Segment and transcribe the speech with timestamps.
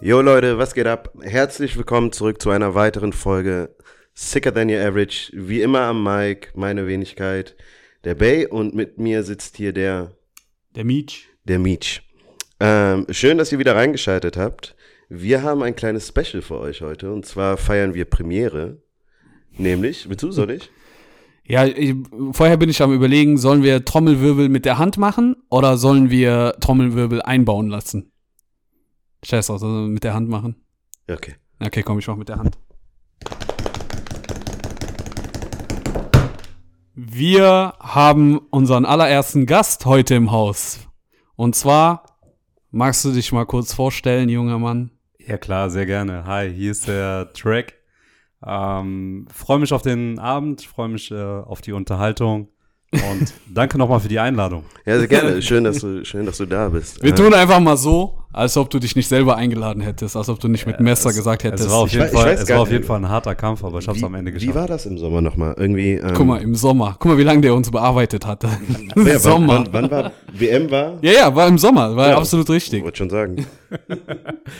[0.00, 1.12] Jo Leute, was geht ab?
[1.22, 3.74] Herzlich willkommen zurück zu einer weiteren Folge
[4.12, 5.30] Sicker Than Your Average.
[5.32, 7.56] Wie immer am Mic, meine Wenigkeit,
[8.04, 10.12] der Bay und mit mir sitzt hier der,
[10.76, 11.24] Der Mietsch.
[11.44, 12.02] der Meech.
[12.60, 14.76] Ähm, schön, dass ihr wieder reingeschaltet habt.
[15.08, 18.82] Wir haben ein kleines Special für euch heute und zwar feiern wir Premiere.
[19.56, 20.70] Nämlich, willst du, soll ich?
[21.46, 21.94] Ja, ich,
[22.32, 26.56] vorher bin ich am überlegen, sollen wir Trommelwirbel mit der Hand machen oder sollen wir
[26.60, 28.12] Trommelwirbel einbauen lassen?
[29.24, 30.56] Scheiß drauf, also mit der Hand machen.
[31.08, 31.34] Ja, Okay.
[31.60, 32.58] Okay, komm, ich mach mit der Hand.
[36.94, 40.80] Wir haben unseren allerersten Gast heute im Haus.
[41.36, 42.18] Und zwar,
[42.70, 44.90] magst du dich mal kurz vorstellen, junger Mann?
[45.18, 46.24] Ja klar, sehr gerne.
[46.24, 47.74] Hi, hier ist der Track.
[48.46, 52.48] Ähm, freue mich auf den Abend, freue mich äh, auf die Unterhaltung
[52.92, 54.64] und danke nochmal für die Einladung.
[54.84, 55.40] Ja, sehr gerne.
[55.42, 57.02] Schön, dass du, schön, dass du da bist.
[57.02, 60.28] Wir Äh, tun einfach mal so, als ob du dich nicht selber eingeladen hättest, als
[60.28, 61.64] ob du nicht mit Messer es- gesagt hättest.
[61.64, 63.78] Es war auf Ich jeden, Fall, es war auf jeden Fall ein harter Kampf, aber
[63.78, 64.54] ich habe es wie, am Ende Wie geschafft.
[64.56, 65.54] war das im Sommer nochmal?
[65.56, 65.92] Irgendwie.
[65.94, 66.96] Ähm, Guck mal, im Sommer.
[66.98, 68.48] Guck mal, wie lange der uns bearbeitet hatte.
[68.94, 69.64] wer, Sommer.
[69.64, 70.98] Wann, wann, wann war WM war?
[71.00, 72.18] ja, ja, war im Sommer, war Ja.
[72.18, 72.84] absolut richtig.
[72.84, 73.46] Wollte schon sagen.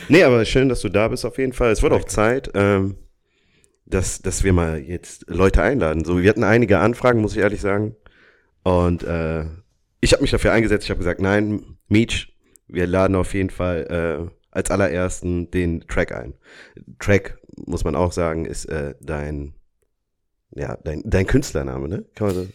[0.09, 1.71] nee, aber schön, dass du da bist auf jeden Fall.
[1.71, 2.95] Es wird auch Zeit, ähm,
[3.85, 6.03] dass, dass wir mal jetzt Leute einladen.
[6.05, 7.95] So, wir hatten einige Anfragen, muss ich ehrlich sagen.
[8.63, 9.45] Und äh,
[10.01, 10.85] ich habe mich dafür eingesetzt.
[10.85, 12.35] Ich habe gesagt, nein, Meech,
[12.67, 16.33] wir laden auf jeden Fall äh, als allerersten den Track ein.
[16.99, 19.53] Track, muss man auch sagen, ist äh, dein,
[20.51, 22.05] ja, dein, dein Künstlername, ne?
[22.15, 22.47] Kann man das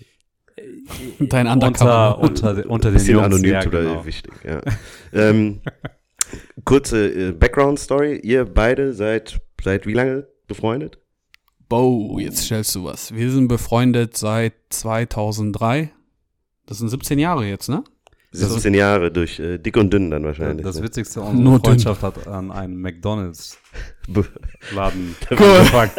[1.21, 2.19] Dein Undercover.
[2.19, 3.27] Unter, unter, unter den bisschen Jungs.
[3.27, 4.05] anonym ja, oder genau.
[4.05, 4.61] wichtig, ja.
[5.13, 5.63] ähm,
[6.65, 8.21] kurze äh, Background-Story.
[8.23, 11.00] Ihr beide seid seit wie lange befreundet?
[11.71, 13.15] Bo, jetzt stellst du was.
[13.15, 15.93] Wir sind befreundet seit 2003.
[16.67, 17.85] Das sind 17 Jahre jetzt, ne?
[18.33, 20.67] 17 Jahre durch äh, dick und dünn dann wahrscheinlich.
[20.67, 20.83] Das ne?
[20.83, 21.61] Witzigste, Nur unsere dünn.
[21.63, 23.87] Freundschaft hat an einem McDonalds-Laden
[25.29, 25.91] Be- angefangen.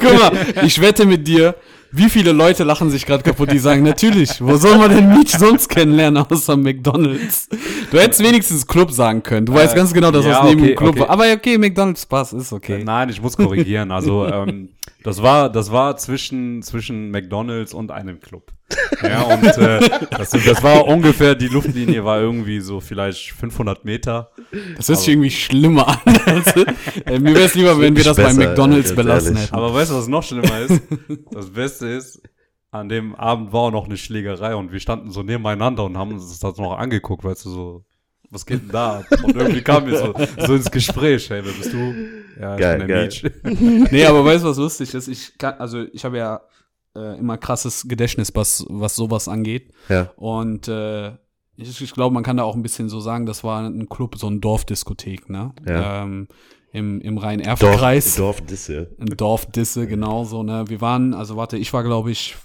[0.00, 1.54] Guck mal, ich wette mit dir,
[1.90, 5.32] wie viele Leute lachen sich gerade kaputt, die sagen, natürlich, wo soll man den Meech
[5.32, 7.48] sonst kennenlernen außer McDonalds?
[7.90, 9.46] Du hättest wenigstens Club sagen können.
[9.46, 11.00] Du weißt Äh, ganz genau, dass ja, das neben okay, dem Club okay.
[11.00, 11.10] war.
[11.10, 12.82] Aber okay, McDonalds Spaß ist okay.
[12.84, 13.90] Nein, ich muss korrigieren.
[13.90, 14.70] Also ähm,
[15.02, 18.52] das war das war zwischen zwischen McDonald's und einem Club.
[19.02, 19.80] Ja und äh,
[20.10, 24.30] das, das war ungefähr die Luftlinie war irgendwie so vielleicht 500 Meter.
[24.76, 25.98] Das hört sich irgendwie schlimmer an.
[26.26, 26.64] Also,
[27.06, 29.42] äh, mir wäre es lieber, wenn wir das bei Besser, McDonalds ganz belassen ehrlich.
[29.44, 29.54] hätten.
[29.54, 30.82] Aber weißt du, was noch schlimmer ist?
[31.30, 32.20] Das Beste ist,
[32.70, 36.12] an dem Abend war auch noch eine Schlägerei und wir standen so nebeneinander und haben
[36.12, 37.84] uns das noch angeguckt, weißt du so.
[38.30, 39.02] Was geht denn da?
[39.22, 40.14] Und irgendwie kam wir so,
[40.46, 41.94] so ins Gespräch, hey, wer bist du?
[42.38, 43.88] Ja, ich Geil, bin der geil.
[43.90, 45.08] Nee, aber weißt du, was lustig ist?
[45.08, 46.42] Ich kann, also ich habe ja
[46.98, 49.72] äh, immer krasses Gedächtnis, was, was sowas angeht.
[49.88, 50.10] Ja.
[50.16, 51.12] Und äh,
[51.56, 54.16] ich, ich glaube, man kann da auch ein bisschen so sagen, das war ein Club,
[54.16, 55.52] so ein Dorfdiskothek, ne?
[55.66, 56.04] Ja.
[56.04, 56.28] Ähm,
[56.72, 58.16] Im, im Dorf, Rhein-Erft-Kreis.
[58.16, 58.94] Dorfdisse.
[58.98, 60.64] Ein Dorfdisse, genau so, ne?
[60.68, 62.36] Wir waren, also warte, ich war, glaube ich,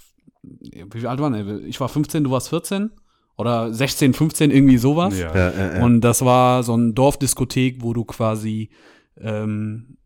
[0.42, 1.64] wie alt waren wir?
[1.66, 2.90] Ich war 15, du warst 14?
[3.36, 5.18] Oder 16, 15, irgendwie sowas.
[5.18, 5.34] Ja.
[5.34, 5.84] Ja, ja, ja.
[5.84, 8.70] Und das war so ein Dorfdiskothek, wo du quasi,
[9.20, 9.96] ähm,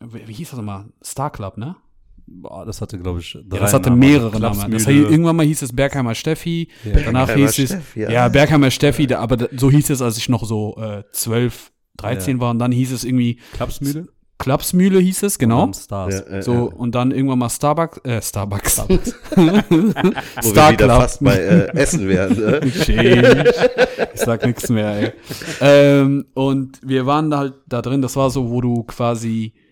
[0.00, 0.86] wie wie hieß das nochmal?
[1.02, 1.76] Star Club, ne?
[2.28, 4.00] Boah, das hatte, glaube ich, Ja, drei das hatte Namen.
[4.00, 4.70] mehrere Namen.
[4.72, 6.92] Das, irgendwann mal hieß es Bergheimer Steffi, Ja.
[7.04, 8.28] danach Bergheimer hieß es, ja, ja.
[8.28, 12.50] Bergheimer Steffi, da, aber so hieß es, als ich noch so äh, 12, 13 war
[12.50, 14.08] und dann hieß es irgendwie Klapsmühle?
[14.38, 15.62] Klapsmühle hieß es, genau.
[15.62, 16.14] Und dann Stars.
[16.28, 16.60] Ja, äh, So, ja.
[16.76, 18.78] und dann irgendwann mal Starbucks, äh, Starbucks.
[18.86, 20.98] Wo wir Star wieder Club.
[21.00, 22.36] fast bei äh, Essen wären.
[22.36, 22.60] Ne?
[24.14, 25.12] Ich sag nichts mehr, ey.
[25.60, 29.65] Ähm, und wir waren da halt da drin, das war so, wo du quasi, äh,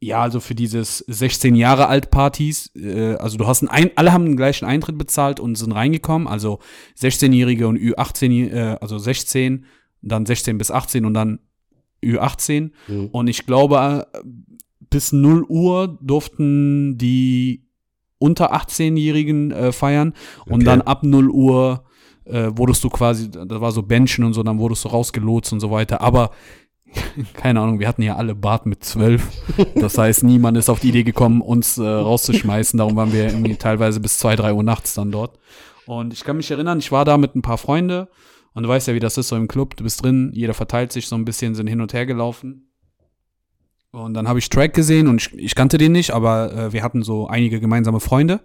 [0.00, 4.12] ja, also für dieses 16 Jahre alt Partys, äh, also du hast einen, ein, alle
[4.12, 6.58] haben den gleichen Eintritt bezahlt und sind reingekommen, also
[7.00, 9.64] 16-Jährige und Ü18, äh, also 16,
[10.02, 11.38] dann 16 bis 18 und dann
[12.02, 12.72] Ü18.
[12.88, 13.06] Mhm.
[13.12, 14.18] Und ich glaube, äh,
[14.90, 17.64] bis 0 Uhr durften die
[18.18, 20.12] unter 18-Jährigen äh, feiern.
[20.46, 20.64] Und Okay.
[20.64, 21.84] dann ab 0 Uhr
[22.24, 25.60] äh, wurdest du quasi, da war so Benchen und so, dann wurdest du rausgelotst und
[25.60, 26.00] so weiter.
[26.00, 26.30] Aber
[27.34, 29.22] keine Ahnung, wir hatten ja alle Bart mit 12.
[29.76, 32.78] Das heißt, niemand ist auf die Idee gekommen, uns äh, rauszuschmeißen.
[32.78, 35.38] Darum waren wir irgendwie teilweise bis 2, 3 Uhr nachts dann dort.
[35.86, 38.06] Und ich kann mich erinnern, ich war da mit ein paar Freunden
[38.54, 39.76] und du weißt ja, wie das ist so im Club.
[39.76, 42.70] Du bist drin, jeder verteilt sich so ein bisschen, sind hin und her gelaufen.
[43.90, 46.82] Und dann habe ich Track gesehen und ich, ich kannte den nicht, aber äh, wir
[46.82, 48.40] hatten so einige gemeinsame Freunde.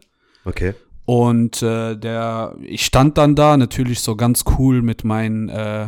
[0.46, 0.74] Okay.
[1.06, 5.88] Und äh, der, ich stand dann da natürlich so ganz cool mit meinen äh,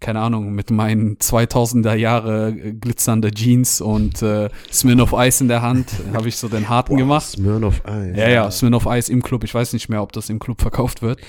[0.00, 5.62] keine Ahnung, mit meinen 2000er Jahre äh, glitzernde Jeans und äh, Smirnoff Ice in der
[5.62, 7.26] Hand habe ich so den harten gemacht.
[7.26, 8.16] Smirnoff Eis.
[8.16, 9.44] Ja, ja, Smirnoff Ice im Club.
[9.44, 11.20] Ich weiß nicht mehr, ob das im Club verkauft wird.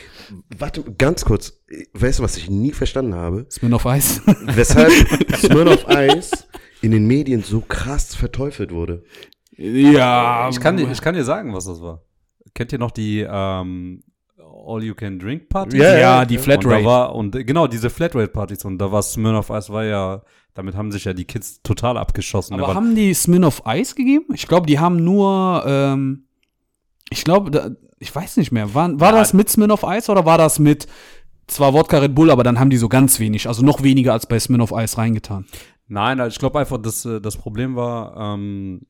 [0.58, 1.60] Warte, ganz kurz.
[1.94, 3.46] Weißt du, was ich nie verstanden habe?
[3.52, 4.22] Smirnoff Ice.
[4.46, 4.92] Weshalb
[5.36, 6.48] Smirnoff Eis
[6.82, 9.04] in den Medien so krass verteufelt wurde.
[9.58, 12.04] ja, Ich kann, dir, ich kann dir sagen, was das war.
[12.54, 14.04] Kennt ihr noch die ähm,
[14.66, 15.78] All-You-Can-Drink-Party?
[15.78, 16.86] Ja, ja, die Und da Flatrate.
[16.86, 18.66] war, und äh, genau, diese Flatrate-Partys.
[18.66, 20.22] Und da war Smirnoff Ice, war ja,
[20.54, 22.54] damit haben sich ja die Kids total abgeschossen.
[22.60, 24.26] Aber haben die Smirnoff Ice gegeben?
[24.34, 26.26] Ich glaube, die haben nur, ähm,
[27.10, 28.74] ich glaube, ich weiß nicht mehr.
[28.74, 29.20] War, war Ja.
[29.20, 30.88] das mit Smirnoff Ice oder war das mit
[31.48, 34.28] zwar Wodka Red Bull, aber dann haben die so ganz wenig, also noch weniger als
[34.28, 35.46] bei Smirnoff Ice reingetan.
[35.88, 38.82] Nein, also ich glaube einfach, dass äh, das Problem war, ähm,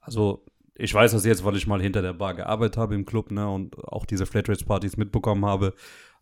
[0.00, 0.44] also
[0.76, 3.48] ich weiß das jetzt, weil ich mal hinter der Bar gearbeitet habe im Club, ne,
[3.48, 5.74] und auch diese Flatrate-Partys mitbekommen habe.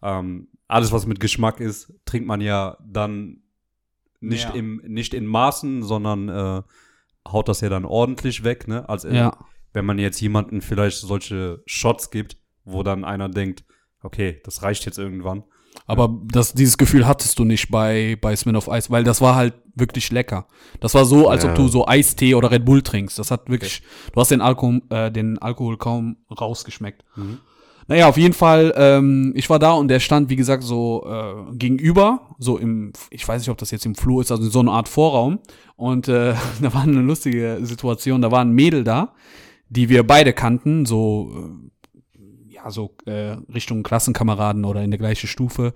[0.02, 3.42] Ähm, alles, was mit Geschmack ist, trinkt man ja dann
[4.20, 4.54] nicht Ja.
[4.54, 6.62] im, nicht in Maßen, sondern äh,
[7.26, 8.88] haut das ja dann ordentlich weg, ne?
[8.88, 9.38] Als äh, Ja.
[9.72, 13.64] wenn man jetzt jemanden vielleicht solche Shots gibt, wo dann einer denkt,
[14.02, 15.44] okay, das reicht jetzt irgendwann.
[15.86, 19.54] Aber das, dieses Gefühl hattest du nicht bei, bei Smirnoff Ice, weil das war halt
[19.74, 20.46] wirklich lecker.
[20.80, 21.50] Das war so, als Ja.
[21.50, 23.18] ob du so Eistee oder Red Bull trinkst.
[23.18, 23.82] Das hat wirklich,
[24.12, 27.04] du hast den Alkohol, äh, den Alkohol kaum rausgeschmeckt.
[27.88, 31.56] Naja, auf jeden Fall, ähm, ich war da und der stand, wie gesagt, so äh,
[31.56, 34.60] gegenüber, so im, ich weiß nicht, ob das jetzt im Flur ist, also in so
[34.60, 35.40] eine Art Vorraum.
[35.76, 39.14] Und äh, da war eine lustige Situation, da war ein Mädel da,
[39.68, 41.70] die wir beide kannten, so, äh,
[42.62, 45.74] ja, so äh, Richtung Klassenkameraden oder in der gleichen Stufe.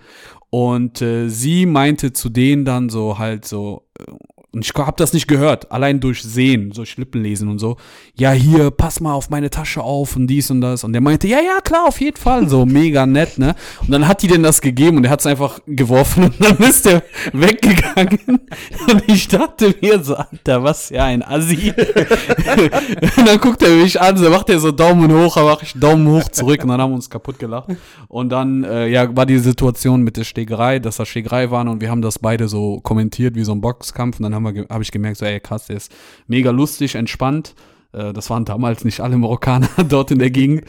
[0.51, 4.13] Und äh, sie meinte zu denen dann so halt so, äh,
[4.57, 7.77] und ich habe das nicht gehört, allein durch Sehen, durch Lippenlesen und so.
[8.15, 10.83] Ja, hier, pass mal auf meine Tasche auf und dies und das.
[10.83, 12.49] Und der meinte, ja, ja, klar, auf jeden Fall.
[12.49, 13.55] So mega nett, ne?
[13.83, 16.57] Und dann hat die denn das gegeben und er hat es einfach geworfen und dann
[16.67, 17.03] ist der
[17.35, 18.19] weggegangen.
[18.91, 21.75] Und ich dachte mir so, Alter, was ja ein Assi.
[23.19, 25.75] und dann guckt er mich an, so macht er so Daumen hoch, dann mach ich
[25.75, 27.77] Daumen hoch zurück und dann haben wir uns kaputt gelacht.
[28.09, 31.83] Und dann, äh, ja, war die Situation mit der Schlägerei, dass das Schlägerei waren und
[31.83, 34.91] wir haben das beide so kommentiert wie so ein Boxkampf und dann haben habe ich
[34.91, 35.93] gemerkt, so, ey, krass, der ist
[36.27, 37.55] mega lustig, entspannt.
[37.93, 40.65] Äh, das waren damals nicht alle Marokkaner dort in der Gegend.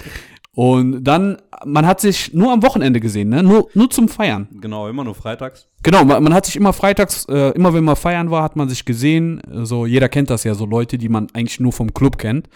[0.54, 3.44] Und dann, man hat sich nur am Wochenende gesehen, ne?
[3.44, 4.48] Nur, nur zum Feiern.
[4.60, 5.68] Genau, immer nur freitags.
[5.84, 8.68] Genau, man, man hat sich immer freitags, äh, immer wenn man feiern war, hat man
[8.68, 9.40] sich gesehen.
[9.64, 12.50] So, jeder kennt das ja, so Leute, die man eigentlich nur vom Club kennt.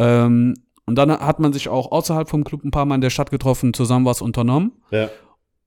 [0.00, 0.54] Ähm,
[0.86, 3.30] und dann hat man sich auch außerhalb vom Club ein paar Mal in der Stadt
[3.30, 4.72] getroffen, zusammen was unternommen.
[4.90, 5.08] Ja.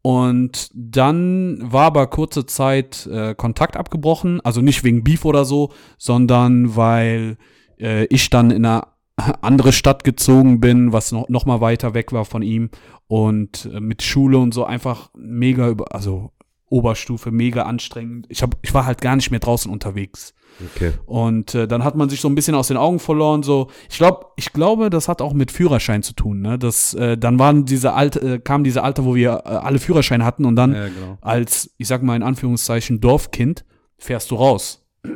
[0.02, 5.72] Und dann war aber kurze Zeit äh, Kontakt abgebrochen, also nicht wegen Beef oder so,
[5.98, 7.38] sondern weil
[7.80, 8.88] äh, ich dann in eine
[9.42, 12.70] andere Stadt gezogen bin, was noch, noch mal weiter weg war von ihm.
[13.08, 16.32] Und äh, mit Schule und so einfach mega über, also
[16.72, 18.26] Oberstufe mega anstrengend.
[18.30, 20.34] Ich hab, ich war halt gar nicht mehr draußen unterwegs.
[20.76, 20.94] Okay.
[21.06, 23.44] Und äh, dann hat man sich so ein bisschen aus den Augen verloren.
[23.44, 26.42] So, ich glaube, ich glaube, das hat auch mit Führerschein zu tun.
[26.42, 26.58] Ne?
[26.58, 30.24] Das, äh, dann waren diese alte, äh, kam diese Alter, wo wir äh, alle Führerscheine
[30.26, 31.18] hatten und dann Ja, genau.
[31.22, 33.66] als, ich sag mal in Anführungszeichen Dorfkind
[33.98, 34.86] fährst du raus.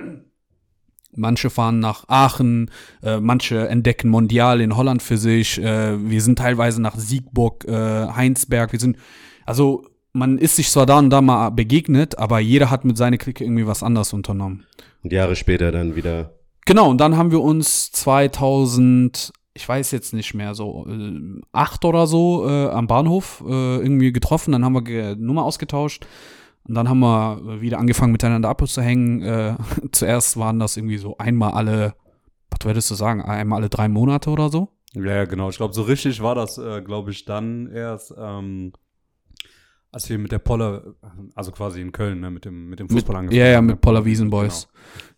[1.18, 2.70] Manche fahren nach Aachen,
[3.02, 5.62] äh, manche entdecken Mondial in Holland für sich.
[5.62, 8.74] Äh, wir sind teilweise nach Siegburg, Heinsberg.
[8.74, 8.98] Wir sind,
[9.46, 13.18] also man ist sich zwar da und da mal begegnet, aber jeder hat mit seiner
[13.18, 14.66] Clique irgendwie was anderes unternommen.
[15.04, 16.32] Und Jahre später dann wieder.
[16.66, 21.84] Genau, und dann haben wir uns 2000, ich weiß jetzt nicht mehr, so äh, acht
[21.84, 24.54] oder so äh, am Bahnhof äh, irgendwie getroffen.
[24.54, 26.08] Dann haben wir ge Nummer ausgetauscht.
[26.68, 29.22] Und dann haben wir wieder angefangen, miteinander abzuhängen.
[29.22, 29.56] Äh,
[29.92, 31.94] zuerst waren das irgendwie so einmal alle,
[32.50, 34.70] was würdest du sagen, einmal alle drei Monate oder so?
[34.94, 35.50] Ja, ja, genau.
[35.50, 38.72] Ich glaube, so richtig war das, äh, glaube ich, dann erst, ähm,
[39.96, 40.84] als wir mit der Poller,
[41.36, 44.04] also quasi in Köln, ne, mit dem, mit dem Fußball angefangen Ja, ja, mit Poller
[44.04, 44.68] Wiesen Boys.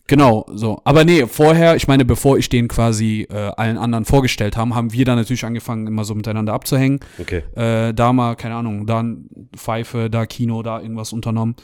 [0.05, 0.79] Genau, so.
[0.83, 4.93] Aber nee, vorher, ich meine, bevor ich den quasi äh, allen anderen vorgestellt haben, haben
[4.93, 6.99] wir dann natürlich angefangen, immer so miteinander abzuhängen.
[7.17, 7.41] Okay.
[7.55, 11.55] äh, da mal, keine Ahnung, dann Pfeife, da Kino, da irgendwas unternommen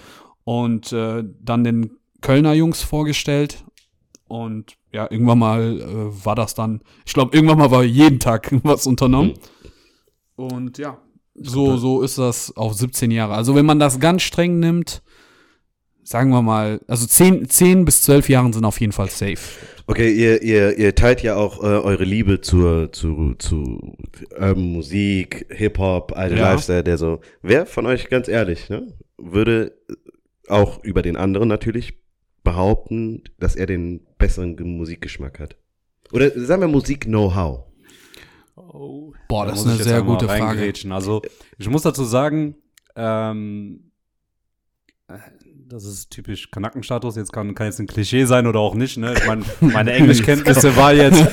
[0.43, 1.91] und äh, dann den
[2.21, 3.63] Kölner Jungs vorgestellt
[4.27, 8.49] und ja, irgendwann mal äh, war das dann, ich glaube, irgendwann mal war jeden Tag
[8.63, 9.35] was unternommen
[10.35, 10.97] und ja,
[11.35, 13.33] so, so ist das auf 17 Jahre.
[13.33, 15.01] Also wenn man das ganz streng nimmt,
[16.03, 19.37] sagen wir mal, also 10, 10 bis 12 Jahren sind auf jeden Fall safe.
[19.87, 23.95] Okay, ihr, ihr, ihr teilt ja auch äh, eure Liebe zur, zu, zu
[24.31, 26.51] Urban Musik, Hip-Hop, alter Ja.
[26.51, 27.19] Lifestyle, der so.
[27.41, 28.87] Wer von euch, ganz ehrlich, ne,
[29.17, 29.77] würde
[30.47, 31.95] auch über den anderen natürlich
[32.43, 35.55] behaupten, dass er den besseren Ge- Musikgeschmack hat?
[36.11, 37.63] Oder sagen wir Musik-Know-how?
[38.55, 40.73] Boah, Da das ist eine sehr gute Frage.
[40.91, 41.21] Also,
[41.57, 42.55] ich muss dazu sagen,
[42.95, 43.91] ähm,
[45.07, 45.17] äh,
[45.65, 47.15] das ist typisch Kanackenstatus.
[47.15, 48.97] Jetzt kann, kann jetzt ein Klischee sein oder auch nicht.
[48.97, 49.13] Ne?
[49.17, 51.25] Ich meine, meine Englischkenntnisse waren jetzt,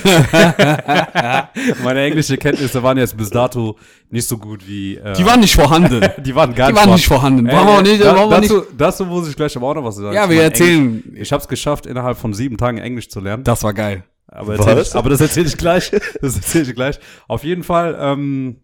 [1.84, 3.76] meine englische Kenntnisse waren jetzt bis dato
[4.08, 4.96] nicht so gut wie.
[4.96, 6.00] Äh, Die waren nicht vorhanden.
[6.24, 7.46] die waren gar Die waren nicht vorhanden.
[7.46, 8.50] Ey, wir nicht, da, wir nicht.
[8.50, 10.14] dazu, dazu muss ich gleich aber auch noch was sagen.
[10.14, 11.02] Ja, wir mein, erzählen.
[11.04, 13.44] Englisch, ich habe es geschafft, innerhalb von sieben Tagen Englisch zu lernen.
[13.44, 14.04] Das war geil.
[14.32, 15.90] Aber, erzähl ich, aber das erzähle ich gleich.
[16.22, 16.98] Das erzähle ich gleich.
[17.26, 18.60] Auf jeden Fall, ähm,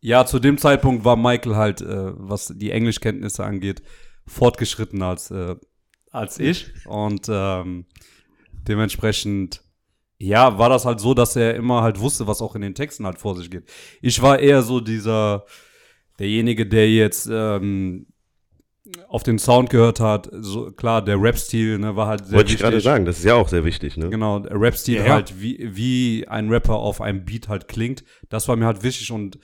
[0.00, 3.82] ja, zu dem Zeitpunkt war Michael halt, äh, was die Englischkenntnisse angeht,
[4.26, 5.54] fortgeschrittener als, äh,
[6.10, 6.72] als ich.
[6.86, 7.86] Und ähm,
[8.50, 9.62] dementsprechend,
[10.18, 13.06] ja, war das halt so, dass er immer halt wusste, was auch in den Texten
[13.06, 13.70] halt vor sich geht.
[14.00, 15.44] Ich war eher so dieser,
[16.18, 18.06] derjenige, der jetzt ähm,
[19.12, 20.30] auf den Sound gehört hat.
[20.32, 22.84] So, klar, der Rap-Stil ne, war halt sehr Wollte ich gerade wichtig.
[22.84, 24.08] sagen, das ist ja auch sehr wichtig, ne?
[24.08, 28.04] Genau, der Rap-Stil Ja, halt, wie, wie ein Rapper auf einem Beat halt klingt.
[28.30, 29.38] Das war mir halt wichtig und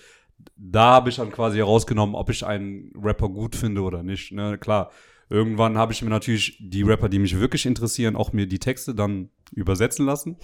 [0.57, 4.33] da habe ich dann quasi herausgenommen, ob ich einen Rapper gut finde oder nicht.
[4.33, 4.57] Ne?
[4.57, 4.91] Klar,
[5.29, 8.95] irgendwann habe ich mir natürlich die Rapper, die mich wirklich interessieren, auch mir die Texte
[8.95, 10.39] dann übersetzen lassen.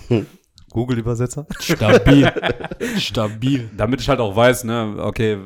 [0.68, 1.46] Google-Übersetzer.
[1.60, 2.30] Stabil.
[2.98, 3.70] Stabil.
[3.74, 5.38] Damit ich halt auch weiß, ne, okay,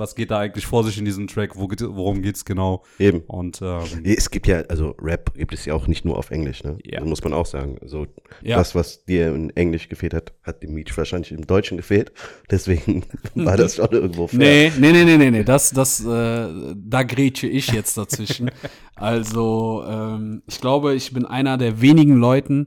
[0.00, 2.82] was geht da eigentlich vor sich in diesem Track, wo geht, worum geht's genau.
[2.98, 3.20] Eben.
[3.28, 6.64] Und ähm, Es gibt ja, also Rap gibt es ja auch nicht nur auf Englisch,
[6.64, 6.78] ne?
[6.84, 6.98] Ja.
[7.00, 7.76] Das muss man auch sagen.
[7.80, 8.06] Also
[8.42, 8.56] Ja.
[8.56, 12.12] das, was dir in Englisch gefehlt hat, hat dem Meech wahrscheinlich im Deutschen gefehlt.
[12.50, 13.04] Deswegen
[13.34, 14.38] war das schon irgendwo fair.
[14.38, 15.44] Nee, nee, nee, nee, nee, nee.
[15.44, 18.50] Das, das, äh, da grätsche ich jetzt dazwischen.
[18.96, 22.66] also, ähm, ich glaube, ich bin einer der wenigen Leuten,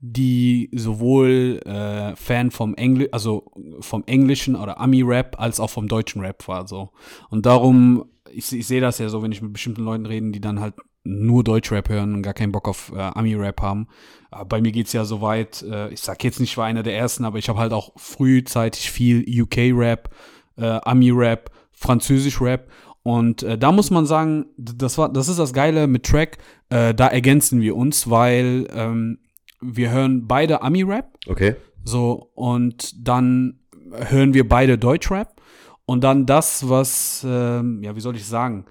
[0.00, 3.50] die sowohl äh, Fan vom Engl also
[3.80, 6.68] vom englischen oder Ami-Rap als auch vom deutschen Rap war.
[6.68, 6.90] So.
[7.30, 10.40] Und darum, ich, ich sehe das ja so, wenn ich mit bestimmten Leuten rede, die
[10.40, 13.88] dann halt nur Deutschrap hören und gar keinen Bock auf äh, Ami-Rap haben.
[14.30, 16.82] Aber bei mir geht's ja so weit, äh, ich sag jetzt nicht, ich war einer
[16.82, 20.10] der ersten, aber ich habe halt auch frühzeitig viel UK-Rap,
[20.56, 22.70] äh, Ami-Rap, Französisch-Rap.
[23.02, 26.38] Und äh, da muss man sagen, das war, das ist das Geile mit Track,
[26.68, 29.18] äh, da ergänzen wir uns, weil ähm,
[29.60, 31.56] wir hören beide Ami-Rap, Okay.
[31.84, 33.60] so, und dann
[33.92, 35.40] hören wir beide Deutschrap.
[35.86, 38.66] Und dann das, was, ähm, ja, wie soll ich sagen,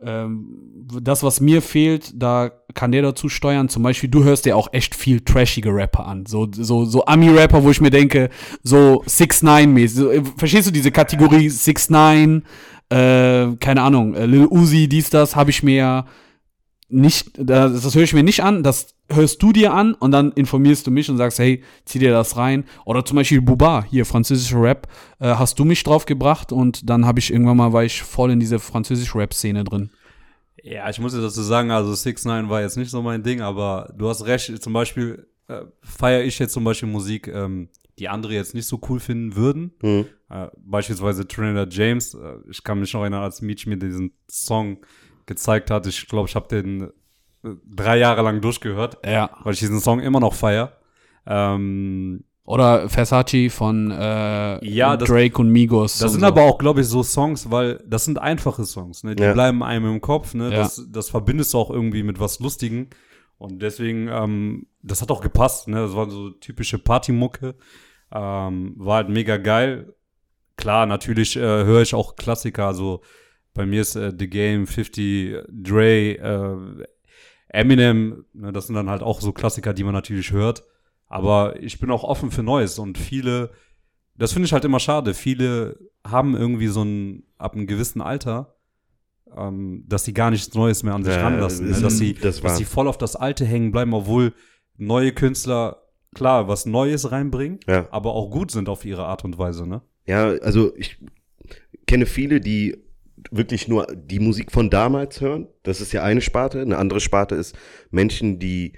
[0.00, 3.68] ähm, das, was mir fehlt, da kann der dazu steuern.
[3.68, 6.24] Zum Beispiel, du hörst ja auch echt viel trashige Rapper an.
[6.24, 8.30] So, so, so Ami-Rapper, wo ich mir denke,
[8.62, 12.42] so 6 9 mäßig So, äh, verstehst du diese Kategorie 6 9
[12.92, 16.06] äh, keine Ahnung, äh, Lil Uzi, dies, das, habe ich mir ja
[16.90, 20.32] nicht, das, das höre ich mir nicht an, das hörst du dir an und dann
[20.32, 22.64] informierst du mich und sagst, hey, zieh dir das rein.
[22.84, 24.88] Oder zum Beispiel Buba, hier französischer Rap,
[25.20, 28.30] äh, hast du mich drauf gebracht und dann habe ich irgendwann mal, war ich voll
[28.30, 29.90] in diese französische Rap-Szene drin.
[30.62, 33.40] Ja, ich muss dir dazu sagen, also 6 9 war jetzt nicht so mein Ding,
[33.40, 38.08] aber du hast recht, zum Beispiel äh, feiere ich jetzt zum Beispiel Musik, ähm, die
[38.08, 39.72] andere jetzt nicht so cool finden würden.
[39.80, 40.06] Hm.
[40.30, 42.14] Äh, beispielsweise Trinidad James.
[42.14, 44.78] Äh, ich kann mich noch erinnern, als Meech mir diesen Song
[45.26, 45.86] gezeigt hat.
[45.86, 46.90] Ich glaube, ich habe den
[47.42, 49.30] drei Jahre lang durchgehört, Ja.
[49.42, 50.72] weil ich diesen Song immer noch feier.
[51.26, 55.98] Ähm, Oder Versace von äh, Ja, das- Drake und Migos.
[55.98, 56.26] Das und sind so.
[56.26, 59.14] aber auch, glaube ich, so Songs, weil das sind einfache Songs, ne?
[59.14, 59.32] Die Ja.
[59.32, 60.50] bleiben einem im Kopf, ne?
[60.50, 60.56] Ja.
[60.58, 62.88] Das, das verbindest du auch irgendwie mit was Lustigem.
[63.38, 65.76] Und deswegen, ähm, das hat auch gepasst, ne?
[65.82, 67.54] Das war so typische Partymucke.
[68.12, 69.94] Ähm, war halt mega geil.
[70.56, 73.00] Klar, natürlich äh, höre ich auch Klassiker, also
[73.54, 76.84] bei mir ist äh, The Game, 50, Dre, äh,
[77.52, 80.64] Eminem, ne, das sind dann halt auch so Klassiker, die man natürlich hört.
[81.06, 83.50] Aber ich bin auch offen für Neues und viele,
[84.16, 85.12] das finde ich halt immer schade.
[85.14, 88.54] Viele haben irgendwie so ein, ab einem gewissen Alter,
[89.36, 91.70] ähm, dass sie gar nichts Neues mehr an sich Ja, ranlassen.
[91.70, 91.80] Ne?
[91.80, 94.32] Dass, sie, das dass sie voll auf das Alte hängen bleiben, obwohl
[94.78, 95.82] neue Künstler,
[96.14, 97.86] klar, was Neues reinbringen, Ja.
[97.90, 99.82] aber auch gut sind auf ihre Art und Weise, ne?
[100.06, 100.98] Ja, also ich
[101.86, 102.78] kenne viele, die
[103.30, 105.48] wirklich nur die Musik von damals hören.
[105.62, 106.60] Das ist ja eine Sparte.
[106.60, 107.56] Eine andere Sparte ist
[107.90, 108.72] Menschen, die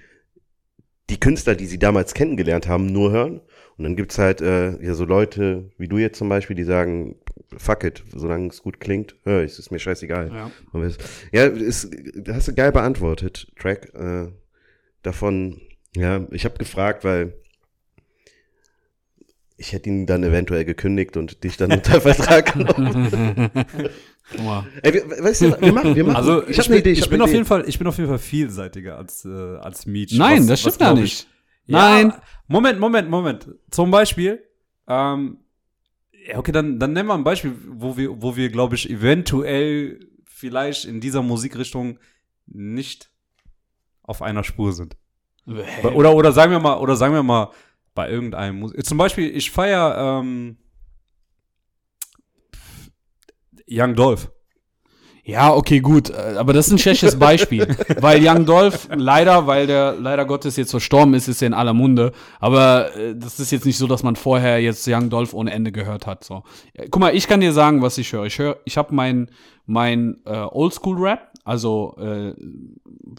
[1.11, 3.41] die Künstler, die sie damals kennengelernt haben, nur hören.
[3.77, 7.17] Und dann gibt's halt äh, ja so Leute wie du jetzt zum Beispiel, die sagen,
[7.57, 10.29] fuck it, solange es gut klingt, höre ich, ist mir scheißegal.
[10.29, 10.51] Ja.
[11.33, 11.91] Ja, ist,
[12.29, 13.93] hast du geil beantwortet, Track.
[13.95, 14.29] Äh,
[15.03, 15.61] davon,
[15.95, 17.35] ja, ich habe gefragt, weil
[19.57, 23.51] ich hätte ihn dann eventuell gekündigt und dich dann unter Vertrag genommen.
[24.31, 24.67] Guck mal.
[24.83, 26.17] Ey, wir, weißt du, wir machen, wir machen.
[26.17, 28.09] Also ich, hab bin, Idee, ich, hab bin auf jeden Fall, ich bin auf jeden
[28.09, 29.29] Fall vielseitiger als, äh,
[29.59, 30.13] als Meech.
[30.13, 31.27] Nein, Was- das stimmt gar nicht.
[31.67, 32.13] Ich, ja, Nein.
[32.47, 33.49] Moment, Moment, Moment.
[33.71, 34.43] Zum Beispiel,
[34.89, 35.39] ähm,
[36.27, 40.01] ja, okay, dann, dann nennen wir ein Beispiel, wo wir, wo wir, glaube ich, eventuell
[40.25, 41.99] vielleicht in dieser Musikrichtung
[42.47, 43.11] nicht
[44.03, 44.97] auf einer Spur sind.
[45.95, 47.51] Oder, oder sagen wir mal, oder sagen wir mal,
[47.95, 48.85] bei irgendeinem Musik.
[48.85, 50.57] Zum Beispiel, ich feier ähm,
[53.69, 54.31] Young Dolph.
[55.27, 57.67] Ja, okay, gut, äh, aber das ist ein schlechtes Beispiel,
[58.01, 61.73] weil Young Dolph leider, weil der leider Gottes jetzt verstorben ist, ist er in aller
[61.73, 65.51] Munde, aber äh, das ist jetzt nicht so, dass man vorher jetzt Young Dolph ohne
[65.51, 66.43] Ende gehört hat, so.
[66.75, 68.27] Äh, Guck mal, ich kann dir sagen, was ich höre.
[68.27, 69.31] Ich höre, ich habe mein
[69.65, 72.35] mein äh, Oldschool Rap, also äh,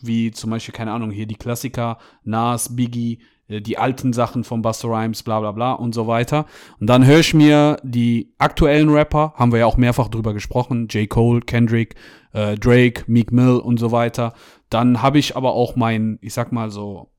[0.02, 4.90] wie zum Beispiel keine Ahnung hier die Klassiker Nas, Biggie, die alten Sachen von Buster
[4.90, 6.46] Rhymes, bla bla bla und so weiter.
[6.80, 10.88] Und dann höre ich mir die aktuellen Rapper, haben wir ja auch mehrfach drüber gesprochen,
[10.90, 11.10] J.
[11.10, 11.96] Cole, Kendrick,
[12.34, 14.34] äh, Drake, Meek Mill und so weiter.
[14.70, 17.12] Dann habe ich aber auch mein, ich sag mal so,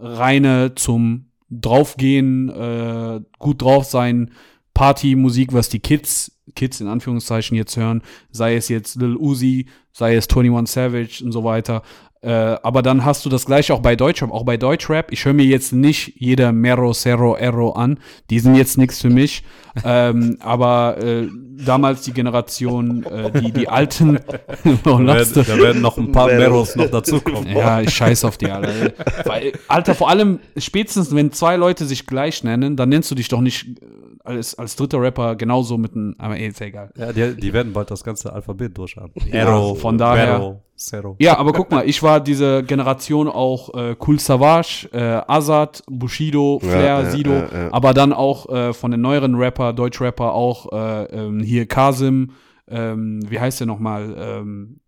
[0.00, 4.32] reine zum draufgehen, äh, gut drauf sein,
[4.74, 10.14] Partymusik, was die Kids, Kids in Anführungszeichen jetzt hören, sei es jetzt Lil Uzi, sei
[10.14, 11.82] es 21 Savage und so weiter.
[12.20, 15.12] Äh, aber dann hast du das gleiche auch bei Deutschrap, auch bei Deutschrap.
[15.12, 18.00] Ich höre mir jetzt nicht jeder Mero, Cero, Erro an.
[18.30, 19.44] Die sind jetzt nichts für mich.
[19.84, 21.28] ähm, aber äh,
[21.64, 24.18] damals die Generation, äh, die, die alten.
[24.64, 26.74] Da werden, da werden noch ein paar Meros.
[26.76, 27.48] Noch dazukommen.
[27.56, 28.92] Ja, ich scheiß auf die alle.
[29.24, 33.28] Weil, Alter, vor allem spätestens, wenn zwei Leute sich gleich nennen, dann nennst du dich
[33.28, 33.84] doch nicht äh,
[34.24, 36.90] als, als dritter Rapper genauso mit einem, aber eh, ist ja egal.
[36.96, 39.12] Ja, die, die werden bald das ganze Alphabet durchhaben.
[39.32, 41.16] Ja, von daher- Vero, Zero.
[41.18, 46.60] Ja, aber guck mal, ich war diese Generation auch äh, Cool Savage, äh, Azad, Bushido,
[46.60, 47.72] Flair, Ja, Sido, ja, ja.
[47.72, 52.32] aber dann auch äh, von den neueren Rapper, Deutschrapper auch äh, ähm, hier Kasim,
[52.68, 54.14] ähm, wie heißt der nochmal?
[54.16, 54.80] Ähm,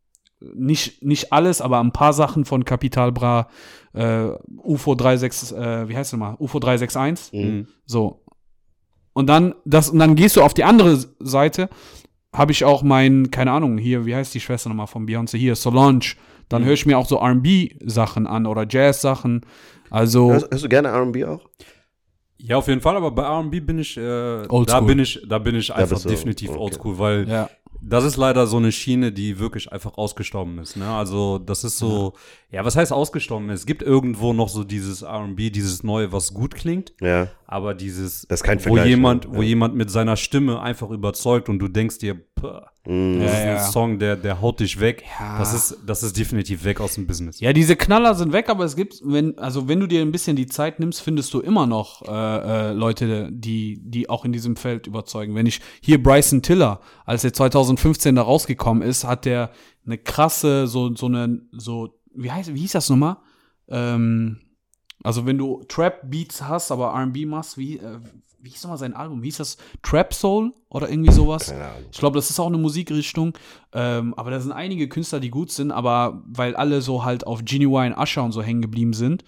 [0.54, 3.49] nicht, nicht alles, aber ein paar Sachen von Capital Bra,
[3.92, 4.28] äh,
[4.62, 6.37] UFO 36, äh, wie heißt der nochmal?
[6.38, 7.32] UFO 361.
[7.32, 7.66] Mhm.
[7.85, 8.23] So.
[9.12, 11.68] Und dann, das, und dann gehst du auf die andere Seite,
[12.32, 15.56] habe ich auch mein, keine Ahnung, hier, wie heißt die Schwester nochmal von Beyoncé, hier,
[15.56, 16.14] Solange.
[16.49, 19.46] Dann höre ich mir auch so RB-Sachen an oder Jazz-Sachen.
[19.88, 21.49] Also, Hörst, hörst du gerne R&B auch?
[22.38, 25.54] Ja, auf jeden Fall, aber bei R&B bin ich, äh, da bin ich, da bin
[25.54, 26.58] ich einfach definitiv okay.
[26.58, 27.50] oldschool, weil ja.
[27.82, 30.76] das ist leider so eine Schiene, die wirklich einfach ausgestorben ist.
[30.76, 30.88] Ne?
[30.88, 32.20] Also das ist so, ja.
[32.52, 33.49] Was heißt ausgestorben?
[33.50, 37.28] Es gibt irgendwo noch so dieses R&B, dieses Neue, was gut klingt, Ja.
[37.47, 39.37] aber dieses, Das ist kein wo jemand, ne?
[39.37, 39.49] wo Ja.
[39.49, 42.49] jemand mit seiner Stimme einfach überzeugt und du denkst dir, puh,
[42.87, 43.21] Mhm.
[43.21, 43.57] das Ja, ist ja.
[43.66, 45.04] ein Song, der, der haut dich weg.
[45.21, 45.39] Ja.
[45.39, 47.39] Das ist, das ist definitiv weg aus dem Business.
[47.39, 50.34] Ja, diese Knaller sind weg, aber es gibt, wenn, also wenn du dir ein bisschen
[50.34, 52.10] die Zeit nimmst, findest du immer noch äh,
[52.71, 55.34] äh, Leute, die, die auch in diesem Feld überzeugen.
[55.34, 59.50] Wenn ich hier Bryson Tiller, als er 2015 da rausgekommen ist, hat der
[59.84, 63.16] eine krasse, so, so eine, so, wie heißt, wie hieß das nochmal?
[63.68, 64.40] Ähm,
[65.02, 67.99] also wenn du Trap-Beats hast, aber R&B machst, wie, äh,
[68.42, 69.23] wie hieß nochmal sein Album?
[69.23, 71.50] Hieß das Trap Soul oder irgendwie sowas?
[71.90, 73.32] Ich glaube, das ist auch eine Musikrichtung.
[73.73, 77.40] Ähm, aber da sind einige Künstler, die gut sind, aber weil alle so halt auf
[77.44, 79.25] Genuine Usher und so hängen geblieben sind,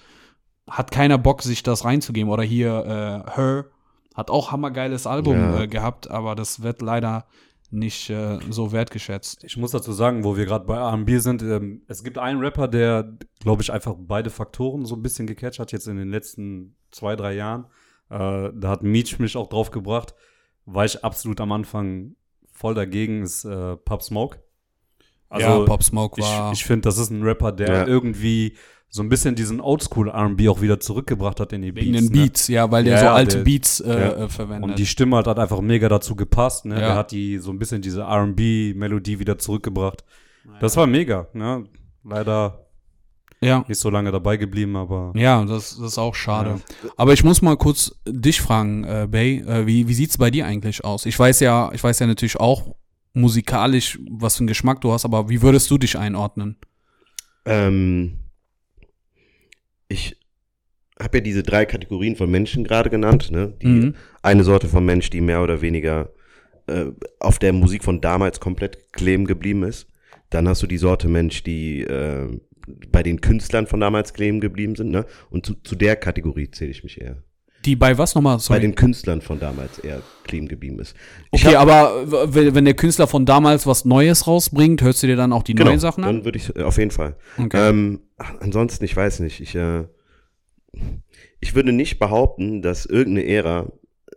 [0.68, 2.30] hat keiner Bock, sich das reinzugeben.
[2.30, 3.66] Oder hier äh, Her
[4.14, 5.60] hat auch hammergeiles Album Ja.
[5.62, 7.26] äh, gehabt, aber das wird leider
[7.72, 9.44] nicht äh, so wertgeschätzt.
[9.44, 12.68] Ich muss dazu sagen, wo wir gerade bei R&B sind, ähm, es gibt einen Rapper,
[12.68, 16.76] der, glaube ich, einfach beide Faktoren so ein bisschen gecatcht hat, jetzt in den letzten
[16.90, 17.64] zwei, drei Jahren.
[18.10, 20.14] Äh, da hat Meech mich auch drauf gebracht.
[20.66, 22.14] War ich absolut am Anfang
[22.52, 24.38] voll dagegen, ist äh, Pop Smoke.
[25.36, 26.52] ja, Pop Smoke ich, war.
[26.52, 27.86] ich finde, das ist ein Rapper, der Ja.
[27.86, 28.56] irgendwie
[28.94, 31.98] so ein bisschen diesen Oldschool R&B auch wieder zurückgebracht hat in die Beats.
[31.98, 34.12] den Beats, ja, weil der Ja, so ja, alte der- Beats äh, ja.
[34.24, 34.62] äh, verwendet.
[34.70, 36.66] Und die Stimme hat halt einfach mega dazu gepasst.
[36.66, 36.74] Ne?
[36.74, 36.80] Ja.
[36.80, 40.04] Der hat die so ein bisschen diese R&B-Melodie wieder zurückgebracht.
[40.60, 41.26] Das war mega.
[41.32, 41.64] Ne?
[42.04, 42.66] Leider
[43.40, 43.64] ja.
[43.66, 46.60] nicht so lange dabei geblieben, aber Ja, das, das ist auch schade.
[46.98, 50.44] Aber ich muss mal kurz dich fragen, äh, Bay, äh, wie, wie sieht's bei dir
[50.44, 51.06] eigentlich aus?
[51.06, 52.74] Ich weiß ja, ich weiß ja natürlich auch
[53.14, 56.56] musikalisch, was für einen Geschmack du hast, aber wie würdest du dich einordnen?
[57.46, 58.18] Ähm,
[59.92, 60.16] ich
[61.00, 63.30] habe ja diese drei Kategorien von Menschen gerade genannt.
[63.30, 63.54] Ne?
[63.62, 63.94] Die Mhm.
[64.22, 66.12] eine Sorte von Mensch, die mehr oder weniger
[66.68, 66.86] äh,
[67.18, 69.88] auf der Musik von damals komplett kleben geblieben ist.
[70.30, 72.38] Dann hast du die Sorte Mensch, die äh,
[72.90, 74.90] bei den Künstlern von damals kleben geblieben sind.
[74.90, 75.04] Ne?
[75.30, 77.22] Und zu, zu der Kategorie zähle ich mich eher.
[77.64, 78.36] Die bei was nochmal?
[78.36, 78.60] Bei Sorry.
[78.60, 80.96] den Künstlern von damals eher kleben geblieben ist.
[81.30, 81.92] Ich okay, aber
[82.34, 85.78] wenn der Künstler von damals was Neues rausbringt, hörst du dir dann auch die neuen
[85.78, 86.16] Sachen an?
[86.16, 87.16] Dann würde ich äh, auf jeden Fall.
[87.38, 87.68] Okay.
[87.68, 88.00] Ähm,
[88.40, 89.40] ansonsten, ich weiß nicht.
[89.40, 89.84] Ich, äh,
[91.40, 93.72] ich würde nicht behaupten, dass irgendeine Ära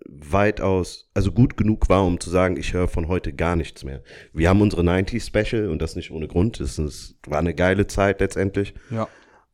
[0.08, 4.01] weitaus, also gut genug war, um zu sagen, ich höre von heute gar nichts mehr.
[4.34, 6.60] Wir haben unsere 90s Special und das nicht ohne Grund.
[6.60, 8.73] Es war eine geile Zeit letztendlich.
[8.89, 9.08] ja.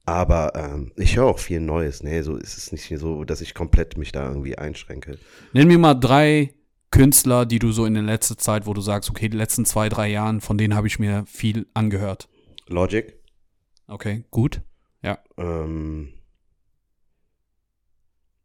[0.06, 2.04] Aber ähm, ich höre auch viel Neues.
[2.04, 5.18] Nee, so ist es nicht so, dass ich komplett mich da irgendwie einschränke.
[5.54, 6.54] Nenn mir mal drei
[6.90, 9.90] Künstler, die du so in der letzten Zeit, wo du sagst, okay, die letzten zwei,
[9.90, 12.28] drei Jahren, von denen habe ich mir viel angehört.
[12.68, 13.14] Logic.
[13.88, 14.62] Okay, gut.
[15.38, 16.14] Ähm,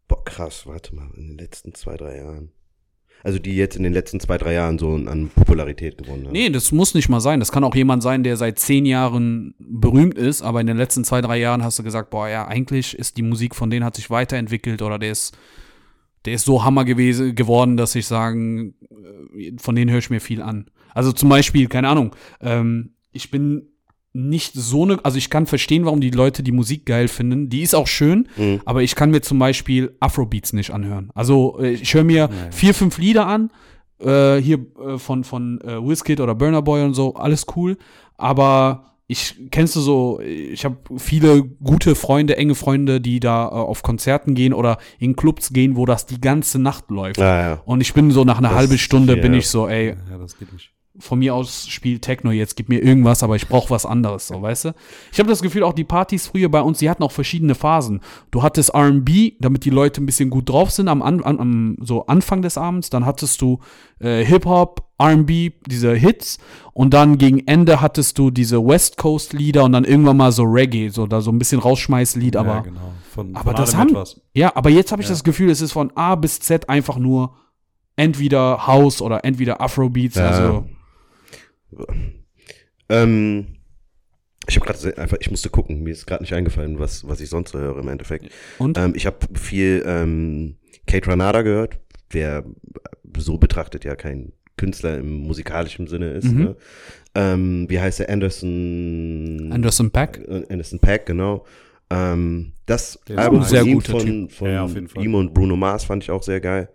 [0.09, 2.53] boah, krass, warte mal, in den letzten zwei, drei Jahren.
[3.27, 6.33] Also die jetzt in den letzten zwei, drei Jahren so an Popularität gewonnen haben.
[6.33, 7.41] Nee, das muss nicht mal sein.
[7.41, 11.03] Das kann auch jemand sein, der seit zehn Jahren berühmt ist, aber in den letzten
[11.03, 13.97] zwei, drei Jahren hast du gesagt, boah, ja, eigentlich ist die Musik von denen hat
[13.97, 15.37] sich weiterentwickelt oder der ist,
[16.25, 18.75] der ist so Hammer gewesen, geworden, dass ich sagen,
[19.37, 20.71] äh, von denen höre ich mir viel an.
[20.95, 23.71] Also zum Beispiel, keine Ahnung, ähm, ich bin
[24.17, 27.49] nicht so eine, also ich kann verstehen, warum die Leute die Musik geil finden.
[27.49, 28.61] Die ist auch schön, Mhm.
[28.65, 31.11] aber ich kann mir zum Beispiel Afrobeats nicht anhören.
[31.15, 33.51] Also äh, ich höre mir vier, fünf Lieder an,
[34.01, 37.77] äh, hier äh, von, von äh, Wizkid oder Burner Boy und so, alles cool.
[38.17, 43.51] Aber ich kennst du so, ich habe viele gute Freunde, enge Freunde, die da äh,
[43.51, 47.21] auf Konzerten gehen oder in Clubs gehen, wo das die ganze Nacht läuft.
[47.21, 47.63] Ah, ja.
[47.67, 49.23] Und ich bin so nach einer halben Stunde ja.
[49.23, 50.73] bin ich so, ey, Ja, das geht nicht.
[50.99, 54.41] Von mir aus spielt Techno jetzt, gib mir irgendwas, aber ich brauche was anderes, so,
[54.41, 54.75] weißt du?
[55.13, 58.01] Ich habe das Gefühl, auch die Partys früher bei uns, die hatten auch verschiedene Phasen.
[58.31, 62.07] Du hattest R&B, damit die Leute ein bisschen gut drauf sind am, an, am, so
[62.07, 63.59] Anfang des Abends, dann hattest du
[64.01, 66.39] äh, Hip-Hop, R&B, diese Hits
[66.73, 70.45] und dann gegen Ende hattest du diese West Coast Lieder und dann irgendwann mal so
[70.45, 72.81] Reggae, so da so ein bisschen Rausschmeißlied, aber ja, genau.
[73.15, 74.21] Von, aber von das haben- etwas.
[74.35, 75.13] ja, aber jetzt habe ich Ja.
[75.13, 77.35] das Gefühl, es ist von A bis Z einfach nur
[77.97, 80.29] entweder House oder entweder Afrobeats, Ja.
[80.29, 80.65] also
[82.89, 83.47] Ähm,
[84.49, 87.29] ich habe gerade einfach, ich musste gucken, mir ist gerade nicht eingefallen, was, was ich
[87.29, 88.31] sonst so höre im Endeffekt.
[88.59, 91.81] und Ähm, ich habe viel ähm, Kate Ranada gehört,
[92.13, 92.45] der
[93.19, 96.33] so betrachtet ja kein Künstler im musikalischen Sinne ist.
[96.33, 96.39] Mhm.
[96.39, 96.57] Ne?
[97.15, 98.11] Ähm, wie heißt der?
[98.11, 99.51] Anderson.
[99.53, 100.21] Anderson Pack.
[100.29, 101.45] Äh, Anderson Pack, genau.
[101.91, 105.05] Ähm, das Album ein sehr von ihm guter von, von Ja, auf jeden Fall.
[105.05, 106.69] ihm und Bruno Mars fand ich auch sehr geil.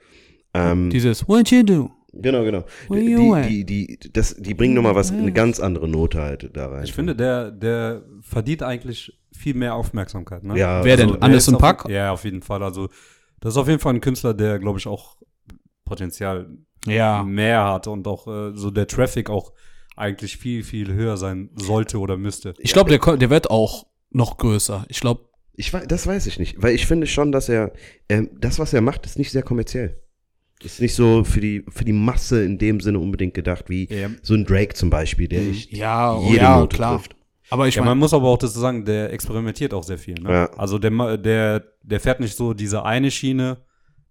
[0.54, 1.92] Ähm, Dieses What you do?
[2.13, 2.65] Genau, genau.
[2.89, 3.65] Die, die,
[3.97, 6.84] die, das, die bringen nochmal was, eine ganz andere Note halt da rein.
[6.84, 10.43] Ich finde, der, der verdient eigentlich viel mehr Aufmerksamkeit.
[10.43, 10.58] Ne?
[10.58, 11.08] Ja, Wer denn?
[11.10, 11.89] der Anderson ist auf- Paak?
[11.89, 12.62] Ja, auf jeden Fall.
[12.63, 12.89] Also,
[13.39, 15.17] das ist auf jeden Fall ein Künstler, der, glaube ich, auch
[15.86, 16.50] Potenzial
[16.86, 17.24] Ja.
[17.24, 19.54] mehr hat und auch äh, so der Traffic auch
[19.95, 22.54] eigentlich viel, viel höher sein sollte oder müsste.
[22.60, 24.86] Ich glaube, der, der wird auch noch größer.
[24.89, 27.74] Ich glaube, Ich weiß, das weiß ich nicht, weil ich finde schon, dass er,
[28.10, 30.02] ähm, das, was er macht, ist nicht sehr kommerziell.
[30.63, 34.10] Ist nicht so für die, für die Masse in dem Sinne unbedingt gedacht, wie Ja.
[34.21, 36.97] so ein Drake zum Beispiel, der echt ja, oh, jede ja, Note klar.
[36.97, 37.15] trifft.
[37.50, 40.15] Aber ich ja, man meine, muss aber auch dazu sagen, der experimentiert auch sehr viel.
[40.15, 40.30] Ne?
[40.32, 40.54] Ja.
[40.58, 43.58] Also der, der, der fährt nicht so diese eine Schiene,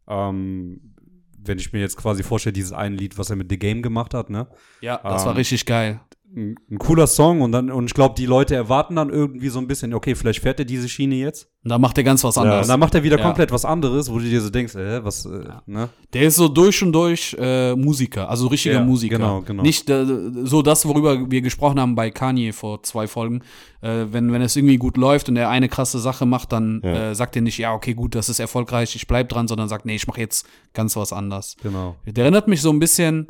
[0.07, 0.95] ähm,
[1.39, 4.13] wenn ich mir jetzt quasi vorstelle, dieses eine Lied, was er mit The Game gemacht
[4.13, 4.47] hat, ne?
[4.83, 6.01] ja, das war ähm, richtig geil.
[6.37, 9.59] Ein, ein cooler Song und dann, und ich glaube, die Leute erwarten dann irgendwie so
[9.59, 11.49] ein bisschen, okay, vielleicht fährt er diese Schiene jetzt.
[11.65, 12.63] Und da macht er ganz was Ja, anderes.
[12.63, 13.25] und dann macht er wieder Ja.
[13.25, 15.89] komplett was anderes, wo du dir so denkst, äh, was, äh, ne?
[16.13, 19.17] Der ist so durch und durch äh, Musiker, also richtiger Ja, Musiker.
[19.19, 19.63] genau, genau.
[19.65, 20.07] Nicht äh,
[20.45, 23.41] so das, worüber wir gesprochen haben bei Kanye vor zwei Folgen.
[23.81, 27.11] Äh, wenn, wenn es irgendwie gut läuft und er eine krasse Sache macht, dann Ja.
[27.11, 29.85] äh, sagt er nicht, ja, okay, gut, das ist erfolgreich, ich bleib dran, sondern sagt,
[29.85, 31.57] nee, ich mache jetzt ganz was anders.
[31.61, 31.97] Genau.
[32.07, 33.27] Der erinnert mich so ein bisschen,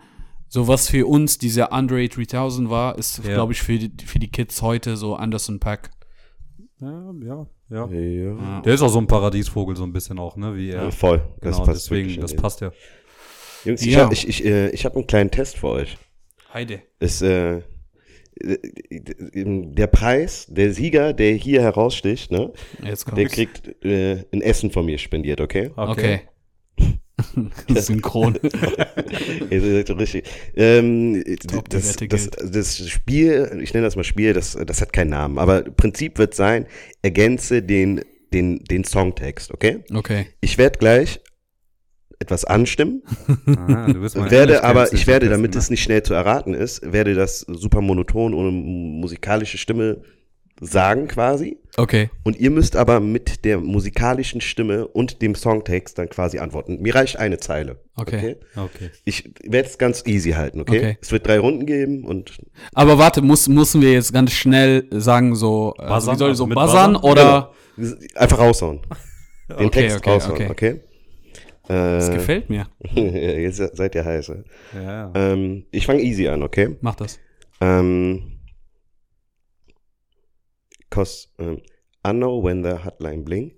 [0.53, 3.35] so was für uns dieser Andre 3000 war, ist, Ja.
[3.35, 5.91] glaube ich, für die, für die Kids heute so Anderson Pack.
[6.81, 7.89] Ja, ja, ja.
[7.91, 8.61] Ja.
[8.63, 10.57] Der ist auch so ein Paradiesvogel, so ein bisschen auch, ne?
[10.57, 10.85] Wie er.
[10.85, 11.23] Ja, voll.
[11.41, 12.73] Das genau, passt deswegen, das passt ja.
[13.65, 14.01] Jungs, ich Ja.
[14.01, 15.97] habe ich, ich, äh, ich hab einen kleinen Test für euch.
[16.53, 16.83] Heide.
[16.99, 17.63] Ist, äh,
[18.43, 24.87] der Preis, der Sieger, der hier heraussticht, ne, Jetzt der kriegt äh, ein Essen von
[24.87, 25.71] mir spendiert, okay?
[25.77, 26.23] Okay.
[27.75, 28.37] Synchron.
[29.51, 30.25] Richtig.
[30.55, 31.25] Ähm,
[31.69, 35.63] das, das, das Spiel, ich nenne das mal Spiel, das, das hat keinen Namen, aber
[35.63, 36.67] Prinzip wird sein,
[37.03, 38.03] ergänze den,
[38.33, 39.85] den, den Songtext, okay?
[39.93, 40.27] Okay.
[40.41, 41.21] Ich werde gleich
[42.19, 43.03] etwas anstimmen,
[43.47, 43.87] Ah,
[44.31, 47.41] werde aber, ich werde, am damit besten, es nicht schnell zu erraten ist, werde das
[47.41, 50.03] super monoton ohne musikalische Stimme
[50.61, 51.59] sagen quasi.
[51.77, 52.11] Okay.
[52.23, 56.81] Und ihr müsst aber mit der musikalischen Stimme und dem Songtext dann quasi antworten.
[56.81, 57.79] Mir reicht eine Zeile.
[57.97, 58.23] Okay.
[58.23, 58.37] ne?
[58.57, 58.91] Okay.
[59.05, 60.79] Ich werde es ganz easy halten, okay?
[60.79, 60.99] Okay.
[61.01, 62.39] Es wird drei Runden geben und
[62.75, 66.15] Aber warte, muss, müssen wir jetzt ganz schnell sagen, so, also, Buzzern?
[66.15, 67.11] wie soll ich so mit buzzern Buzzern?
[67.11, 67.53] oder?
[68.15, 68.81] einfach raushauen.
[69.49, 70.51] Den Okay, Text okay, raushauen, okay.
[70.51, 70.81] okay?
[71.67, 72.67] Das Äh, gefällt mir.
[72.95, 74.45] jetzt seid ihr heiße.
[74.75, 75.13] Ja, ja.
[75.15, 76.77] Ähm, ich fange easy an, okay?
[76.81, 77.19] Mach das.
[77.61, 78.40] Ähm,
[80.91, 81.59] cause um,
[82.05, 83.53] I know when the hotline bling.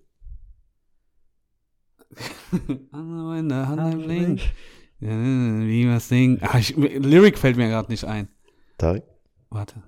[5.01, 6.39] Wie was singen?
[6.43, 8.29] Ah, ich, Lyric fällt mir gerade nicht ein.
[8.79, 9.05] Tarek?
[9.51, 9.83] Warte.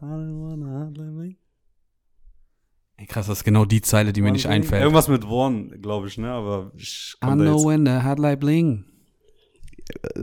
[2.96, 4.83] Ey, krass, das ist genau die Zeile, die mir nicht einfällt.
[4.83, 6.30] Irgendwas mit One, glaube ich, ne?
[6.30, 7.66] Aber ich I know jetzt.
[7.66, 8.85] when the headlight bling.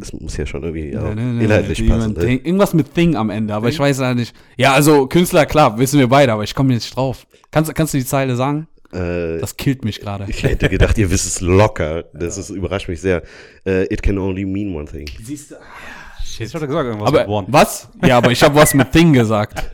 [0.02, 2.14] Es muss ja schon irgendwie Ja, ne, ne, inhaltlich passen.
[2.14, 2.20] ne?
[2.20, 4.36] Thing- Irgendwas mit Thing am Ende, aber ich weiß ja nicht.
[4.58, 7.28] Ja, also Künstler, klar, wissen wir beide, aber ich komme jetzt nicht drauf.
[7.52, 8.68] Kannst, kannst du die Zeile sagen?
[8.92, 10.26] Äh, Das killt mich gerade.
[10.28, 12.06] ich hätte gedacht, ihr wisst es locker.
[12.14, 13.22] Das ist, überrascht mich sehr.
[13.66, 15.08] Äh, it can only mean one thing.
[15.24, 15.56] Siehst du?
[16.40, 17.48] Ich hatte gesagt, irgendwas Aber mit One.
[17.52, 17.88] was?
[18.04, 19.64] Ja, aber ich habe was mit Thing gesagt.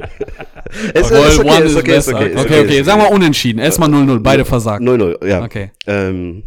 [0.94, 2.16] Es Obwohl ist okay, One ist okay, ist besser.
[2.18, 2.30] okay.
[2.34, 3.60] ist Okay, okay, sagen wir unentschieden.
[3.60, 4.84] Erstmal 0-0, beide versagt.
[4.84, 5.44] 0-0, ja.
[5.46, 6.44] Okay, Ähm,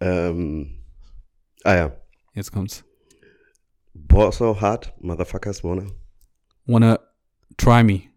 [0.00, 0.70] ähm,
[1.68, 1.92] ah ja.
[2.34, 2.84] jetzt kommt's.
[3.94, 5.86] Ball so hard, motherfuckers wanna.
[6.66, 6.98] Wanna
[7.58, 8.08] try me.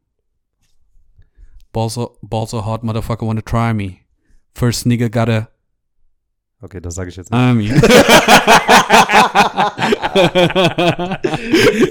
[1.74, 4.06] Balls so, balls so hard, motherfucker wanna try me.
[4.54, 5.50] First nigga gotta
[6.64, 7.40] Okay, das sage ich jetzt nicht.
[7.74, 7.82] Me.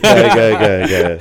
[0.03, 1.19] Geil, geil, geil, geil.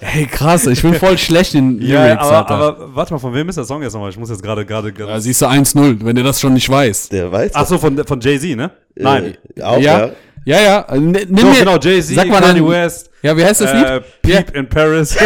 [0.00, 2.54] hey, krass, ich bin voll schlecht in Ja, Lyrics, aber, Alter.
[2.54, 4.10] aber warte mal, von wem ist der Song jetzt nochmal?
[4.10, 5.20] Ich muss jetzt gerade, gerade, gerade.
[5.20, 7.12] siehst du 1-0, wenn du das schon nicht weißt.
[7.12, 8.70] Der weiß Ach so, von, von Jay-Z, ne?
[8.96, 9.34] Nein.
[9.56, 10.10] Äh, auch, ja, ja.
[10.44, 10.80] Ja, ja.
[10.88, 13.60] äh, n- Nimm So, mir, genau, Jay-Z, sag mal Kanye dann- West, Ja, wie heißt
[13.60, 14.04] das äh, Lied?
[14.22, 15.16] Peep in Paris.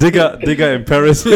[0.00, 1.24] Digger, Digger in Paris.
[1.24, 1.30] ja,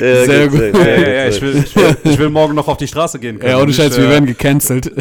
[0.00, 0.86] Ja, Sehr gut, gut.
[0.86, 3.50] ja, ja, ich will, ich, will, ich will morgen noch auf die Straße gehen können.
[3.50, 4.86] Ja, ohne und Scheiß, wir äh, werden gecancelt.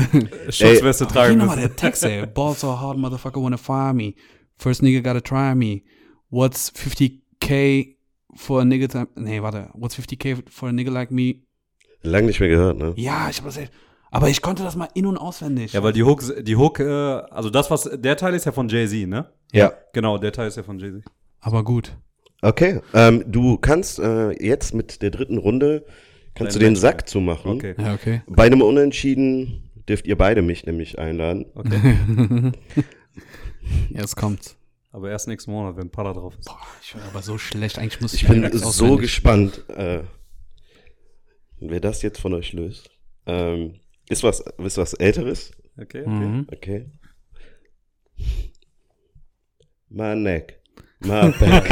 [0.49, 1.67] Schutzweste Hier tragen nochmal müssen.
[1.69, 2.25] der Text, ey.
[2.25, 4.13] Balls so hard, motherfucker wanna fire me.
[4.57, 5.83] First nigga gotta try me.
[6.29, 7.95] What's 50k
[8.35, 9.69] for a nigga to, Nee, warte.
[9.73, 11.42] What's 50k for a nigga like me?
[12.03, 12.93] Lang nicht mehr gehört, ne?
[12.97, 13.59] Ja, ich hab das
[14.11, 15.73] Aber ich konnte das mal in- und auswendig.
[15.73, 18.67] Ja, weil die Hook, die Hook, äh, also das, was, der Teil ist ja von
[18.69, 19.29] Jay-Z, ne?
[19.51, 19.73] Ja.
[19.93, 21.03] Genau, der Teil ist ja von Jay-Z.
[21.39, 21.95] Aber gut.
[22.41, 25.85] Okay, ähm, du kannst äh, jetzt mit der dritten Runde,
[26.35, 27.51] kannst Dein du den Match, Sack zumachen.
[27.51, 27.75] Okay.
[27.77, 28.21] Ja, okay.
[28.27, 31.45] Bei einem Unentschieden dürft ihr beide mich nämlich einladen.
[31.55, 32.51] Okay.
[33.89, 34.57] Jetzt kommt's.
[34.91, 36.45] Aber erst nächsten Monat, wenn Pada drauf ist.
[36.45, 37.79] Boah, ich bin aber so schlecht.
[37.79, 39.01] Eigentlich muss Ich bin Lyrics so auswendig.
[39.01, 40.01] gespannt, äh,
[41.69, 42.89] wer das jetzt von euch löst.
[43.25, 43.75] Ähm,
[44.09, 45.51] ist was, ist was Älteres?
[45.79, 46.09] Okay, okay.
[46.09, 46.47] Mhm.
[46.51, 46.85] Okay.
[49.89, 50.59] My neck.
[50.99, 51.67] My back.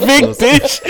[0.00, 0.80] Fick dich!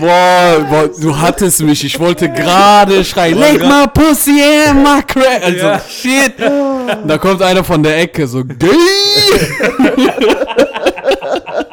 [0.00, 1.84] Boah, boah, du hattest mich.
[1.84, 3.38] Ich wollte gerade schreien.
[3.38, 5.42] Leg my pussy in my crack.
[5.42, 5.80] Also, Ja.
[5.88, 6.34] shit.
[6.38, 8.68] Da kommt einer von der Ecke so, gay.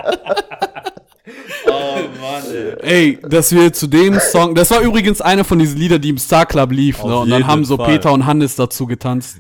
[2.43, 3.13] Mann, ey.
[3.13, 6.17] Ey, dass wir zu dem Song, das war übrigens einer von diesen Liedern, die im
[6.17, 7.17] Star Club lief, ne?
[7.17, 7.88] Und dann haben so Fall.
[7.88, 9.38] Peter und Hannes dazu getanzt.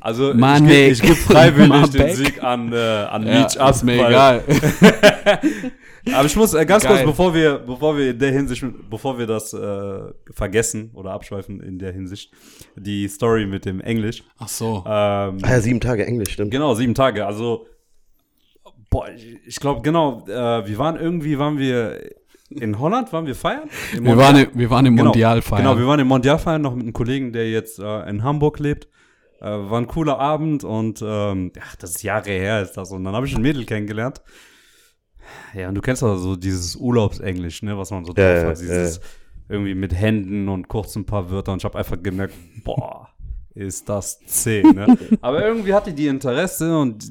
[0.00, 2.14] Also, My ich, ich gebe freiwillig den back.
[2.16, 3.74] Sieg an, äh, an Ja, Meach ab.
[3.74, 4.42] ist mir egal.
[6.14, 6.92] Aber ich muss äh, ganz Geil.
[6.92, 9.98] kurz, bevor wir, bevor wir in der Hinsicht, bevor wir das äh,
[10.30, 12.32] vergessen oder abschweifen in der Hinsicht,
[12.76, 14.22] die Story mit dem Englisch.
[14.38, 14.84] Ach so.
[14.86, 16.52] Ähm, ah ja, sieben Tage Englisch, stimmt.
[16.52, 17.26] Genau, sieben Tage.
[17.26, 17.66] Also,
[18.88, 21.98] boah, ich, ich glaube, genau, äh, wir waren irgendwie, waren wir
[22.50, 23.68] in Holland, waren wir feiern?
[23.92, 24.18] Wir Mondial?
[24.18, 25.08] waren, im- wir waren im Genau.
[25.10, 25.62] Mondial feiern.
[25.62, 28.58] Genau, wir waren im Mondial feiern noch mit einem Kollegen, der jetzt äh, in Hamburg
[28.58, 28.88] lebt.
[29.40, 32.90] Äh, war ein cooler Abend und ähm, ach, das ist Jahre her ist das.
[32.92, 34.22] Und dann habe ich ein Mädel kennengelernt.
[35.54, 38.60] Ja, und du kennst doch so dieses Urlaubsenglisch, ne, was man so drauf ja, hat.
[38.60, 39.00] Dieses
[39.48, 41.52] irgendwie mit Händen und kurz ein paar Wörter.
[41.52, 43.08] Und ich habe einfach gemerkt, boah,
[43.54, 44.96] ist das zäh, ne?
[45.20, 47.04] Aber irgendwie hatte die Interesse und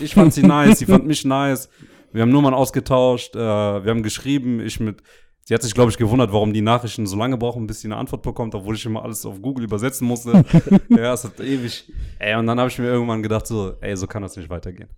[0.00, 1.68] ich fand sie nice, sie fand mich nice.
[2.12, 5.02] Wir haben Nummern ausgetauscht, äh, wir haben geschrieben, ich mit.
[5.42, 7.96] Sie hat sich, glaube ich, gewundert, warum die Nachrichten so lange brauchen, bis sie eine
[7.96, 10.44] Antwort bekommt, obwohl ich immer alles auf Google übersetzen musste.
[10.88, 11.92] ja, es hat ewig.
[12.20, 14.90] Ey, und dann habe ich mir irgendwann gedacht, so, ey, so kann das nicht weitergehen.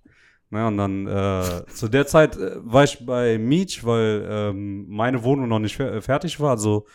[0.50, 5.22] Na, und dann, äh, zu der Zeit äh, war ich bei Meach, weil ähm, meine
[5.24, 6.50] Wohnung noch nicht fer fertig war.
[6.50, 6.86] Also,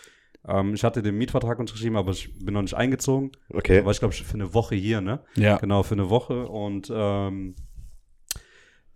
[0.47, 3.31] ähm, ich hatte den Mietvertrag unterschrieben, aber ich bin noch nicht eingezogen.
[3.49, 3.79] Okay.
[3.79, 5.21] Da war ich, glaube ich, für eine Woche hier, ne?
[5.35, 5.57] ja.
[5.57, 6.47] Genau, für eine Woche.
[6.47, 7.55] Und ähm,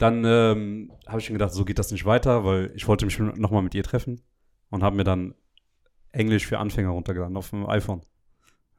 [0.02, 3.20] dann ähm, habe ich mir gedacht, so geht das nicht weiter, weil ich wollte mich
[3.20, 4.22] nochmal mit ihr treffen
[4.70, 5.36] und habe mir dann
[6.12, 8.02] Englisch für Anfänger runtergeladen auf dem iPhone.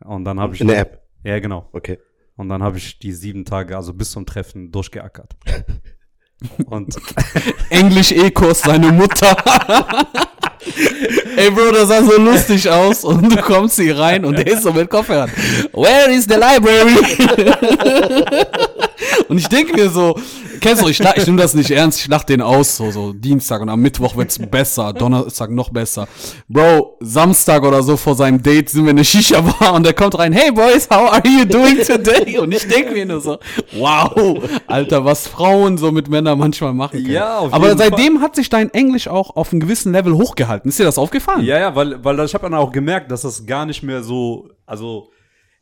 [0.05, 0.61] Und dann habe ich.
[0.61, 1.03] In der App.
[1.25, 1.69] Ja, genau.
[1.73, 1.99] Okay.
[2.37, 5.37] Und dann habe ich die sieben Tage, also bis zum Treffen, durchgeackert.
[6.67, 6.97] Und
[7.71, 9.37] Englisch-E-Kurs, seine Mutter.
[11.37, 14.63] Ey, Bro, das sah so lustig aus und du kommst hier rein und der ist
[14.63, 15.31] so mit Kopfhörern.
[15.73, 16.97] Where is the library?
[19.29, 20.17] Und ich denke mir so,
[20.61, 23.61] kennst du, ich, ich nehme das nicht ernst, ich lach den aus, so, so Dienstag
[23.63, 26.09] und am Mittwoch wird's besser, Donnerstag noch besser.
[26.49, 30.19] Bro, Samstag oder so vor seinem Date sind wir in eine Shisha-Bar und der kommt
[30.19, 32.39] rein, hey boys, how are you doing today?
[32.39, 33.39] Und ich denke mir nur so,
[33.73, 37.11] wow, Alter, was Frauen so mit Männern manchmal machen können.
[37.11, 40.69] Ja, auf Aber jeden seitdem hat sich dein Englisch auch auf einem gewissen Level hochgehalten.
[40.69, 41.45] Ist dir das aufgefallen?
[41.45, 44.49] ja, ja, weil, weil ich habe dann auch gemerkt, dass das gar nicht mehr so,
[44.67, 45.11] also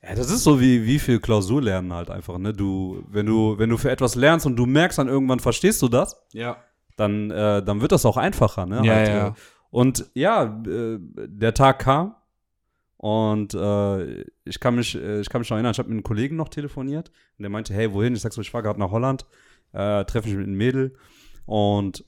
[0.03, 2.53] ja, das ist so wie wie viel Klausur lernen halt einfach, ne?
[2.53, 5.89] Du, wenn du wenn du für etwas lernst und du merkst dann irgendwann verstehst du
[5.89, 6.57] das, Ja.
[6.97, 8.83] dann äh, dann wird das auch einfacher, ne?
[8.85, 9.35] Ja, Halt, ja.
[9.71, 12.15] Und ja, äh, der Tag kam
[12.97, 16.03] Und äh, ich, kann mich, äh, ich kann mich noch erinnern, ich habe mit einem
[16.03, 18.15] Kollegen noch telefoniert und der meinte, hey, wohin?
[18.15, 19.25] Ich sag so, ich fahre gerade nach Holland,
[19.73, 20.97] äh, treffe mich mit einem Mädel.
[21.47, 22.05] Und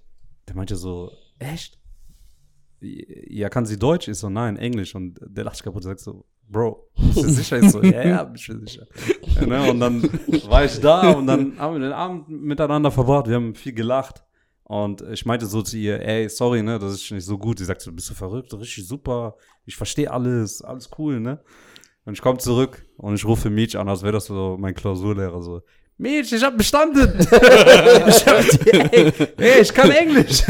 [0.49, 1.79] der meinte so, echt?
[2.81, 4.09] Ja, kann sie Deutsch?
[4.09, 4.95] Ich so, nein, Englisch.
[4.95, 7.61] Und der lacht kaputt und sagt so, Bro, bist du sicher?
[7.61, 8.87] Ich so, ja, ja, bin ich mir sicher.
[9.23, 9.71] Ja, ne?
[9.71, 10.03] Und dann
[10.49, 13.27] war ich da und dann haben wir den Abend miteinander verbracht.
[13.27, 14.23] Wir haben viel gelacht.
[14.65, 17.59] Und ich meinte so zu ihr, ey, sorry, ne, das ist nicht so gut.
[17.59, 18.55] Sie sagt so, bist du verrückt?
[18.55, 19.37] Richtig super.
[19.65, 21.41] Ich verstehe alles, alles cool, ne?
[22.05, 25.43] Und ich komme zurück und ich rufe Mietsch an, als wäre das so mein Klausurlehrer.
[25.43, 25.63] So,
[25.99, 27.13] Mietsch, ich hab bestanden.
[27.21, 30.43] ich, hab, ey, ey, ich kann Englisch.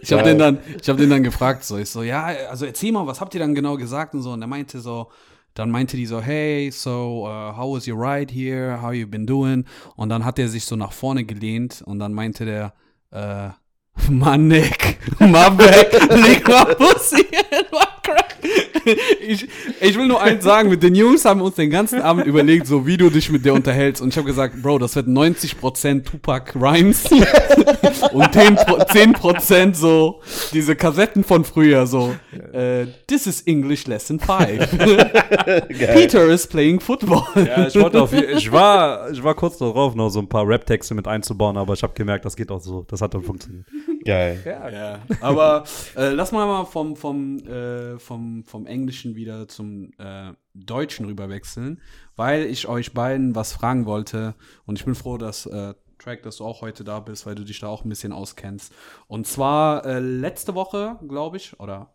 [0.00, 2.90] Ich habe den dann, ich habe den dann gefragt, so ich so, ja, also erzähl
[2.90, 4.32] mal, was habt ihr dann genau gesagt und so.
[4.32, 5.08] Und er meinte so,
[5.54, 8.80] dann meinte die so, hey, so uh, how was your ride here?
[8.80, 9.66] How you been doing?
[9.96, 12.72] Und dann hat er sich so nach vorne gelehnt und dann meinte der,
[13.10, 13.50] äh,
[14.10, 17.91] my neck, my back, lick my pussy and my crack.
[19.24, 19.48] Ich,
[19.80, 22.66] ich will nur eins sagen, mit den Jungs haben wir uns den ganzen Abend überlegt,
[22.66, 24.02] so wie du dich mit der unterhältst.
[24.02, 27.04] Und ich habe gesagt, Bro, das wird 90% Tupac Rhymes
[28.12, 30.20] und 10%, 10 so
[30.52, 32.14] diese Kassetten von früher, so
[32.52, 34.78] äh, This is English Lesson 5.
[35.68, 37.24] Peter is playing football.
[37.36, 40.94] Ja, ich wollte auf, ich war, ich war kurz darauf, noch so ein paar Rap-Texte
[40.94, 42.84] mit einzubauen, aber ich habe gemerkt, das geht auch so.
[42.88, 43.66] Das hat dann funktioniert.
[44.04, 44.42] Geil.
[44.44, 45.64] Ja, aber
[45.96, 51.80] äh, lass mal mal vom, vom, äh, vom, vom Englischen wieder zum äh, Deutschen rüberwechseln,
[52.16, 54.34] weil ich euch beiden was fragen wollte
[54.66, 57.44] und ich bin froh, dass äh, Track, dass du auch heute da bist, weil du
[57.44, 58.74] dich da auch ein bisschen auskennst.
[59.06, 61.94] Und zwar äh, letzte Woche, glaube ich, oder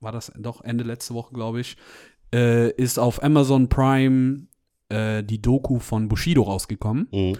[0.00, 1.76] war das doch Ende letzte Woche, glaube ich,
[2.34, 4.46] äh, ist auf Amazon Prime
[4.88, 7.08] äh, die Doku von Bushido rausgekommen.
[7.12, 7.38] Mhm.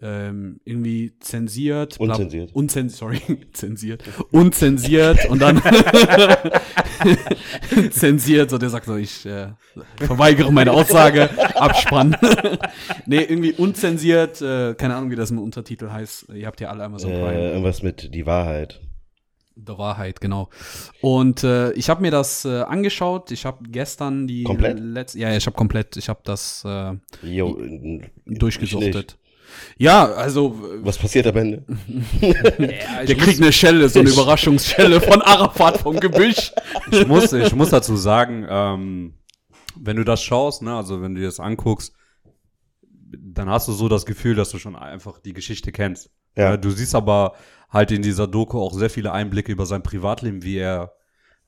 [0.00, 1.98] Ähm, irgendwie zensiert.
[1.98, 2.54] Unzensiert.
[2.54, 3.20] Unzen sorry,
[3.52, 4.04] zensiert.
[4.30, 5.60] Unzensiert und dann
[7.90, 8.50] zensiert.
[8.50, 9.48] So, der sagt so, ich äh,
[9.96, 12.16] verweigere meine Aussage, Abspann.
[13.06, 16.28] nee, irgendwie unzensiert, äh, keine Ahnung, wie das im Untertitel heißt.
[16.32, 17.34] Ihr habt ja alle Amazon Prime.
[17.34, 18.80] Äh, irgendwas mit die Wahrheit.
[19.56, 20.48] Der Wahrheit, genau.
[21.00, 23.32] Und äh, ich habe mir das äh, angeschaut.
[23.32, 24.78] Ich habe gestern die Komplett?
[24.78, 27.58] letzte, ja, ich habe komplett, ich habe das äh, Jo,
[28.24, 29.17] durchgesuchtet.
[29.76, 31.64] Ja, also äh, Was passiert am Ende?
[32.20, 36.52] der kriegt eine Schelle, so eine Überraschungsschelle von Arafat vom Gebüsch.
[36.90, 39.14] Ich muss, ich muss dazu sagen, ähm,
[39.76, 41.92] wenn du das schaust, ne, also wenn du dir das anguckst,
[42.90, 46.10] dann hast du so das Gefühl, dass du schon einfach die Geschichte kennst.
[46.36, 46.54] Ja.
[46.54, 47.34] Äh, Du siehst aber
[47.70, 50.92] halt in dieser Doku auch sehr viele Einblicke über sein Privatleben, wie er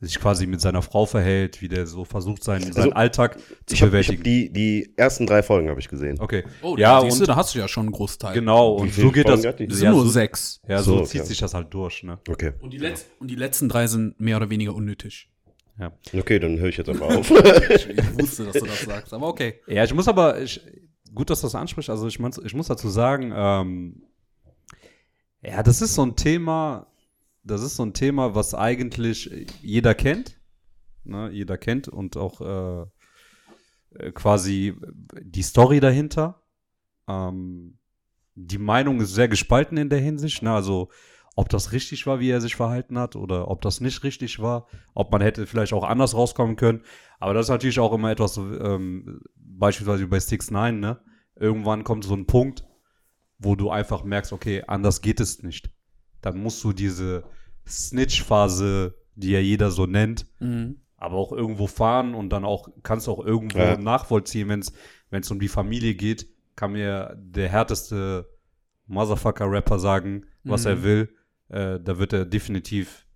[0.00, 3.82] sich quasi mit seiner Frau verhält, wie der so versucht, seinen, seinen Alltag zu Ich
[3.82, 4.22] habe hab bewältigen.
[4.22, 6.18] die, die ersten drei Folgen habe ich gesehen.
[6.20, 6.44] okay.
[6.62, 8.32] Oh, ja, siehst du, und da hast du ja schon einen Großteil.
[8.32, 9.56] genau, und so geht Folgen das.
[9.56, 10.60] Das ja, sind nur so, sechs.
[10.66, 11.28] ja, so So, zieht okay.
[11.28, 12.18] sich das halt durch, ne?
[12.28, 12.52] Okay.
[12.60, 15.28] Und die, Letz und die letzten drei sind mehr oder weniger unnötig.
[15.78, 15.92] Ja.
[16.18, 17.30] Okay, dann höre ich jetzt einfach auf.
[17.30, 19.60] Ich, ich wusste, dass du das sagst, aber okay.
[19.66, 20.60] Ja, ich muss aber, ich,
[21.14, 21.88] gut, dass du das ansprichst.
[21.90, 24.02] Also ich, mein, ich muss dazu sagen, ähm,
[25.42, 26.86] ja, das ist so ein Thema,
[27.42, 29.31] das ist so ein Thema, was eigentlich
[29.62, 30.40] jeder kennt.
[31.05, 31.31] Ne?
[31.31, 32.87] Jeder kennt und auch äh,
[33.98, 34.74] äh, quasi
[35.20, 36.42] die Story dahinter.
[37.09, 37.79] Ähm,
[38.35, 40.42] die Meinung ist sehr gespalten in der Hinsicht.
[40.42, 40.53] Ne?
[40.53, 40.90] Also
[41.37, 44.66] ob das richtig war, wie er sich verhalten hat, oder ob das nicht richtig war,
[44.94, 46.83] ob man hätte vielleicht auch anders rauskommen können.
[47.18, 51.00] Aber das ist natürlich auch immer etwas, ähm, beispielsweise bei Six Nine, ne?
[51.37, 52.64] Irgendwann kommt so ein Punkt,
[53.38, 55.70] wo du einfach merkst, okay, anders geht es nicht.
[56.22, 57.24] Dann musst du diese
[57.66, 60.76] Snitch-Phase, die ja jeder so nennt, Mhm.
[60.96, 63.76] aber auch irgendwo fahren und dann auch, kannst du auch irgendwo Ja.
[63.76, 64.61] nachvollziehen, wenn
[65.20, 68.28] es um die Familie geht, kann mir der härteste
[68.87, 70.70] Motherfucker-Rapper sagen, was Mhm.
[70.70, 71.09] er will.
[71.48, 73.06] Äh, da wird er definitiv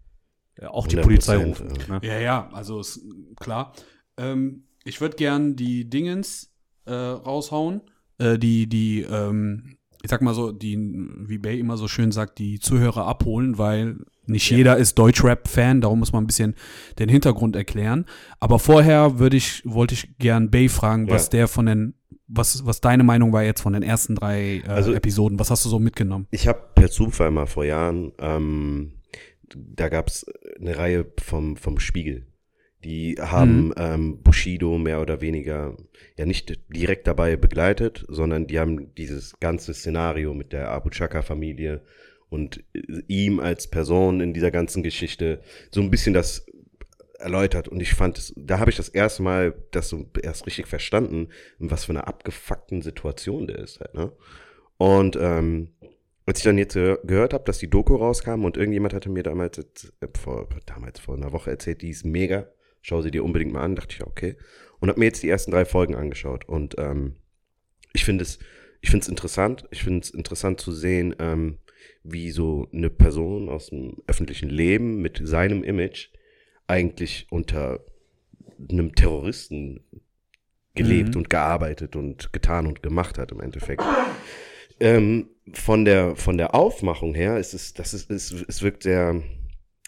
[0.57, 1.69] äh, auch die 100%, Polizei rufen.
[1.89, 1.99] ja.
[2.01, 2.07] Ne?
[2.07, 3.01] Ja, ja, also ist
[3.41, 3.73] klar.
[4.17, 6.53] Ähm, ich würde gern die Dingens
[6.87, 7.81] äh, raushauen.
[8.19, 12.39] Äh, die, die, ähm, ich sag mal so, die, wie Bay immer so schön sagt,
[12.39, 16.57] die Zuhörer abholen, weil nicht jeder ist Deutschrap-Fan, darum muss man ein bisschen
[16.99, 18.05] den Hintergrund erklären.
[18.39, 21.31] Aber vorher würde ich, wollte ich gern Bay fragen, was Ja.
[21.31, 21.95] der von den,
[22.29, 25.39] was, was deine Meinung war jetzt von den ersten drei äh, Also- Episoden.
[25.39, 26.27] Was hast du so mitgenommen?
[26.31, 28.93] Ich habe per Zufall mal vor Jahren, ähm,
[29.55, 30.27] da gab's
[30.61, 32.27] eine Reihe vom, vom Spiegel.
[32.85, 35.77] Die haben ähm, Bushido mehr oder weniger
[36.19, 41.83] ja nicht direkt dabei begleitet, sondern die haben dieses ganze Szenario mit der Abu Chaka-Familie
[42.29, 46.47] und äh, ihm als Person in dieser ganzen Geschichte so ein bisschen das
[47.19, 47.69] erläutert.
[47.69, 51.29] Und ich fand es, da habe ich das erste Mal das so erst richtig verstanden,
[51.59, 54.13] in was für eine abgefuckten Situation der ist halt, ne?
[54.77, 55.69] Und ähm,
[56.27, 59.23] als ich dann jetzt gehör- gehört habe, dass die Doku rauskam und irgendjemand hatte mir
[59.23, 62.49] damals, äh, vor, damals vor einer Woche erzählt, die ist mega,
[62.85, 63.75] schau sie dir unbedingt mal an.
[63.75, 64.37] Dachte ich, ja, okay.
[64.79, 66.45] Und habe mir jetzt die ersten drei Folgen angeschaut.
[66.47, 67.17] Und ähm,
[67.95, 68.39] ich finde es,
[68.83, 69.65] ich finde es interessant.
[69.71, 71.59] Ich finde es interessant zu sehen, ähm,
[72.03, 76.09] wie so eine Person aus dem öffentlichen Leben mit seinem Image
[76.67, 77.81] eigentlich unter
[78.71, 79.81] einem Terroristen
[80.75, 81.17] gelebt Mhm.
[81.23, 83.83] und gearbeitet und getan und gemacht hat im Endeffekt.
[84.81, 89.23] Ähm, von der von der Aufmachung her ist es das ist es, es wirkt sehr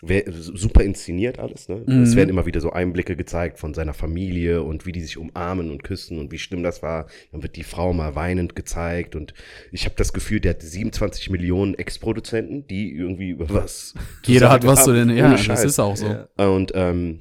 [0.03, 2.03] super inszeniert alles ne Mhm.
[2.03, 5.71] es werden immer wieder so Einblicke gezeigt von seiner Familie und wie die sich umarmen
[5.71, 9.33] und küssen und wie schlimm das war dann wird die Frau mal weinend gezeigt und
[9.73, 13.95] ich habe das Gefühl der hat 27 Millionen Ex-Produzenten die irgendwie über was
[14.27, 15.65] Jeder hat was zu den, ja, ohne das Scheiß.
[15.65, 16.07] ist auch so.
[16.07, 16.29] Ja.
[16.37, 17.21] Und ähm,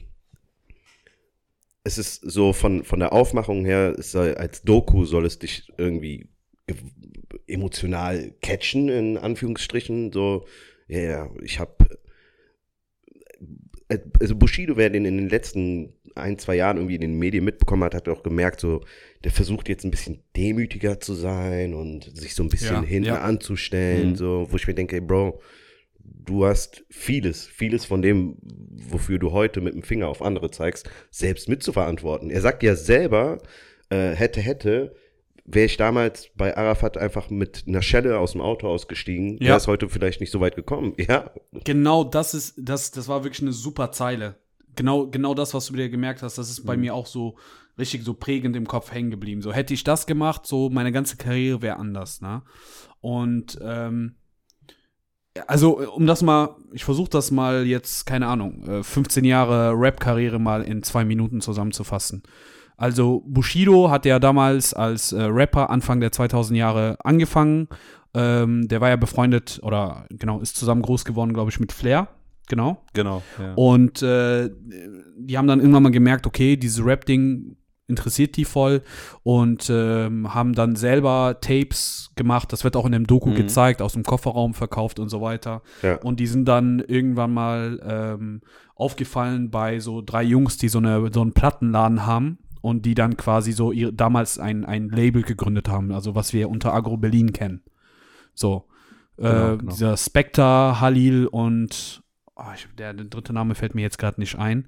[1.84, 5.72] es ist so von, von der Aufmachung her, es soll, als Doku soll es dich
[5.78, 6.28] irgendwie
[6.66, 6.78] ge-
[7.48, 10.12] emotional catchen, in Anführungsstrichen.
[10.12, 10.46] So,
[10.88, 11.76] ja, ja, ich habe
[14.20, 17.84] also Bushido, wer den in den letzten ein, zwei Jahren irgendwie in den Medien mitbekommen
[17.84, 18.82] hat, hat auch gemerkt, so,
[19.24, 23.08] der versucht jetzt ein bisschen demütiger zu sein und sich so ein bisschen Ja, hinten
[23.10, 23.22] ja.
[23.22, 24.16] anzustellen, Mhm.
[24.16, 25.42] so, wo ich mir denke, ey, Bro,
[26.00, 28.38] du hast vieles, vieles von dem,
[28.90, 32.30] wofür du heute mit dem Finger auf andere zeigst, selbst mitzuverantworten.
[32.32, 33.40] Er sagt ja selber,
[33.90, 34.96] äh, hätte, hätte,
[35.46, 39.50] wäre ich damals bei Arafat einfach mit einer Schelle aus dem Auto ausgestiegen, Ja.
[39.50, 40.94] wäre es heute vielleicht nicht so weit gekommen.
[41.08, 41.32] Ja,
[41.64, 44.36] Genau, das ist, das, das war wirklich eine super Zeile.
[44.76, 46.68] Genau, genau das, was du dir gemerkt hast, das ist Mhm.
[46.68, 47.38] bei mir auch so
[47.78, 49.42] richtig so prägend im Kopf hängen geblieben.
[49.42, 52.42] So hätte ich das gemacht, so meine ganze Karriere wäre anders, ne?
[53.02, 54.16] Und ähm,
[55.48, 60.40] also um das mal, ich versuche das mal jetzt, keine Ahnung, äh, 15 Jahre Rap-Karriere
[60.40, 62.24] mal in zwei Minuten zusammenzufassen.
[62.78, 67.68] Also Bushido hat ja damals als äh, Rapper Anfang der 2000 Jahre angefangen.
[68.14, 72.08] Ähm, der war ja befreundet oder genau ist zusammen groß geworden, glaube ich, mit Flair.
[72.48, 72.84] Genau.
[72.94, 73.22] Genau.
[73.40, 73.54] Ja.
[73.56, 74.50] Und äh,
[75.18, 77.58] die haben dann irgendwann mal gemerkt, okay, dieses Rap-Ding
[77.88, 78.82] interessiert die voll
[79.24, 82.52] und ähm, haben dann selber Tapes gemacht.
[82.52, 83.36] Das wird auch in dem Doku Mhm.
[83.36, 85.62] gezeigt, aus dem Kofferraum verkauft und so weiter.
[85.84, 85.96] ja.
[85.98, 88.42] Und die sind dann irgendwann mal ähm,
[88.76, 93.16] aufgefallen bei so drei Jungs, die so, eine, so einen Plattenladen haben und die dann
[93.16, 97.32] quasi so ihr, damals ein, ein Label gegründet haben, also was wir unter Agro Berlin
[97.32, 97.62] kennen.
[98.34, 98.66] So.
[99.18, 99.72] Genau, äh, genau.
[99.72, 102.02] Dieser Spectre, Halil und
[102.36, 104.68] ah, ich, der, der dritte Name fällt mir jetzt gerade nicht ein.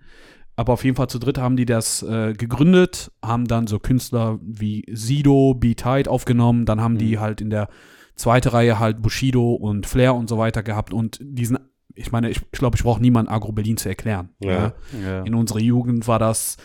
[0.56, 4.40] Aber auf jeden Fall zu dritt haben die das äh, gegründet, haben dann so Künstler
[4.42, 7.20] wie Sido, B-Tide aufgenommen, dann haben die Mhm.
[7.20, 7.68] halt in der
[8.16, 11.58] zweite Reihe halt Bushido und Flair und so weiter gehabt und diesen,
[11.94, 14.30] ich meine, ich glaube, ich, glaub, ich brauche niemanden Agro Berlin zu erklären.
[14.40, 14.74] Ja.
[15.04, 15.24] ja.
[15.24, 16.58] In unserer Jugend war das,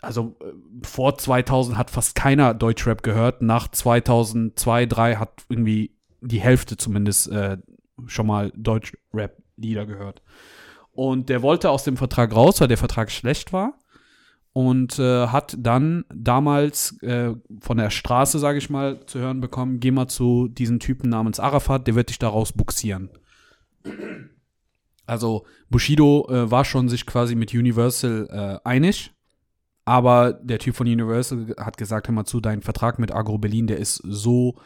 [0.00, 0.52] also äh,
[0.86, 7.28] vor 2000 hat fast keiner Deutschrap gehört, nach 2002, 2003 hat irgendwie die Hälfte zumindest
[7.30, 7.58] äh,
[8.06, 10.22] schon mal Deutschrap-Lieder gehört.
[10.92, 13.78] Und der wollte aus dem Vertrag raus, weil der Vertrag schlecht war.
[14.52, 19.80] Und äh, hat dann damals äh, von der Straße, sage ich mal, zu hören bekommen,
[19.80, 23.10] geh mal zu diesem Typen namens Arafat, der wird dich daraus buxieren.
[25.06, 28.28] Also Bushido äh, war schon sich quasi mit Universal
[28.64, 29.12] äh, einig,
[29.86, 33.66] aber der Typ von Universal hat gesagt, hör mal zu, dein Vertrag mit Agro Berlin,
[33.66, 34.56] der ist so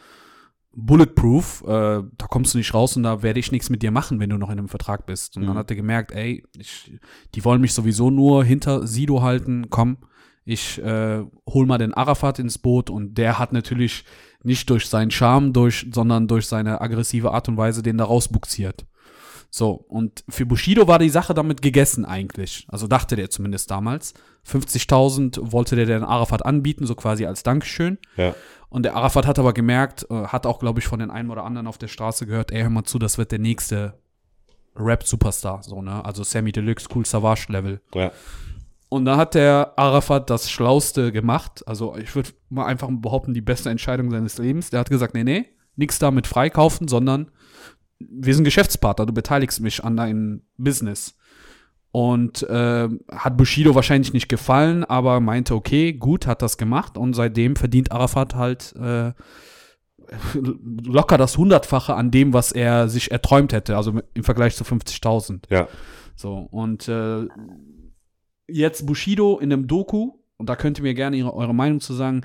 [0.73, 1.67] bulletproof, äh,
[2.17, 4.37] da kommst du nicht raus und da werde ich nichts mit dir machen, wenn du
[4.37, 5.35] noch in einem Vertrag bist.
[5.35, 5.59] Und dann Mhm.
[5.59, 6.97] hat er gemerkt, ey, ich,
[7.35, 9.97] die wollen mich sowieso nur hinter Sido halten, komm,
[10.45, 14.05] ich äh, hol mal den Arafat ins Boot und der hat natürlich
[14.43, 18.85] nicht durch seinen Charme, durch, sondern durch seine aggressive Art und Weise den da rausbuxiert.
[19.53, 22.65] So, und für Bushido war die Sache damit gegessen eigentlich.
[22.69, 24.13] Also dachte der zumindest damals.
[24.47, 27.97] 50.000 wollte der den Arafat anbieten, so quasi als Dankeschön.
[28.15, 28.33] Ja.
[28.69, 31.43] Und der Arafat hat aber gemerkt, äh, hat auch, glaube ich, von den einen oder
[31.43, 33.99] anderen auf der Straße gehört, ey, hör mal zu, das wird der nächste
[34.77, 36.03] Rap-Superstar, so, ne?
[36.05, 37.81] Also Sammy Deluxe, Cool Savage-Level.
[37.93, 38.13] Ja.
[38.87, 41.67] Und dann hat der Arafat das Schlauste gemacht.
[41.67, 44.69] Also ich würde mal einfach behaupten, die beste Entscheidung seines Lebens.
[44.69, 47.31] Der hat gesagt, nee, nee, nix damit freikaufen, sondern
[48.09, 51.15] wir sind Geschäftspartner, du beteiligst mich an deinem Business.
[51.93, 56.97] Und ähm, hat Bushido wahrscheinlich nicht gefallen, aber meinte, okay, gut, hat das gemacht.
[56.97, 59.11] Und seitdem verdient Arafat halt äh,
[60.33, 65.41] locker das Hundertfache an dem, was er sich erträumt hätte, also im Vergleich zu 50.000.
[65.49, 65.67] Ja.
[66.15, 67.27] So, und äh,
[68.47, 71.93] jetzt Bushido in einem Doku, und da könnt ihr mir gerne ihre, eure Meinung zu
[71.93, 72.21] sagen,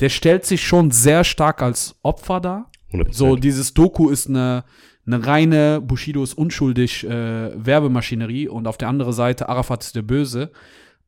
[0.00, 2.70] der stellt sich schon sehr stark als Opfer dar.
[2.92, 3.12] 100%.
[3.12, 4.64] So, dieses Doku ist eine,
[5.08, 7.10] eine reine, Bushido ist unschuldig äh,
[7.54, 10.50] Werbemaschinerie und auf der anderen Seite Arafat ist der Böse.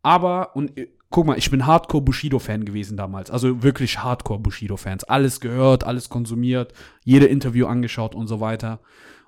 [0.03, 3.30] Aber, und äh, guck mal, ich bin Hardcore-Bushido-Fan gewesen damals.
[3.30, 5.05] Also wirklich Hardcore-Bushido-Fans.
[5.05, 6.72] Alles gehört, alles konsumiert,
[7.05, 8.80] jede Interview angeschaut und so weiter.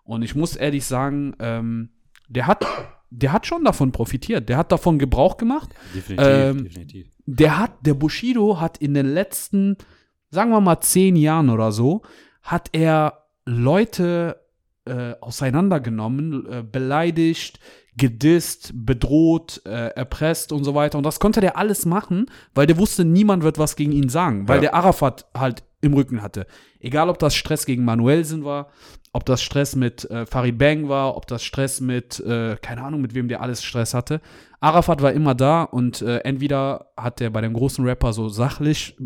[0.04, 1.90] Und ich muss ehrlich sagen, ähm,
[2.28, 2.66] der hat
[3.14, 4.48] der hat schon davon profitiert.
[4.48, 5.68] Der hat davon Gebrauch gemacht.
[5.94, 7.08] Definitiv, Ähm, definitiv.
[7.26, 9.76] Der hat, der Bushido hat in den letzten,
[10.30, 12.00] sagen wir mal, zehn Jahren oder so,
[12.42, 14.41] hat er Leute
[14.84, 17.60] äh, auseinandergenommen, äh, beleidigt,
[17.96, 20.98] gedisst, bedroht, äh, erpresst und so weiter.
[20.98, 24.48] Und das konnte der alles machen, weil der wusste, niemand wird was gegen ihn sagen,
[24.48, 24.60] weil Ja.
[24.62, 26.46] der Arafat halt im Rücken hatte.
[26.80, 28.68] Egal, ob das Stress gegen Manuelsen war,
[29.12, 33.02] ob das Stress mit äh, Farid Bang war, ob das Stress mit, äh, keine Ahnung,
[33.02, 34.20] mit wem der alles Stress hatte.
[34.60, 38.96] Arafat war immer da und entweder hat der bei dem großen Rapper so sachlich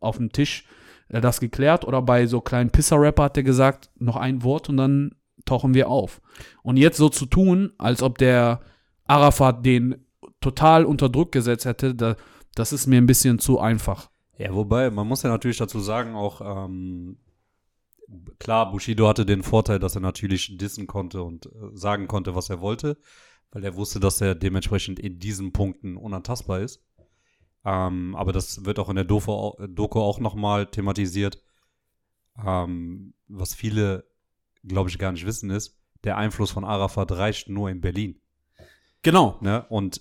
[0.00, 0.64] auf dem Tisch
[1.08, 5.14] das geklärt oder bei so kleinen Pisser-Rapper hat der gesagt, noch ein Wort und dann
[5.44, 6.20] tauchen wir auf.
[6.62, 8.60] Und jetzt so zu tun, als ob der
[9.04, 10.04] Arafat den
[10.40, 12.16] total unter Druck gesetzt hätte, da,
[12.54, 14.10] das ist mir ein bisschen zu einfach.
[14.38, 17.18] Ja, wobei, man muss ja natürlich dazu sagen, auch, ähm,
[18.38, 22.50] klar, Bushido hatte den Vorteil, dass er natürlich dissen konnte und äh, sagen konnte, was
[22.50, 22.98] er wollte,
[23.50, 26.82] weil er wusste, dass er dementsprechend in diesen Punkten unantastbar ist.
[27.68, 31.42] Ähm, aber das wird auch in der Doku, au- Doku auch nochmal thematisiert.
[32.44, 34.04] Ähm, was viele,
[34.62, 38.20] glaube ich, gar nicht wissen, ist, der Einfluss von Arafat reicht nur in Berlin.
[39.02, 39.36] Genau.
[39.40, 39.66] Ne?
[39.68, 40.00] Und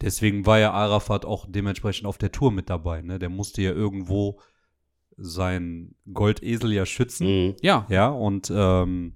[0.00, 3.02] deswegen war ja Arafat auch dementsprechend auf der Tour mit dabei.
[3.02, 3.18] Ne?
[3.18, 4.40] Der musste ja irgendwo
[5.16, 7.26] sein Goldesel ja schützen.
[7.48, 7.56] Mhm.
[7.62, 7.86] Ja.
[7.88, 9.14] Ja, und ähm,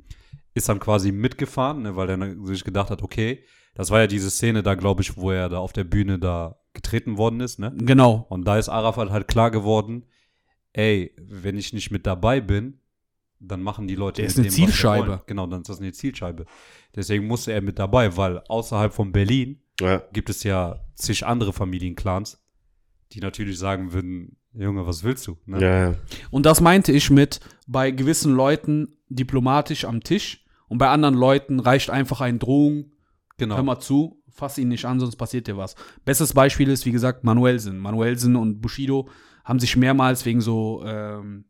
[0.54, 1.94] ist dann quasi mitgefahren, ne?
[1.96, 3.44] weil er sich gedacht hat, okay,
[3.74, 6.58] das war ja diese Szene da, glaube ich, wo er da auf der Bühne da
[6.74, 7.58] getreten worden ist.
[7.58, 7.72] Ne?
[7.76, 8.26] Genau.
[8.28, 10.04] Und da ist Arafat halt klar geworden,
[10.72, 12.80] ey, wenn ich nicht mit dabei bin,
[13.40, 15.22] dann machen die Leute Der mit ist eine dem, Zielscheibe.
[15.26, 16.46] Genau, dann ist das eine Zielscheibe.
[16.94, 20.02] Deswegen musste er mit dabei, weil außerhalb von Berlin Ja.
[20.12, 22.42] gibt es ja zig andere Familienclans,
[23.12, 25.36] die natürlich sagen würden, Junge, was willst du?
[25.46, 25.60] Ne?
[25.60, 25.94] Ja, ja.
[26.30, 31.60] Und das meinte ich mit bei gewissen Leuten diplomatisch am Tisch und bei anderen Leuten
[31.60, 32.92] reicht einfach eine Drohung,
[33.36, 33.56] Genau.
[33.56, 35.74] hör mal zu, fass ihn nicht an, sonst passiert dir was.
[36.04, 37.78] Bestes Beispiel ist, wie gesagt, Manuelsen.
[37.78, 39.08] Manuelsen und Bushido
[39.44, 41.44] haben sich mehrmals wegen so, ähm,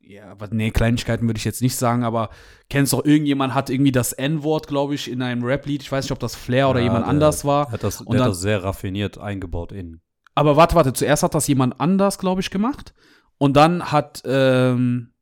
[0.00, 2.30] ja, was, nee, Kleinigkeiten würde ich jetzt nicht sagen, aber
[2.68, 6.12] kennst doch, irgendjemand hat irgendwie das N-Wort, glaube ich, in einem Rap-Lied, ich weiß nicht,
[6.12, 7.70] ob das Flair oder Ja, jemand der- anders war.
[7.70, 10.00] Hat das, Und dann- hat das sehr raffiniert eingebaut in.
[10.34, 12.94] Aber warte, warte, zuerst hat das jemand anders, glaube ich, gemacht.
[13.38, 15.12] Und dann hat, ähm,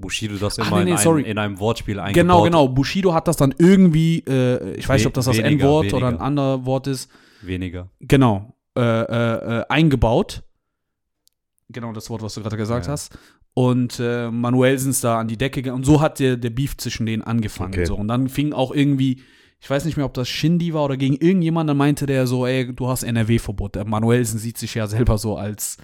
[0.00, 1.22] Bushido das Ach, immer nee, nee, in, sorry.
[1.22, 2.14] einem, in einem Wortspiel eingebaut.
[2.14, 2.68] Genau, genau.
[2.68, 6.18] Bushido hat das dann irgendwie, äh, ich weiß nicht, ob das das N-Wort oder ein
[6.18, 7.10] anderes Wort ist,
[7.42, 7.88] Weniger.
[8.00, 10.42] genau, äh, äh, äh, eingebaut.
[11.68, 12.92] Genau das Wort, was du gerade gesagt Ja.
[12.92, 13.18] hast.
[13.54, 15.78] Und äh, Manuelsen ist da an die Decke gegangen.
[15.78, 17.74] Und so hat der, der Beef zwischen denen angefangen.
[17.74, 17.86] Okay.
[17.86, 17.96] So.
[17.96, 19.22] Und dann fing auch irgendwie,
[19.60, 22.46] ich weiß nicht mehr, ob das Shindy war oder gegen irgendjemand, dann meinte der so,
[22.46, 23.74] ey, du hast NRW-Verbot.
[23.74, 25.76] Der Manuelsen sieht sich ja selber so als,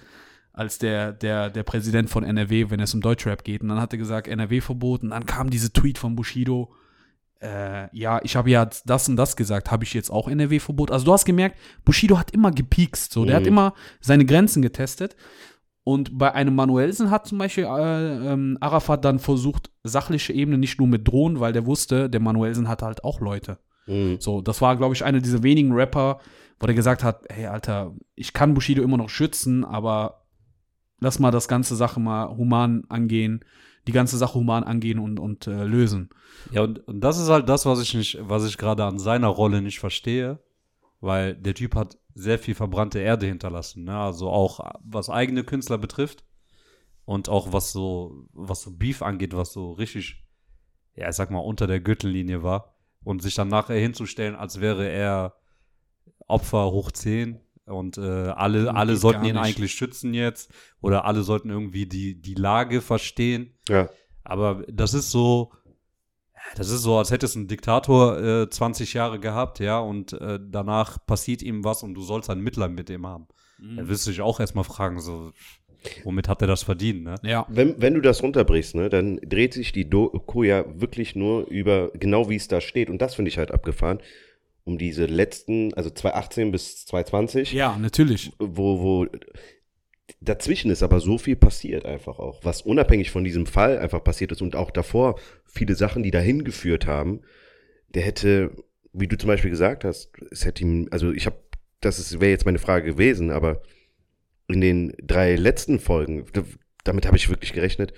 [0.55, 3.61] als der, der, der Präsident von NRW, wenn es um Deutschrap geht.
[3.61, 5.03] Und dann hat er gesagt, NRW-Verbot.
[5.03, 6.73] Und dann kam diese Tweet von Bushido,
[7.41, 10.91] äh, ja, ich habe ja das und das gesagt, habe ich jetzt auch NRW-Verbot?
[10.91, 13.39] Also du hast gemerkt, Bushido hat immer gepiekst, so, der Mhm.
[13.41, 15.15] hat immer seine Grenzen getestet.
[15.83, 20.79] Und bei einem Manuelsen hat zum Beispiel äh, ähm, Arafat dann versucht, sachliche Ebene nicht
[20.79, 23.59] nur mit Drohnen, weil der wusste, der Manuelsen hatte halt auch Leute.
[23.85, 24.17] Mhm.
[24.19, 26.19] So, das war, glaube ich, einer dieser wenigen Rapper,
[26.59, 30.24] wo der gesagt hat, hey, Alter, ich kann Bushido immer noch schützen, aber
[30.99, 33.43] lass mal das ganze Sache mal human angehen,
[33.87, 36.09] die ganze Sache human angehen und, und äh, lösen.
[36.51, 39.27] Ja, und, und das ist halt das, was ich nicht, was ich gerade an seiner
[39.27, 40.39] Rolle nicht verstehe,
[41.01, 43.97] weil der Typ hat sehr viel verbrannte Erde hinterlassen, ne?
[43.97, 46.23] Also auch was eigene Künstler betrifft
[47.03, 50.25] und auch was so, was so Beef angeht, was so richtig,
[50.95, 52.73] ja, ich sag mal, unter der Gürtellinie war.
[53.03, 55.35] Und sich dann nachher hinzustellen, als wäre er
[56.27, 59.43] Opfer hoch 10 und äh, alle, alle sollten ihn nicht.
[59.43, 60.51] eigentlich schützen jetzt
[60.81, 63.53] oder alle sollten irgendwie die, die Lage verstehen.
[63.67, 63.89] Ja.
[64.23, 65.51] Aber das ist so,
[66.55, 71.03] das ist so, als hättest ein Diktator äh, 20 Jahre gehabt, ja, und äh, danach
[71.05, 73.27] passiert ihm was und du sollst ein Mitleid mit ihm haben.
[73.57, 75.31] Da wirst du dich auch erstmal fragen, so,
[76.03, 77.15] womit hat er das verdient, ne?
[77.23, 77.45] Ja.
[77.49, 81.91] Wenn, wenn du das runterbrichst, ne, dann dreht sich die Doku ja wirklich nur über,
[81.93, 82.89] genau wie es da steht.
[82.89, 83.99] Und das finde ich halt abgefahren.
[84.65, 88.31] Um diese letzten, also 2018 bis 2020, Ja, natürlich.
[88.39, 89.07] wo, wo
[90.21, 94.31] dazwischen ist aber so viel passiert einfach auch, was unabhängig von diesem Fall einfach passiert
[94.31, 97.21] ist und auch davor viele Sachen, die dahin geführt haben.
[97.89, 98.51] Der hätte,
[98.91, 101.37] wie du zum Beispiel gesagt hast, es hätte ihm, also ich habe,
[101.81, 103.61] das wäre jetzt meine Frage gewesen, aber
[104.47, 106.25] in den drei letzten Folgen,
[106.83, 107.93] damit habe ich wirklich gerechnet,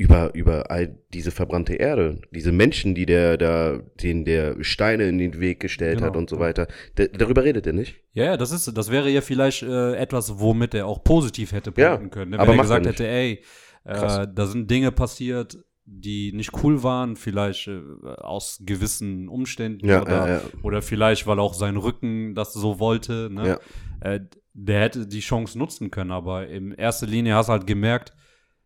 [0.00, 5.18] über, über all diese verbrannte Erde, diese Menschen, die der da, denen der Steine in
[5.18, 6.06] den Weg gestellt Genau.
[6.08, 6.68] hat und so weiter.
[6.94, 7.96] Da, darüber redet er nicht.
[8.14, 11.70] Ja, ja, das ist, das wäre ja vielleicht äh, etwas, womit er auch positiv hätte
[11.76, 12.30] Ja, punkten können.
[12.30, 12.38] Ne?
[12.38, 13.42] Wenn aber er gesagt hätte, ey,
[13.84, 17.80] äh, da sind Dinge passiert, die nicht cool waren, vielleicht äh,
[18.22, 20.42] aus gewissen Umständen Ja, oder, ja, ja.
[20.62, 23.58] oder vielleicht, weil auch sein Rücken das so wollte, ne?
[24.02, 24.12] Ja.
[24.12, 24.20] äh,
[24.54, 28.14] der hätte die Chance nutzen können, aber in erster Linie hast du halt gemerkt,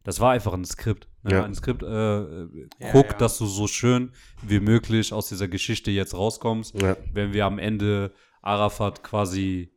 [0.05, 1.09] das war einfach ein Skript.
[1.25, 1.33] Ne?
[1.33, 1.45] Ja.
[1.45, 1.87] Ein Skript, äh,
[2.23, 2.49] äh,
[2.93, 3.17] guck, ja.
[3.19, 4.13] dass du so schön
[4.43, 6.97] wie möglich aus dieser Geschichte jetzt rauskommst, Ja.
[7.13, 8.13] wenn wir am Ende
[8.43, 9.73] Arafat quasi,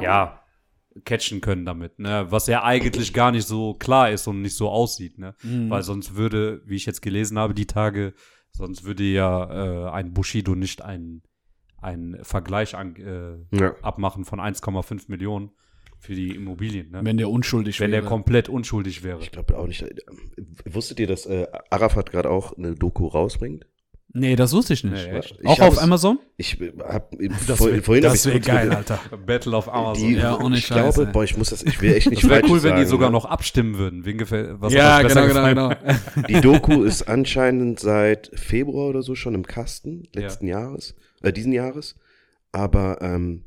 [0.00, 0.40] ja,
[1.04, 2.26] catchen können damit, ne?
[2.30, 5.34] Was ja eigentlich gar nicht so klar ist und nicht so aussieht, ne?
[5.42, 5.70] Mhm.
[5.70, 8.12] Weil sonst würde, wie ich jetzt gelesen habe, die Tage,
[8.50, 11.22] sonst würde ja äh, ein Bushido nicht ein,
[11.80, 13.74] ein Vergleich an, äh, Ja.
[13.82, 15.52] abmachen von 1,5 Millionen
[16.02, 17.00] für die Immobilien, ne?
[17.04, 18.02] Wenn der unschuldig Wenn wäre.
[18.02, 19.20] der komplett unschuldig wäre.
[19.20, 19.82] Ich glaube auch nicht.
[19.82, 19.94] äh,
[20.68, 23.66] Wusstet ihr, dass äh, Arafat gerade auch eine Doku rausbringt?
[24.14, 25.06] Nee, das wusste ich nicht.
[25.06, 25.38] Nee, echt?
[25.40, 26.18] Ich Auch auf Amazon?
[26.36, 27.10] Ich hab
[27.46, 29.00] Das vor, wär- vorhin das wäre geil, ge- Alter.
[29.24, 30.06] Battle of Amazon.
[30.08, 31.12] Die, Ja, ohne ich Scheiß, glaube, ey.
[31.14, 33.08] boah, ich muss das, ich will echt nicht Es wäre cool, wenn die sagen, sogar
[33.08, 33.12] ne?
[33.14, 34.04] noch abstimmen würden.
[34.04, 35.72] Wen gefällt, was ja, genau, genau, genau.
[36.28, 41.52] Die Doku ist anscheinend seit Februar oder so schon im Kasten, letzten Jahres, äh, diesen
[41.52, 41.96] Jahres.
[42.50, 43.44] Aber ähm,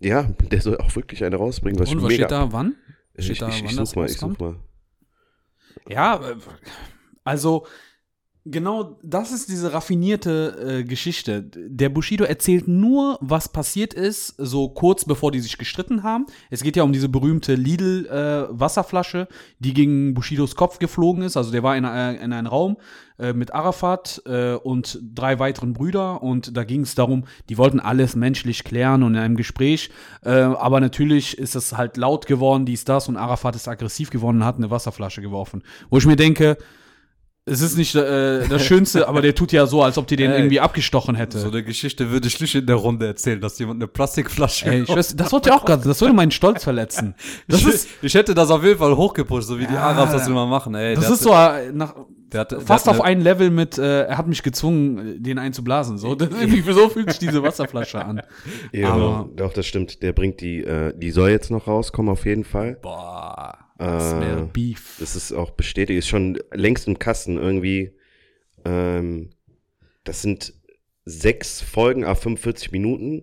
[0.00, 2.26] ja, der soll auch wirklich eine rausbringen, was Und was mega.
[2.26, 2.76] steht da wann?
[3.14, 4.56] ich steht ich, da, ich, wann ich such mal, ich such mal.
[5.88, 6.36] Ja, äh,
[7.24, 7.66] also
[8.46, 11.42] genau das ist diese raffinierte äh, Geschichte.
[11.42, 16.26] Der Bushido erzählt nur, was passiert ist, so kurz bevor die sich gestritten haben.
[16.50, 19.28] Es geht ja um diese berühmte Lidl-Wasserflasche,
[19.58, 21.36] die gegen Bushidos Kopf geflogen ist.
[21.36, 22.76] Also der war in, äh, in einem Raum
[23.18, 27.80] äh, mit Arafat äh, und drei weiteren Brüder und da ging es darum, die wollten
[27.80, 29.90] alles menschlich klären und in einem Gespräch,
[30.22, 34.38] äh, aber natürlich ist es halt laut geworden, dies, das und Arafat ist aggressiv geworden
[34.38, 35.62] und hat eine Wasserflasche geworfen.
[35.88, 36.58] Wo ich mir denke,
[37.48, 40.32] es ist nicht äh, das Schönste, aber der tut ja so, als ob die den
[40.32, 41.38] Ey, irgendwie abgestochen hätte.
[41.38, 44.66] So eine Geschichte würde ich nicht in der Runde erzählen, dass jemand eine Plastikflasche.
[44.66, 47.14] Ey, ich weiß, das wollte ich auch gerade, das würde meinen Stolz verletzen.
[47.48, 50.10] Das ich, ist, ich hätte das auf jeden Fall hochgepusht, so wie die Ja, Arabs
[50.12, 50.74] das immer machen.
[50.74, 51.94] Ey, das ist so äh, nach,
[52.32, 55.98] der hatte- der fast auf ein Level mit, äh, er hat mich gezwungen, den einzublasen.
[55.98, 58.22] So, das, irgendwie so fühlt sich diese Wasserflasche an.
[58.72, 60.02] Ja, Aber- doch, das stimmt.
[60.02, 62.78] Der bringt die, äh, die soll jetzt noch rauskommen, auf jeden Fall.
[62.82, 64.96] Boah, das wäre Äh, Beef.
[65.00, 67.92] Das ist auch bestätigt, ist schon längst im Kasten irgendwie.
[68.64, 69.30] Ähm,
[70.04, 70.54] das sind
[71.04, 73.22] sechs Folgen, a 45 Minuten,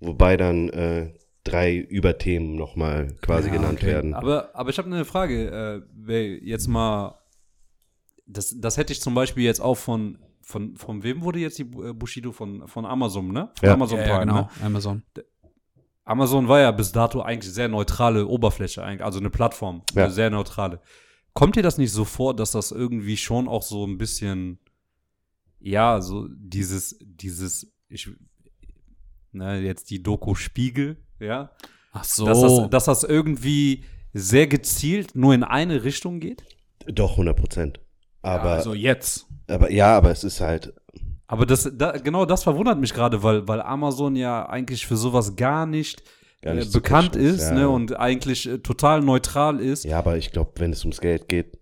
[0.00, 1.12] wobei dann äh,
[1.44, 3.86] drei Überthemen nochmal quasi Ja, genannt okay.
[3.88, 4.14] werden.
[4.14, 5.84] Aber, aber ich habe eine Frage.
[6.08, 7.18] Äh, jetzt mal,
[8.26, 11.62] das, das hätte ich zum Beispiel jetzt auch von, von, von wem wurde jetzt die
[11.62, 13.50] äh, Bushido von, von Amazon, ne?
[13.58, 13.74] Von Ja.
[13.74, 14.48] Amazon Ja, ja, Prime, genau, ne?
[14.62, 15.02] Amazon.
[16.06, 20.04] Amazon war ja bis dato eigentlich sehr neutrale Oberfläche, eigentlich, also eine Plattform, Ja.
[20.04, 20.80] eine sehr neutrale.
[21.34, 24.58] Kommt dir das nicht so vor, dass das irgendwie schon auch so ein bisschen,
[25.58, 28.08] ja, so dieses, dieses, ich,
[29.32, 31.50] na, jetzt die Doku Spiegel, ja,
[31.92, 32.24] Ach so.
[32.24, 33.84] dass, das, dass das irgendwie
[34.14, 36.44] sehr gezielt nur in eine Richtung geht?
[36.86, 37.80] Doch, 100 Prozent.
[38.22, 39.26] Aber, ja, also jetzt.
[39.48, 40.72] aber ja, aber es ist halt,
[41.28, 45.36] Aber das, da, genau das verwundert mich gerade, weil, weil Amazon ja eigentlich für sowas
[45.36, 46.02] gar nicht,
[46.42, 47.54] Gar äh, nicht zu bekannt ist ja.
[47.54, 49.84] ne, und eigentlich äh, total neutral ist.
[49.84, 51.58] ja, aber ich glaube, wenn es ums Geld geht,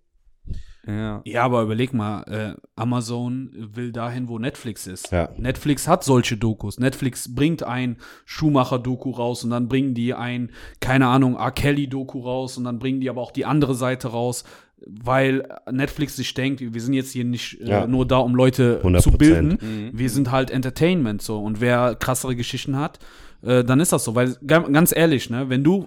[0.86, 1.22] Ja.
[1.24, 5.10] Ja, aber überleg mal, äh, Amazon will dahin, wo Netflix ist.
[5.12, 5.30] Ja.
[5.38, 6.78] Netflix hat solche Dokus.
[6.78, 7.96] Netflix bringt ein
[8.26, 10.50] Schumacher-Doku raus und dann bringen die ein,
[10.80, 11.52] keine Ahnung, R.
[11.52, 14.44] Kelly-Doku raus und dann bringen die aber auch die andere Seite raus,
[14.87, 17.87] weil Netflix sich denkt, wir sind jetzt hier nicht äh, Ja.
[17.87, 19.01] nur da, um Leute 100%.
[19.01, 19.59] zu bilden.
[19.61, 19.91] Mhm.
[19.93, 21.39] Wir sind halt Entertainment so.
[21.43, 22.99] Und wer krassere Geschichten hat,
[23.43, 24.14] äh, dann ist das so.
[24.14, 25.87] Weil ga- ganz ehrlich, ne, wenn du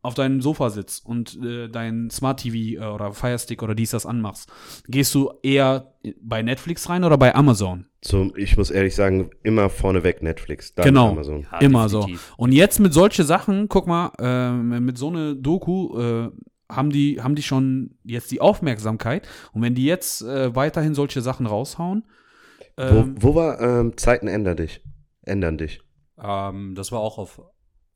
[0.00, 3.90] auf deinem Sofa sitzt und äh, dein Smart TV äh, oder Fire Stick oder dies
[3.90, 4.48] das anmachst,
[4.86, 7.86] gehst du eher bei Netflix rein oder bei Amazon?
[8.00, 11.08] zum, ich muss ehrlich sagen, immer vorneweg Netflix, dann Genau.
[11.10, 11.44] Amazon.
[11.50, 12.26] Ja, Immer definitiv.
[12.28, 12.34] so.
[12.36, 16.28] Und jetzt mit solche Sachen, guck mal, ähm, mit so eine Doku äh,
[16.70, 21.22] haben die haben die schon jetzt die Aufmerksamkeit und wenn die jetzt äh, weiterhin solche
[21.22, 22.04] Sachen raushauen,
[22.78, 24.80] ähm, wo, wo war ähm, Zeiten ändern dich?
[25.22, 25.80] Ändern dich.
[26.22, 27.42] Ähm, das war auch auf,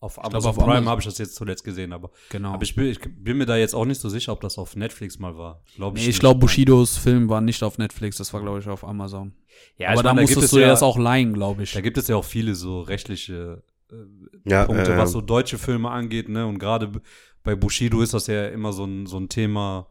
[0.01, 2.53] auf glaub, Amazon auf Prime, habe ich das jetzt zuletzt gesehen, aber, genau.
[2.53, 4.75] aber ich, bin, ich bin mir da jetzt auch nicht so sicher, ob das auf
[4.75, 5.63] Netflix mal war.
[5.77, 8.85] Glaub nee, ich glaube, Bushidos Film war nicht auf Netflix, das war, glaube ich, auf
[8.85, 9.35] Amazon.
[9.77, 11.73] Ja, Aber ich da meine, gibt musstest es du ja, das auch leihen, glaube ich.
[11.73, 13.95] Da gibt es ja auch viele so rechtliche äh,
[14.51, 16.47] Ja, Punkte, äh, was so deutsche Filme angeht, ne?
[16.47, 16.91] Und gerade
[17.45, 19.89] bei Bushido ist das ja immer so ein, so ein Thema.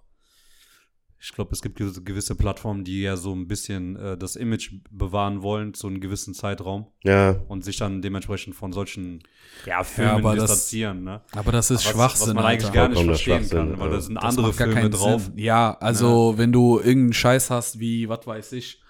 [1.23, 5.43] Ich glaube, es gibt gewisse- Plattformen, die ja so ein bisschen äh, das Image bewahren
[5.43, 9.21] wollen zu einem gewissen Zeitraum Ja, und sich dann dementsprechend von solchen
[9.67, 11.21] ja, Filmen aber das- distanzieren, ne?
[11.33, 12.27] Aber das ist Was, Schwachsinn.
[12.29, 12.73] was man eigentlich Alter.
[12.73, 14.01] gar nicht verstehen kann, weil da ja.
[14.01, 15.21] sind Das andere Filme keinen drauf.
[15.25, 15.37] Sinn.
[15.37, 18.81] Ja, also wenn du irgendeinen Scheiß hast, wie, was weiß ich,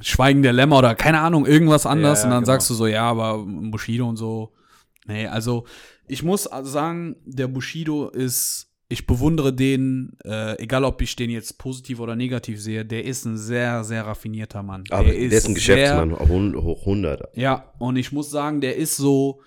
[0.00, 2.52] Schweigen der Lämmer oder keine Ahnung, irgendwas anderes Ja, und dann genau.
[2.54, 4.52] sagst du so, ja, aber Bushido und so.
[5.06, 5.64] Nee, also
[6.08, 11.58] ich muss sagen, der Bushido ist ich bewundere den, äh, egal ob ich den jetzt
[11.58, 14.84] positiv oder negativ sehe, der ist ein sehr, sehr raffinierter Mann.
[14.90, 17.36] Aber der ist, ein Geschäftsmann, sehr, hoch 100.
[17.36, 19.40] ja, und ich muss sagen, der ist so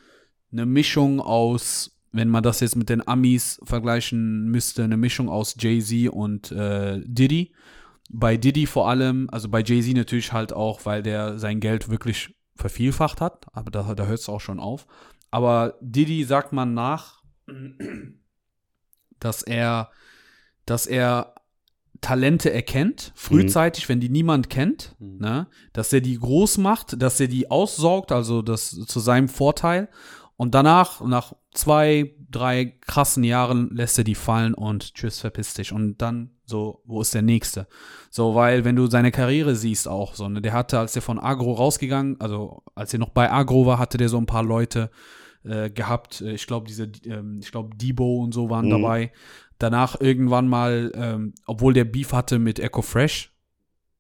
[0.51, 5.55] eine Mischung aus, wenn man das jetzt mit den Amis vergleichen müsste, eine Mischung aus
[5.57, 7.53] Jay-Z und äh, Diddy.
[8.12, 12.36] Bei Diddy vor allem, also bei Jay-Z natürlich halt auch, weil der sein Geld wirklich
[12.55, 14.86] vervielfacht hat, aber da, da hört es auch schon auf.
[15.32, 17.24] Aber Diddy sagt man nach,
[19.20, 19.92] dass er,
[20.66, 21.36] dass er
[22.02, 27.28] Talente erkennt, frühzeitig, wenn die niemand kennt, ne, dass er die groß macht, dass er
[27.28, 29.90] die aussaugt, also das zu seinem Vorteil.
[30.38, 35.74] Und danach, nach zwei, drei krassen Jahren, lässt er die fallen und tschüss, verpiss dich.
[35.74, 37.68] Und dann so, wo ist der nächste?
[38.10, 41.20] So, weil wenn du seine Karriere siehst auch so, ne, der hatte, als er von
[41.20, 44.89] Agro rausgegangen, also als er noch bei Agro war, hatte der so ein paar Leute
[45.43, 46.22] äh, gehabt.
[46.22, 48.72] Äh, Ich glaube, diese, ähm, ich glaube, Debo und so waren Mhm.
[48.72, 49.12] dabei.
[49.58, 53.32] Danach irgendwann mal, ähm, obwohl der Beef hatte mit Echo Fresh,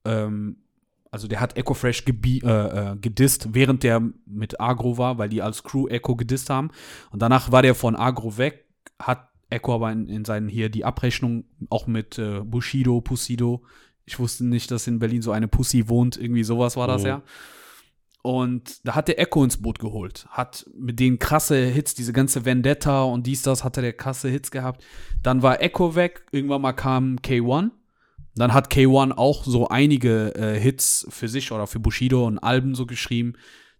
[0.05, 0.57] ähm,
[1.11, 5.41] also der hat Echo Fresh äh, äh, gedisst, während der mit Agro war, weil die
[5.41, 6.71] als Crew Echo gedisst haben.
[7.11, 8.65] Und danach war der von Agro weg,
[8.99, 13.63] hat Echo aber in, in seinen hier die Abrechnung auch mit äh, Bushido, Pussido.
[14.05, 16.17] Ich wusste nicht, dass in Berlin so eine Pussy wohnt.
[16.17, 17.07] Irgendwie sowas war das Mhm.
[17.07, 17.23] ja.
[18.21, 20.27] Und da hat der Echo ins Boot geholt.
[20.29, 24.51] Hat mit denen krasse Hits, diese ganze Vendetta und dies, das, hatte der krasse Hits
[24.51, 24.83] gehabt.
[25.23, 26.25] Dann war Echo weg.
[26.31, 27.71] Irgendwann mal kam K1.
[28.35, 32.75] Dann hat K1 auch so einige äh, Hits für sich oder für Bushido und Alben
[32.75, 33.33] so geschrieben.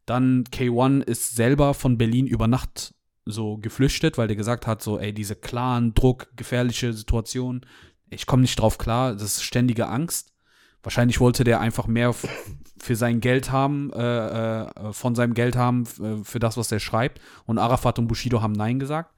[0.05, 2.93] Dann K1 ist selber von Berlin über Nacht
[3.32, 7.61] so geflüchtet, weil der gesagt hat, so, ey, diese klaren, Druck, gefährliche Situation,
[8.09, 10.34] ich komme nicht drauf klar, das ist ständige Angst.
[10.82, 12.13] Wahrscheinlich wollte der einfach mehr
[12.82, 16.80] für sein Geld haben, äh, äh, von seinem Geld haben, äh, für das, was er
[16.80, 17.19] schreibt.
[17.45, 19.13] Und Arafat und Bushido haben Nein gesagt.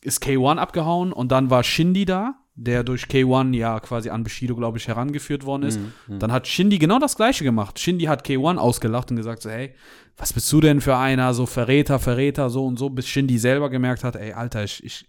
[0.00, 4.54] Ist K1 abgehauen und dann war Shindy da, der durch K1 ja quasi an Bushido,
[4.54, 5.80] glaube ich, herangeführt worden ist.
[6.08, 7.78] Dann hat Shindy genau das Gleiche gemacht.
[7.78, 9.74] Shindy hat K1 ausgelacht und gesagt so, hey,
[10.18, 13.70] was bist du denn für einer, so Verräter, Verräter, so und so, bis Shindy selber
[13.70, 15.06] gemerkt hat, ey, Alter, ich, ich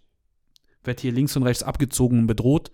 [0.86, 2.72] werde hier links und rechts abgezogen und bedroht.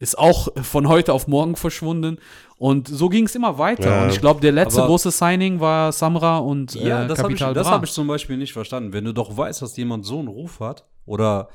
[0.00, 2.18] Ist auch von heute auf morgen verschwunden.
[2.56, 3.90] Und so ging es immer weiter.
[3.90, 4.04] Ja.
[4.04, 7.32] Und ich glaube, der letzte Aber- große Signing war Samra und Ja, äh, das habe
[7.32, 7.74] ich, Capital das Bra.
[7.74, 8.92] hab ich zum Beispiel nicht verstanden.
[8.92, 11.48] Wenn du doch weißt, dass jemand so einen Ruf hat, oder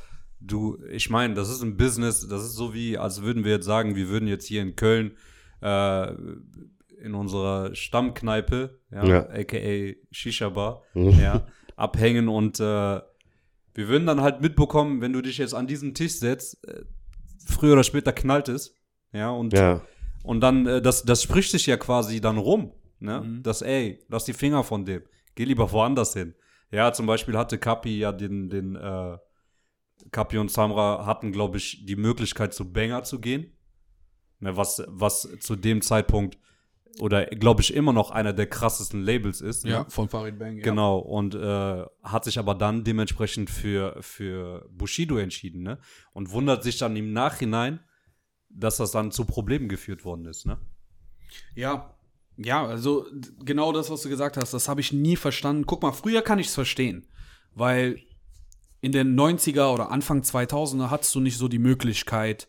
[0.45, 3.65] du, ich meine, das ist ein Business, das ist so wie, als würden wir jetzt
[3.65, 5.17] sagen, wir würden jetzt hier in Köln
[5.61, 6.11] äh,
[7.01, 9.29] in unserer Stammkneipe, ja, Ja.
[9.29, 11.19] aka Shisha Bar, Mhm.
[11.19, 13.01] ja, abhängen und äh,
[13.75, 16.83] wir würden dann halt mitbekommen, wenn du dich jetzt an diesen Tisch setzt, äh,
[17.45, 18.75] früher oder später knallt es,
[19.11, 19.81] ja, und Ja.
[20.23, 23.21] und dann, äh, das, das spricht sich ja quasi dann rum, ne?
[23.21, 23.43] Mhm.
[23.43, 25.01] Das, ey, lass die Finger von dem.
[25.35, 26.35] Geh lieber woanders hin.
[26.71, 29.17] Ja, zum Beispiel hatte Kapi ja den, den, äh,
[30.11, 33.51] Kapi und Samra hatten, glaube ich, die Möglichkeit zu Banger zu gehen.
[34.39, 36.37] Ne, was, was zu dem Zeitpunkt
[36.99, 39.63] oder glaube ich immer noch einer der krassesten Labels ist.
[39.65, 39.85] ja, Ne?
[39.89, 40.57] von Farid Bang.
[40.57, 40.63] Ja.
[40.63, 45.79] Genau, und äh, hat sich aber dann dementsprechend für, für Bushido entschieden, ne?
[46.11, 47.79] Und wundert sich dann im Nachhinein,
[48.49, 50.59] dass das dann zu Problemen geführt worden ist, ne?
[51.55, 51.95] Ja,
[52.37, 53.05] ja, also
[53.43, 55.65] genau das, was du gesagt hast, das habe ich nie verstanden.
[55.65, 57.07] Guck mal, früher kann ich es verstehen,
[57.55, 57.99] weil
[58.83, 62.47] in den 90er oder Anfang 2000er hattest du nicht so die Möglichkeit,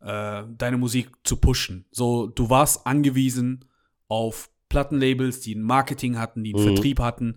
[0.00, 1.84] äh, deine Musik zu pushen.
[1.90, 3.66] So, du warst angewiesen
[4.08, 6.68] auf Plattenlabels, die ein Marketing hatten, die einen Mhm.
[6.74, 7.36] Vertrieb hatten.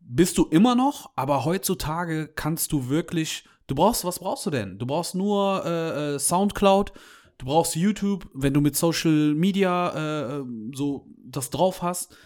[0.00, 4.78] Bist du immer noch, aber heutzutage kannst du wirklich, du brauchst, was brauchst du denn?
[4.78, 6.92] Du brauchst nur äh, äh, Soundcloud,
[7.38, 12.16] du brauchst YouTube, wenn du mit Social Media äh, so das drauf hast.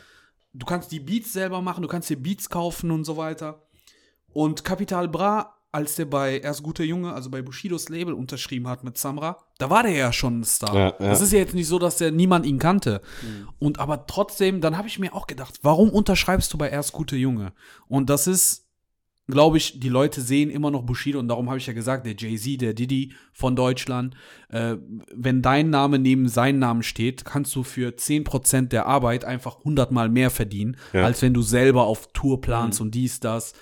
[0.52, 3.67] Du kannst die Beats selber machen, du kannst dir Beats kaufen und so weiter.
[4.32, 8.84] Und Capital Bra, als der bei Erst Guter Junge, also bei Bushidos Label unterschrieben hat
[8.84, 10.74] mit Samra, da war der ja schon ein Star.
[10.74, 11.10] Ja, ja.
[11.10, 13.02] Das ist ja jetzt nicht so, dass der niemand ihn kannte.
[13.58, 17.16] Und aber trotzdem, dann habe ich mir auch gedacht, warum unterschreibst du bei Erst Gute
[17.16, 17.52] Junge?
[17.86, 18.64] Und das ist,
[19.30, 22.16] glaube ich, die Leute sehen immer noch Bushido und darum habe ich ja gesagt, der
[22.16, 24.14] Jay-Z, der Diddy von Deutschland,
[24.48, 24.76] äh,
[25.14, 29.92] wenn dein Name neben seinem Namen steht, kannst du für 10% der Arbeit einfach 100
[29.92, 31.04] Mal mehr verdienen, Ja.
[31.04, 33.52] als wenn du selber auf Tour planst und dies, das.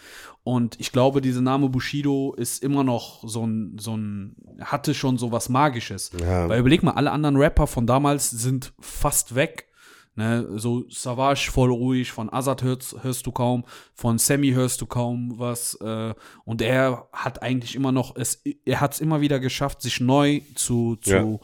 [0.47, 5.19] Und ich glaube, dieser Name Bushido ist immer noch so ein, so ein, hatte schon
[5.19, 6.13] so was Magisches.
[6.21, 6.49] Ja.
[6.49, 9.67] Weil überleg mal, alle anderen Rapper von damals sind fast weg.
[10.15, 14.87] Ne, so Savage voll ruhig, von Azad hörst, hörst du kaum, von Sammy hörst du
[14.87, 15.75] kaum was.
[15.81, 19.99] Äh, und er hat eigentlich immer noch, es, er hat es immer wieder geschafft, sich
[19.99, 21.39] neu zu, zu, Ja.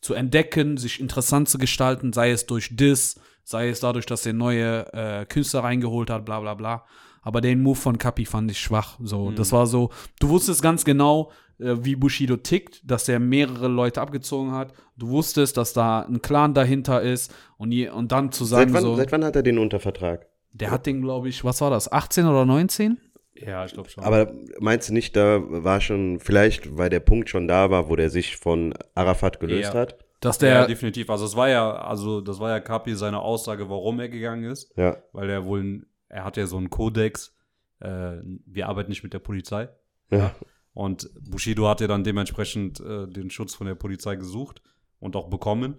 [0.00, 4.32] zu entdecken, sich interessant zu gestalten, sei es durch Diss, sei es dadurch, dass er
[4.32, 6.84] neue äh, Künstler reingeholt hat, bla bla bla.
[7.22, 8.98] Aber den Move von Kapi fand ich schwach.
[9.02, 9.90] So, das war so,
[10.20, 14.72] du wusstest ganz genau, äh, wie Bushido tickt, dass er mehrere Leute abgezogen hat.
[14.96, 18.74] Du wusstest, dass da ein Clan dahinter ist und, je, und dann zu sagen, Seit
[18.74, 20.26] wann, so, seit wann hat er den unter Vertrag?
[20.52, 22.98] der hat den, glaube ich, was war das, 18 oder 19?
[23.34, 24.02] Ja, ich glaube schon.
[24.02, 27.94] Aber meinst du nicht, da war schon, vielleicht, weil der Punkt schon da war, wo
[27.94, 29.80] der sich von Arafat gelöst Ja.
[29.80, 29.98] hat?
[30.20, 31.08] Dass ja, der, definitiv.
[31.10, 34.72] Also es war ja, also das war ja Kapi seine Aussage, warum er gegangen ist.
[34.76, 34.96] Ja.
[35.12, 37.34] Weil er wohl, ein- er hat ja so einen Kodex,
[37.80, 39.68] äh, wir arbeiten nicht mit der Polizei.
[40.10, 40.34] Ja.
[40.72, 44.62] Und Bushido hat ja dann dementsprechend äh, den Schutz von der Polizei gesucht
[45.00, 45.78] und auch bekommen.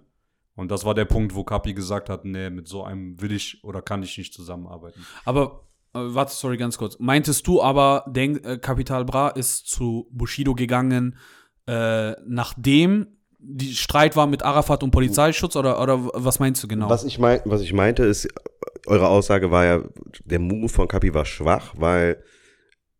[0.54, 3.64] Und das war der Punkt, wo Kapi gesagt hat, nee, mit so einem will ich
[3.64, 5.06] oder kann ich nicht zusammenarbeiten.
[5.24, 5.62] aber,
[5.94, 6.98] äh, warte, sorry, ganz kurz.
[6.98, 11.16] Meintest du aber, denk, äh, Capital Bra ist zu Bushido gegangen,
[11.66, 13.06] äh, nachdem
[13.38, 16.90] die Streit war mit Arafat und Polizeischutz oder, oder was meinst du genau?
[16.90, 18.28] Was, ich mein, was ich meinte ist,
[18.90, 19.82] eure Aussage war ja,
[20.24, 22.22] der Move von Kapi war schwach, weil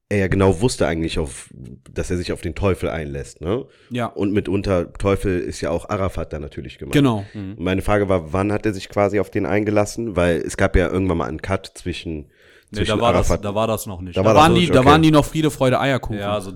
[0.09, 1.51] er ja genau wusste eigentlich, auf,
[1.93, 3.41] dass er sich auf den Teufel einlässt.
[3.41, 3.64] Ne?
[3.91, 6.95] ja, Und mitunter Teufel ist ja auch Arafat da natürlich gemeint.
[6.95, 7.24] genau.
[7.34, 10.16] Und meine Frage war, wann hat er sich quasi auf den eingelassen?
[10.16, 12.26] Weil es gab ja irgendwann mal einen Cut zwischen,
[12.72, 13.45] Nee, zwischen da, war das, Arafat.
[13.45, 14.16] da war das noch nicht.
[14.16, 14.88] Da Da, waren die, da okay.
[14.88, 16.18] waren die noch Friede, Freude, Eierkuchen.
[16.20, 16.53] Ja, also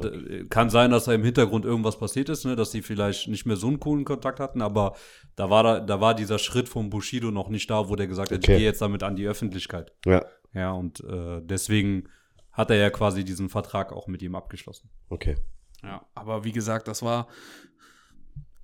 [0.48, 3.56] kann sein, dass da im Hintergrund irgendwas passiert ist, ne, dass die vielleicht nicht mehr
[3.56, 4.94] so einen coolen Kontakt hatten, aber
[5.36, 8.30] da war da, da war dieser Schritt von Bushido noch nicht da, wo der gesagt
[8.30, 8.52] hat, Okay.
[8.52, 9.92] ich gehe jetzt damit an die Öffentlichkeit.
[10.06, 12.08] ja, Ja, und äh, deswegen
[12.52, 14.90] hat er ja quasi diesen Vertrag auch mit ihm abgeschlossen.
[15.08, 15.36] okay.
[15.82, 17.28] Ja, aber wie gesagt, das war.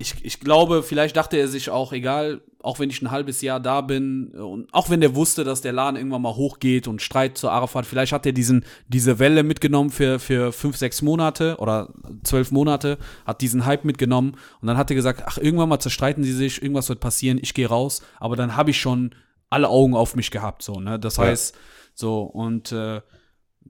[0.00, 3.60] Ich, ich glaube, vielleicht dachte er sich auch, egal, auch wenn ich ein halbes Jahr
[3.60, 7.02] da bin, äh, und auch wenn der wusste, dass der Laden irgendwann mal hochgeht und
[7.02, 11.56] Streit zu Arafat, vielleicht hat er diesen, diese Welle mitgenommen für, für fünf, sechs Monate
[11.58, 11.92] oder
[12.24, 12.96] zwölf Monate,
[13.26, 16.62] hat diesen Hype mitgenommen und dann hat er gesagt, ach, irgendwann mal zerstreiten sie sich,
[16.62, 19.14] irgendwas wird passieren, ich gehe raus, aber dann habe ich schon
[19.50, 20.98] alle Augen auf mich gehabt, so, ne?
[20.98, 21.24] Das Ja.
[21.24, 21.54] heißt,
[21.94, 23.02] so, und äh,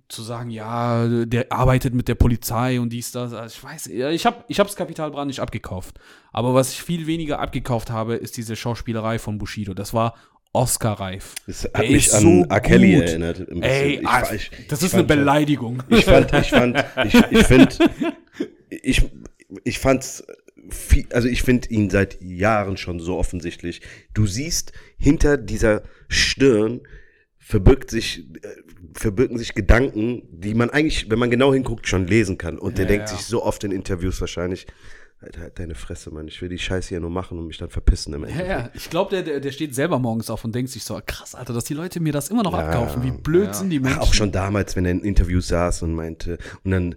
[0.09, 3.33] zu sagen, ja, der arbeitet mit der Polizei und dies, das.
[3.33, 5.99] Also ich weiß, ich habe ich hab's Kapitalbrand nicht abgekauft.
[6.33, 9.73] Aber was ich viel weniger abgekauft habe, ist diese Schauspielerei von Bushido.
[9.75, 10.15] Das war
[10.53, 11.35] Oscar-reif.
[11.47, 12.61] Das hat Der mich an so R.
[12.61, 13.05] Kelly gut.
[13.05, 13.47] erinnert.
[13.63, 15.83] Ey, Ich ah, ich- das ich ist eine schon- Beleidigung.
[15.89, 17.69] Ich fand, ich fand, ich, ich finde,
[18.69, 19.03] ich,
[19.65, 20.25] ich fand's,
[20.71, 23.81] viel, also ich finde ihn seit Jahren schon so offensichtlich.
[24.13, 26.81] Du siehst, hinter dieser Stirn
[27.43, 28.49] verbirgt sich, äh,
[28.95, 32.59] verbirgen sich Gedanken, die man eigentlich, wenn man genau hinguckt, schon lesen kann.
[32.59, 33.17] Und der Ja, denkt ja.
[33.17, 34.67] sich so oft in Interviews wahrscheinlich,
[35.23, 37.69] Alter, halt deine Fresse, Mann, ich will die Scheiße hier nur machen und mich dann
[37.69, 38.51] verpissen im Ja, Endeffekt.
[38.51, 38.71] ja.
[38.75, 41.53] Ich glaube, der, der, der steht selber morgens auf und denkt sich so, krass, Alter,
[41.53, 42.67] dass die Leute mir das immer noch Ja.
[42.67, 43.03] abkaufen.
[43.03, 43.99] Wie blöd sind die Menschen.
[44.01, 46.95] auch schon damals, wenn er in Interviews saß und meinte und dann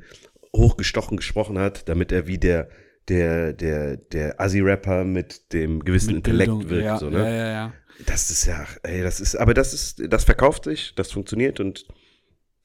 [0.55, 2.69] hochgestochen gesprochen hat, damit er wie der
[3.09, 6.69] der der der Assi-Rapper mit dem gewissen Mit Intellekt Bildung.
[6.69, 7.19] wirkt, ja, so ne?
[7.19, 7.73] ja, ja, ja.
[8.07, 11.85] Das ist ja, ey, das ist, aber das ist, das verkauft sich, das funktioniert und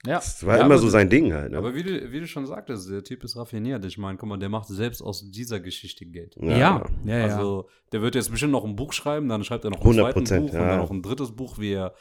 [0.06, 0.14] Ja.
[0.14, 1.52] das war Ja, immer so sein Ding halt.
[1.52, 1.58] Ne?
[1.58, 3.84] Aber wie du, wie du schon sagtest, der Typ ist raffiniert.
[3.84, 6.34] Ich meine, guck mal, der macht selbst aus dieser Geschichte Geld.
[6.40, 7.24] Ja, ja, ja.
[7.24, 10.12] Also, der wird jetzt bestimmt noch ein Buch schreiben, dann schreibt er noch ein 100
[10.14, 10.62] zweites Buch ja.
[10.62, 11.94] und dann noch ein drittes Buch, wie er,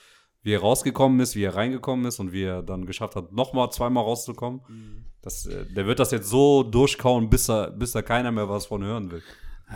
[0.44, 3.72] wie er rausgekommen ist, wie er reingekommen ist und wie er dann geschafft hat, nochmal
[3.72, 4.62] zweimal rauszukommen.
[4.70, 5.06] Mhm.
[5.28, 8.66] Das, äh, der wird das jetzt so durchkauen, bis da bis da keiner mehr was
[8.68, 9.22] von hören will.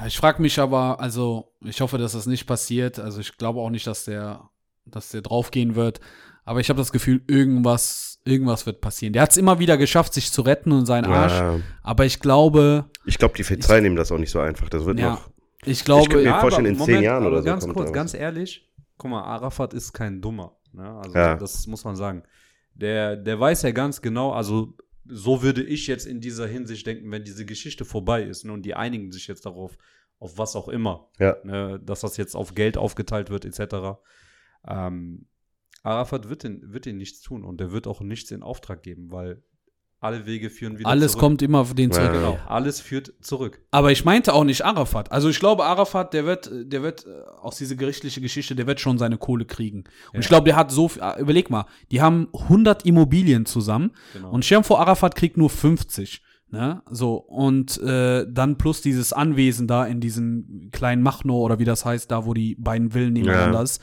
[0.08, 3.00] Ich frage mich aber, also ich hoffe, dass das nicht passiert.
[3.00, 4.50] Also ich glaube auch nicht, dass der,
[4.86, 6.00] dass der draufgehen wird.
[6.46, 9.12] Aber ich habe das Gefühl, irgendwas, irgendwas wird passieren.
[9.12, 11.34] Der hat es immer wieder geschafft, sich zu retten und seinen Arsch.
[11.34, 14.70] ja, Aber ich glaube, ich glaube, die Polizei nehmen das auch nicht so einfach.
[14.70, 15.30] Das wird ja, noch.
[15.66, 17.86] ich glaube, könnte mir ja, vorstellen, in zehn Jahren aber oder so ganz kommt kurz,
[17.88, 17.96] da was.
[17.96, 20.54] ganz ehrlich, guck mal, Arafat ist kein Dummer.
[20.72, 20.90] Ne?
[20.90, 21.36] Also Ja.
[21.36, 22.24] das muss man sagen.
[22.74, 24.74] Der, der weiß ja ganz genau, also
[25.14, 28.64] so würde ich jetzt in dieser Hinsicht denken, wenn diese Geschichte vorbei ist ne, und
[28.64, 29.78] die einigen sich jetzt darauf,
[30.20, 31.36] auf was auch immer, Ja.
[31.44, 34.00] ne, dass das jetzt auf Geld aufgeteilt wird, etc.
[34.66, 35.26] Ähm,
[35.84, 39.12] Arafat wird den, wird den nichts tun und der wird auch nichts in Auftrag geben,
[39.12, 39.44] weil
[40.02, 41.20] alle Wege führen wieder alles zurück.
[41.22, 42.08] kommt immer auf den zurück.
[42.08, 42.12] Ja.
[42.20, 43.62] Genau, alles führt zurück.
[43.70, 45.12] Aber ich meinte auch nicht Arafat.
[45.12, 48.80] Also ich glaube, Arafat, der wird, der wird äh, aus dieser gerichtliche Geschichte, der wird
[48.80, 49.80] schon seine Kohle kriegen.
[50.08, 50.20] Und Ja.
[50.22, 54.32] ich glaube, der hat so, viel, äh, überleg mal, die haben 100 Immobilien zusammen Genau.
[54.32, 56.24] und dir vor, Arafat kriegt nur 50.
[56.50, 56.82] Ne?
[56.90, 61.86] So, und äh, dann plus dieses Anwesen da in diesem kleinen Machno oder wie das
[61.86, 63.64] heißt, da wo die beiden Villen nebeneinander Ja.
[63.64, 63.82] ist.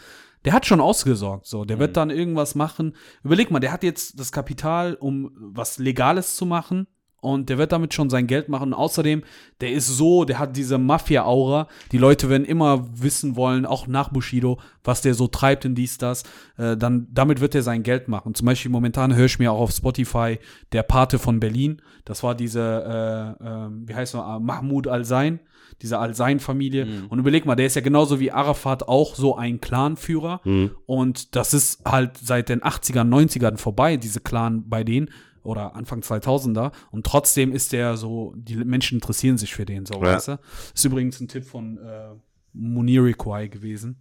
[0.49, 1.67] Der hat schon ausgesorgt, so.
[1.67, 1.81] Der Mhm.
[1.81, 2.97] wird dann irgendwas machen.
[3.23, 6.87] Überleg mal, der hat jetzt das Kapital, um was Legales zu machen.
[7.21, 8.69] Und der wird damit schon sein Geld machen.
[8.69, 9.25] Und außerdem,
[9.61, 11.67] der ist so, der hat diese Mafia-Aura.
[11.91, 15.99] Die Leute werden immer wissen wollen, auch nach Bushido, was der so treibt in dies,
[15.99, 16.23] das.
[16.57, 18.35] Äh, dann, damit wird er sein Geld machen.
[18.35, 20.39] Zum Beispiel momentan höre ich mir auch auf Spotify
[20.73, 21.83] der Pate von Berlin.
[22.05, 25.41] Das war diese, äh, äh, wie heißt er, äh, Mahmoud Al-Sein,
[25.83, 26.87] diese Al-Sein-Familie.
[26.87, 27.07] Mhm.
[27.09, 30.41] Und überleg mal, der ist ja genauso wie Arafat auch so ein Clanführer.
[30.45, 30.71] Mhm.
[30.87, 35.11] Und das ist halt seit den 80ern, 90ern vorbei, diese Clan bei denen.
[35.49, 39.95] Oder Anfang 2000er und trotzdem ist der so, die Menschen interessieren sich für den, so,
[39.95, 40.01] Ja.
[40.15, 40.39] weißt du?
[40.75, 42.11] Ist übrigens ein Tipp von äh,
[42.53, 44.01] Muniriquai gewesen.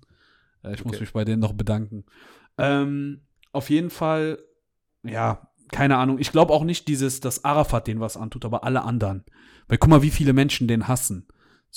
[0.64, 1.04] Äh, ich muss Okay.
[1.04, 2.06] mich bei denen noch bedanken.
[2.58, 3.22] Ähm,
[3.52, 4.40] auf jeden Fall,
[5.04, 6.18] ja, keine Ahnung.
[6.20, 9.26] Ich glaube auch nicht dieses, dass Arafat den was antut, aber alle anderen.
[9.68, 11.28] Weil guck mal, wie viele Menschen den hassen.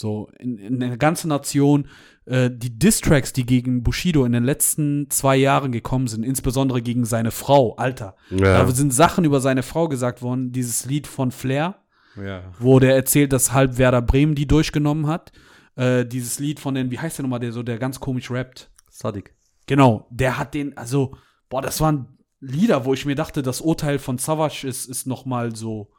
[0.01, 1.86] So, in, in der ganzen Nation,
[2.24, 7.05] äh, die Distracks, die gegen Bushido in den letzten zwei Jahren gekommen sind, insbesondere gegen
[7.05, 8.16] seine Frau, Alter.
[8.30, 8.64] Ja.
[8.64, 11.82] Da sind Sachen über seine Frau gesagt worden, dieses Lied von Flair,
[12.16, 12.44] Ja.
[12.59, 15.32] wo der erzählt, dass halb Werder Bremen die durchgenommen hat.
[15.76, 18.70] Äh, dieses Lied von den, wie heißt der nochmal, der so, der ganz komisch rappt.
[18.88, 19.34] Sadik.
[19.66, 21.14] Genau, der hat den, also,
[21.51, 25.26] boah, das waren Lieder, wo ich mir dachte, das Urteil von Savage ist, ist noch
[25.26, 25.90] mal so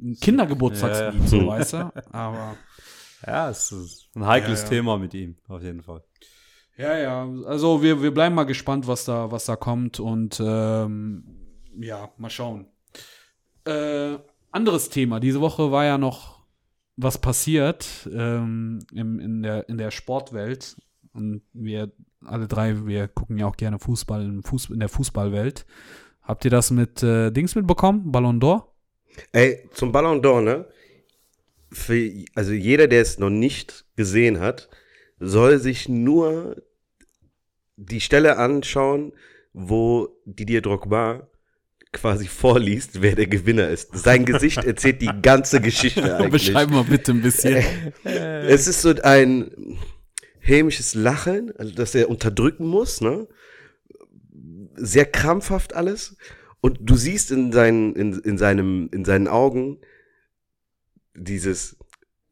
[0.00, 1.26] ein Kindergeburtstagslied, Ja, ja.
[1.26, 1.92] so, weißt du?
[2.12, 2.54] Aber,
[3.26, 4.70] Ja, es ist ein heikles Ja, ja.
[4.70, 6.02] Thema mit ihm, auf jeden Fall.
[6.76, 11.24] ja, ja, also wir, wir bleiben mal gespannt, was da, was da kommt und, ähm,
[11.78, 12.66] ja, mal schauen.
[13.64, 14.18] Äh,
[14.50, 16.42] anderes Thema, diese Woche war ja noch
[16.96, 20.76] was passiert ähm, im, in, der, in der Sportwelt
[21.14, 21.90] und wir
[22.24, 25.64] alle drei, wir gucken ja auch gerne Fußball in, Fuß, in der Fußballwelt.
[26.22, 28.12] Habt ihr das mit äh, Dings mitbekommen?
[28.12, 28.64] Ballon d'Or?
[29.32, 30.66] Ey, zum Ballon d'Or, ne?
[31.72, 34.68] Für, also jeder, der es noch nicht gesehen hat,
[35.18, 36.62] soll sich nur
[37.76, 39.12] die Stelle anschauen,
[39.52, 41.28] wo Didier Drogba
[41.92, 43.90] quasi vorliest, wer der Gewinner ist.
[43.92, 46.46] Sein Gesicht erzählt die ganze Geschichte eigentlich.
[46.46, 47.62] Beschreib mal bitte ein bisschen.
[48.04, 49.78] Es ist so ein
[50.40, 53.28] hämisches Lachen, also das er unterdrücken muss, ne?
[54.74, 56.16] Sehr krampfhaft alles.
[56.60, 59.78] Und du siehst in seinen, in, in seinem, in seinen Augen
[61.14, 61.76] dieses,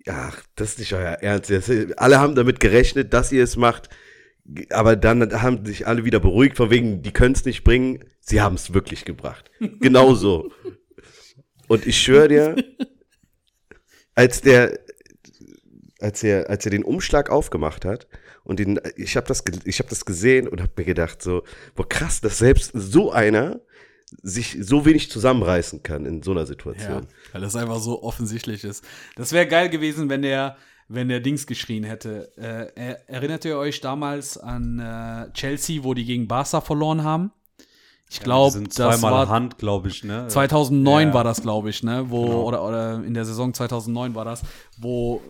[0.06, 1.52] ach, das ist nicht euer Ernst.
[1.96, 3.88] Alle haben damit gerechnet, dass ihr es macht.
[4.70, 8.04] Aber dann haben sich alle wieder beruhigt, von wegen, die können es nicht bringen.
[8.20, 9.50] Sie haben es wirklich gebracht.
[9.80, 10.50] Genau so.
[11.68, 12.56] Und ich schwöre dir,
[14.14, 14.80] als der,
[16.00, 18.08] als er, als er den Umschlag aufgemacht hat
[18.42, 21.88] und den, ich habe das, ich habe das gesehen und habe mir gedacht so, boah
[21.88, 23.60] krass, dass selbst so einer
[24.22, 27.06] sich so wenig zusammenreißen kann in so einer Ja, Situation.
[27.32, 28.84] weil das einfach so offensichtlich ist.
[29.16, 30.56] Das wäre geil gewesen, wenn der,
[30.88, 32.32] wenn der Dings geschrien hätte.
[32.36, 37.30] Äh, er, erinnert ihr euch damals an äh, Chelsea, wo die gegen Barca verloren haben?
[38.12, 40.26] Ich glaube, sind das zweimal war Hand, glaube ich, ne?
[40.26, 41.14] 2009 Ja.
[41.14, 42.06] war das, glaube ich, ne?
[42.08, 42.42] Wo, Genau.
[42.44, 44.42] oder, oder in der Saison 2009 war das,
[44.76, 45.22] wo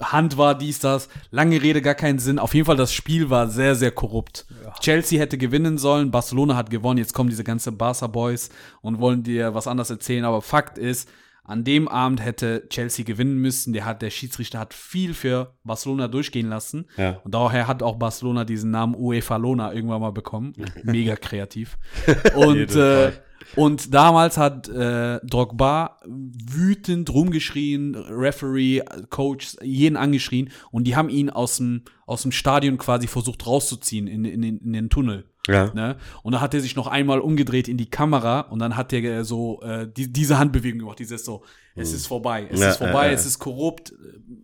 [0.00, 1.08] Hand war, dies, das.
[1.30, 2.38] Lange Rede, gar keinen Sinn.
[2.38, 4.46] Auf jeden Fall, das Spiel war sehr, sehr korrupt.
[4.80, 6.98] Chelsea hätte gewinnen sollen, Barcelona hat gewonnen.
[6.98, 10.24] Jetzt kommen diese ganze Barca Boys und wollen dir was anderes erzählen.
[10.24, 11.08] Aber Fakt ist,
[11.48, 13.72] an dem Abend hätte Chelsea gewinnen müssen.
[13.72, 16.86] Der, hat, der Schiedsrichter hat viel für Barcelona durchgehen lassen.
[16.98, 17.20] Ja.
[17.24, 20.52] Und daher hat auch Barcelona diesen Namen UEFA Lona irgendwann mal bekommen.
[20.82, 21.78] Mega kreativ.
[22.36, 23.12] Und, äh.
[23.56, 31.30] Und damals hat äh, Drogba wütend rumgeschrien, Referee, Coach, jeden angeschrien und die haben ihn
[31.30, 35.24] aus dem, aus dem Stadion quasi versucht rauszuziehen in, in, den- in den Tunnel.
[35.46, 35.72] Ja.
[35.72, 35.96] Ne?
[36.22, 39.02] Und dann hat er sich noch einmal umgedreht in die Kamera und dann hat er
[39.02, 41.42] äh, so äh, die, diese Handbewegung gemacht, dieses so,
[41.74, 43.12] es ist vorbei, es Ja, ist vorbei, ja, ja.
[43.12, 43.94] es ist korrupt, äh,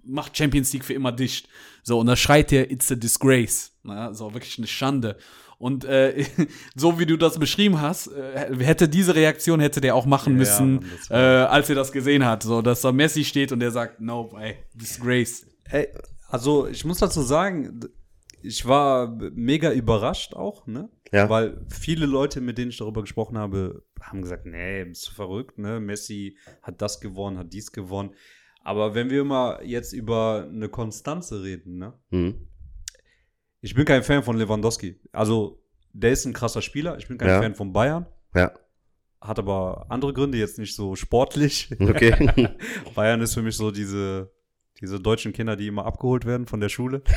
[0.04, 1.48] macht Champions League für immer dicht.
[1.82, 3.72] So, und da schreit er, it's a disgrace.
[3.82, 4.14] Ne?
[4.14, 5.18] So, wirklich eine Schande.
[5.64, 6.26] Und äh,
[6.74, 10.38] so wie du das beschrieben hast, äh, hätte diese Reaktion hätte der auch machen Ja,
[10.40, 12.42] müssen, das äh, als er das gesehen hat.
[12.42, 15.46] So, dass da Messi steht und der sagt, no, ey, disgrace.
[15.70, 15.88] Ey,
[16.28, 17.80] also ich muss dazu sagen,
[18.42, 20.90] ich war mega überrascht auch, ne?
[21.10, 21.30] Ja.
[21.30, 25.56] Weil viele Leute, mit denen ich darüber gesprochen habe, haben gesagt, nee, bist du verrückt,
[25.56, 25.80] ne?
[25.80, 28.10] Messi hat das gewonnen, hat dies gewonnen.
[28.62, 31.94] Aber wenn wir mal jetzt über eine Konstanze reden, ne?
[32.10, 32.48] Hm.
[33.64, 35.00] Ich bin kein Fan von Lewandowski.
[35.10, 35.62] Also,
[35.94, 36.98] der ist ein krasser Spieler.
[36.98, 37.40] Ich bin kein Ja.
[37.40, 38.04] Fan von Bayern.
[38.34, 38.52] Ja.
[39.22, 41.70] Hat aber andere Gründe, jetzt nicht so sportlich.
[41.80, 42.50] Okay.
[42.94, 44.30] Bayern ist für mich so diese,
[44.82, 47.00] diese deutschen Kinder, die immer abgeholt werden von der Schule.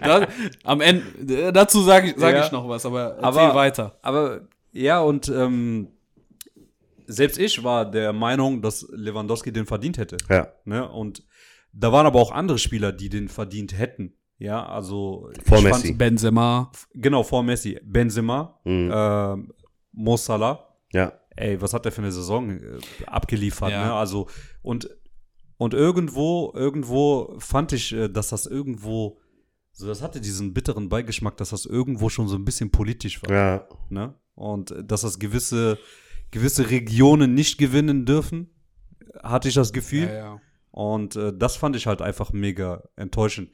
[0.00, 0.26] Da,
[0.64, 2.44] am Ende, äh, dazu sage ich, sag Ja.
[2.46, 3.98] ich noch was, aber erzähl Aber- weiter.
[4.02, 5.88] Aber ja, und ähm,
[7.06, 10.16] selbst ich war der Meinung, dass Lewandowski den verdient hätte.
[10.30, 10.48] ja.
[10.64, 10.88] Ne?
[10.88, 11.24] Und
[11.72, 14.15] da waren aber auch andere Spieler, die den verdient hätten.
[14.38, 15.92] Ja, also Vor ich Messi.
[15.92, 16.70] Benzema.
[16.94, 17.78] genau, vor Messi.
[17.82, 18.90] Benzema, Mhm.
[18.94, 19.52] ähm,
[19.92, 20.76] Mo Salah.
[20.92, 21.12] Ja.
[21.36, 23.86] Ey, was hat der für eine Saison äh, abgeliefert, Ja.
[23.86, 23.92] ne?
[23.94, 24.26] Also,
[24.62, 24.88] und,
[25.58, 29.18] und irgendwo, irgendwo fand ich, äh, dass das irgendwo,
[29.72, 33.30] so das hatte diesen bitteren Beigeschmack, dass das irgendwo schon so ein bisschen politisch war.
[33.34, 33.68] Ja.
[33.90, 34.14] Ne?
[34.34, 35.78] Und äh, dass das gewisse,
[36.30, 38.50] gewisse Regionen nicht gewinnen dürfen,
[39.22, 40.08] hatte ich das Gefühl.
[40.08, 40.40] Ja, ja.
[40.70, 43.50] Und äh, das fand ich halt einfach mega enttäuschend.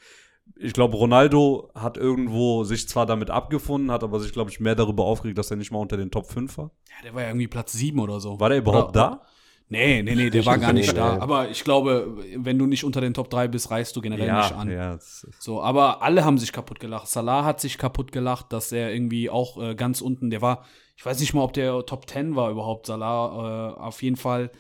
[0.56, 4.74] Ich glaube, Ronaldo hat irgendwo sich zwar damit abgefunden, hat aber sich, glaube ich, mehr
[4.74, 6.70] darüber aufgeregt, dass er nicht mal unter den Top 5 war.
[6.88, 8.38] Ja, der war ja irgendwie Platz 7 oder so.
[8.38, 9.22] War der überhaupt Oder- da?
[9.68, 11.14] Nee, nee, nee, der Ich war gar nicht so, da.
[11.14, 11.20] nee.
[11.22, 14.52] Aber ich glaube, wenn du nicht unter den Top 3 bist, reißt du generell nicht
[14.52, 14.70] an.
[14.70, 14.98] ja.
[15.38, 17.08] So, aber alle haben sich kaputt gelacht.
[17.08, 20.64] Salah hat sich kaputt gelacht, dass er irgendwie auch äh, ganz unten, der war,
[20.96, 24.50] ich weiß nicht mal, ob der Top 10 war überhaupt, Salah, äh, auf jeden Fall.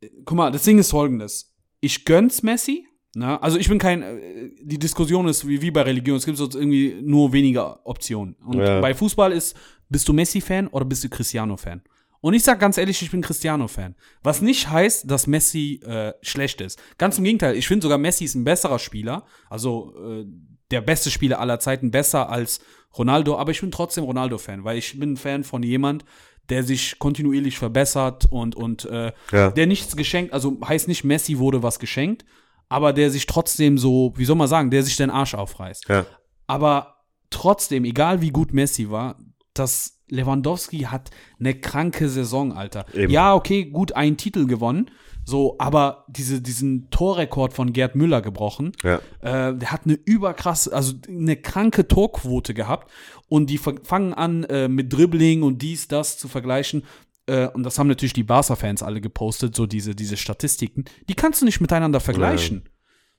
[0.00, 1.52] Äh, Guck mal, das Ding ist folgendes.
[1.80, 3.42] Ich gönn's Messi, ne?
[3.42, 6.48] Also ich bin kein, äh, die Diskussion ist wie, wie bei Religion, es gibt so
[6.52, 8.34] irgendwie nur weniger Optionen.
[8.44, 8.80] Und Ja.
[8.80, 9.56] bei Fußball ist,
[9.88, 11.82] bist du Messi-Fan oder bist du Cristiano-Fan?
[12.22, 13.94] Und ich sag ganz ehrlich, ich bin Cristiano-Fan.
[14.22, 16.78] Was nicht heißt, dass Messi äh, schlecht ist.
[16.98, 19.24] Ganz im Gegenteil, ich finde sogar Messi ist ein besserer Spieler.
[19.48, 20.26] Also äh,
[20.70, 22.60] der beste Spieler aller Zeiten, besser als
[22.96, 23.36] Ronaldo.
[23.38, 26.04] Aber ich bin trotzdem Ronaldo-Fan, weil ich bin ein Fan von jemand,
[26.50, 29.50] der sich kontinuierlich verbessert und, und äh, Ja.
[29.52, 32.24] der nichts geschenkt, also heißt nicht, Messi wurde was geschenkt,
[32.70, 35.88] aber der sich trotzdem so, wie soll man sagen, der sich den Arsch aufreißt.
[35.88, 36.06] Ja.
[36.46, 36.96] Aber
[37.28, 39.18] trotzdem, egal wie gut Messi war,
[39.52, 42.86] das Lewandowski hat eine kranke Saison, Alter.
[42.94, 43.12] Eben.
[43.12, 44.90] Ja, okay, gut, einen Titel gewonnen,
[45.24, 48.72] so, aber diese, diesen Torrekord von Gerd Müller gebrochen.
[48.82, 48.96] Ja.
[49.20, 52.90] Äh, der hat eine überkrasse, also eine kranke Torquote gehabt
[53.28, 56.84] und die fa- fangen an äh, mit Dribbling und dies, das zu vergleichen.
[57.30, 60.84] Äh, und das haben natürlich die Barca-Fans alle gepostet, so diese, diese Statistiken.
[61.08, 62.68] Die kannst du nicht miteinander vergleichen.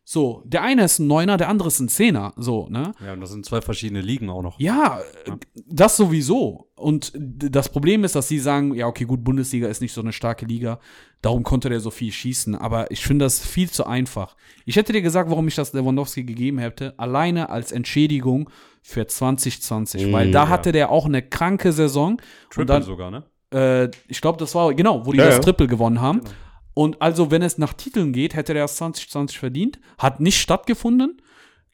[0.04, 2.92] So, der eine ist ein Neuner, der andere ist ein Zehner, so, ne?
[3.06, 4.60] ja, und das sind zwei verschiedene Ligen auch noch.
[4.60, 5.32] Ja, äh,
[5.68, 6.72] das sowieso.
[6.76, 10.12] Und das Problem ist, dass sie sagen, ja, okay, gut, Bundesliga ist nicht so eine
[10.12, 10.80] starke Liga,
[11.22, 12.56] darum konnte der so viel schießen.
[12.56, 14.36] Aber ich finde das viel zu einfach.
[14.66, 18.50] Ich hätte dir gesagt, warum ich das Lewandowski gegeben hätte, alleine als Entschädigung
[18.82, 20.12] für 2020.
[20.12, 20.50] weil Mm, da ja.
[20.50, 22.20] hatte der auch eine kranke Saison.
[22.50, 23.24] Triple dann, sogar, ne?
[23.54, 25.42] Äh, ich glaube, das war, genau, wo die Ja, das ja.
[25.42, 26.22] Triple gewonnen haben.
[26.74, 29.80] Und also, wenn es nach Titeln geht, hätte der das 2020 verdient.
[29.98, 31.22] Hat nicht stattgefunden.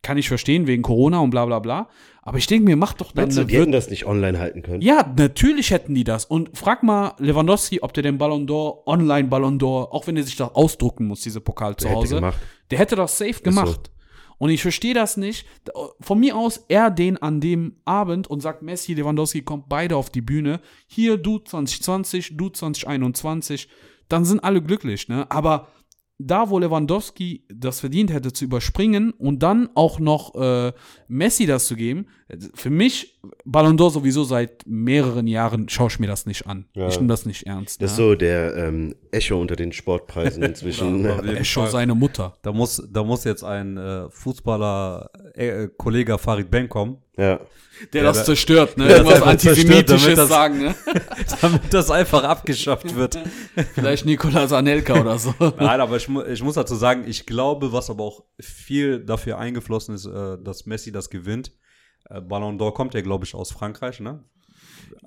[0.01, 1.89] Kann ich verstehen, wegen Corona und bla bla bla.
[2.21, 4.81] Aber ich denke mir, mach doch dann Meinst du, hätten das nicht online halten können?
[4.81, 6.25] ja, natürlich hätten die das.
[6.25, 10.23] Und frag mal Lewandowski, ob der den Ballon d'Or, online Ballon d'Or, auch wenn er
[10.23, 12.37] sich das ausdrucken muss, diese Pokal zu Der hätte Hause, gemacht.
[12.69, 13.89] der hätte das safe gemacht.
[14.37, 15.45] Und ich verstehe das nicht.
[15.99, 20.09] Von mir aus, er den an dem Abend und sagt, Messi, Lewandowski, kommt beide auf
[20.09, 20.61] die Bühne.
[20.87, 23.67] Hier, du 2020, du 2021.
[24.09, 25.29] Dann sind alle glücklich, ne?
[25.31, 25.67] Aber
[26.19, 30.73] da, wo Lewandowski das verdient hätte zu überspringen und dann auch noch äh,
[31.07, 32.07] Messi das zu geben,
[32.55, 36.65] für mich, Ballon d'Or sowieso seit mehreren Jahren schaue ich mir das nicht an.
[36.73, 36.87] Ja.
[36.87, 37.81] Ich nehme das nicht ernst.
[37.81, 38.03] Das ist ne?
[38.05, 41.03] so der ähm, Echo unter den Sportpreisen inzwischen.
[41.03, 41.69] Ja, Er Fall.
[41.69, 42.33] seine Mutter.
[42.41, 47.39] Da muss, da muss jetzt ein äh, Fußballer, äh, Kollege Farid Ben kommen, ja.
[47.93, 48.87] Der Ja, das da- zerstört, ne?
[48.89, 50.75] Irgendwas zerstört, Antisemitisches damit das- sagen, ne?
[51.41, 53.19] damit das einfach abgeschafft wird.
[53.75, 55.33] Vielleicht Nikolas Anelka oder so.
[55.39, 59.37] Nein, aber ich, mu ich muss dazu sagen, ich glaube, was aber auch viel dafür
[59.37, 61.51] eingeflossen ist, äh, dass Messi das gewinnt.
[62.09, 64.23] Äh, Ballon d'Or kommt ja, glaube ich, aus Frankreich, ne?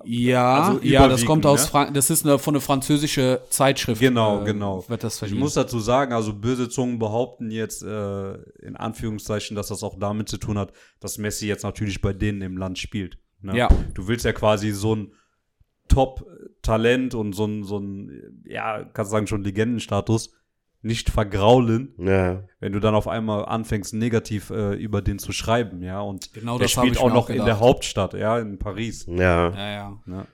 [0.03, 1.69] Ja, Also ja, das kommt aus ne?
[1.69, 4.01] Frank das ist eine, von einer französischen Zeitschrift.
[4.01, 4.87] Genau, äh, genau.
[4.87, 9.67] Wird das Ich muss dazu sagen, also böse Zungen behaupten jetzt äh, in Anführungszeichen, dass
[9.67, 13.17] das auch damit zu tun hat, dass Messi jetzt natürlich bei denen im Land spielt.
[13.41, 13.57] Ne?
[13.57, 13.69] Ja.
[13.93, 15.13] Du willst ja quasi so ein
[15.87, 20.33] Top-Talent und so ein, so ein, ja, kannst du sagen, schon Legendenstatus
[20.83, 22.43] nicht vergraulen, Ja.
[22.59, 26.01] wenn du dann auf einmal anfängst, negativ äh, über den zu schreiben, ja.
[26.01, 27.59] Und Genau der spielt auch noch auch in der.
[27.59, 29.05] Hauptstadt, ja, in Paris.
[29.07, 29.49] Ja.
[29.51, 30.25] ja, ja.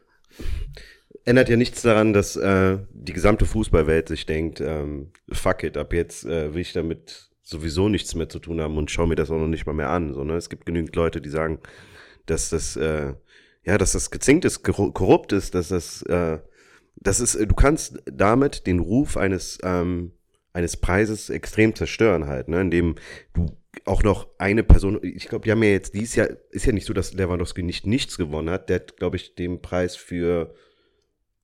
[1.25, 5.91] Ändert ja nichts daran, dass äh, die gesamte Fußballwelt sich denkt, ähm, fuck it, ab
[5.93, 9.29] jetzt äh, will ich damit sowieso nichts mehr zu tun haben und schaue mir das
[9.29, 10.13] auch noch nicht mal mehr an.
[10.13, 10.35] So, ne?
[10.35, 11.59] Es gibt genügend Leute, die sagen,
[12.25, 13.13] dass das, äh,
[13.65, 16.39] ja, dass das gezinkt ist, korru- korrupt ist, dass das, äh,
[16.95, 20.11] das ist, du kannst damit den Ruf eines, ähm,
[20.57, 22.61] eines Preises extrem zerstören halt, ne?
[22.61, 22.95] indem
[23.33, 23.45] du
[23.85, 26.85] auch noch eine Person, ich glaube, die haben ja jetzt dieses Jahr, ist ja nicht
[26.87, 30.55] so, dass Lewandowski nicht nichts gewonnen hat, der hat, glaube ich, den Preis für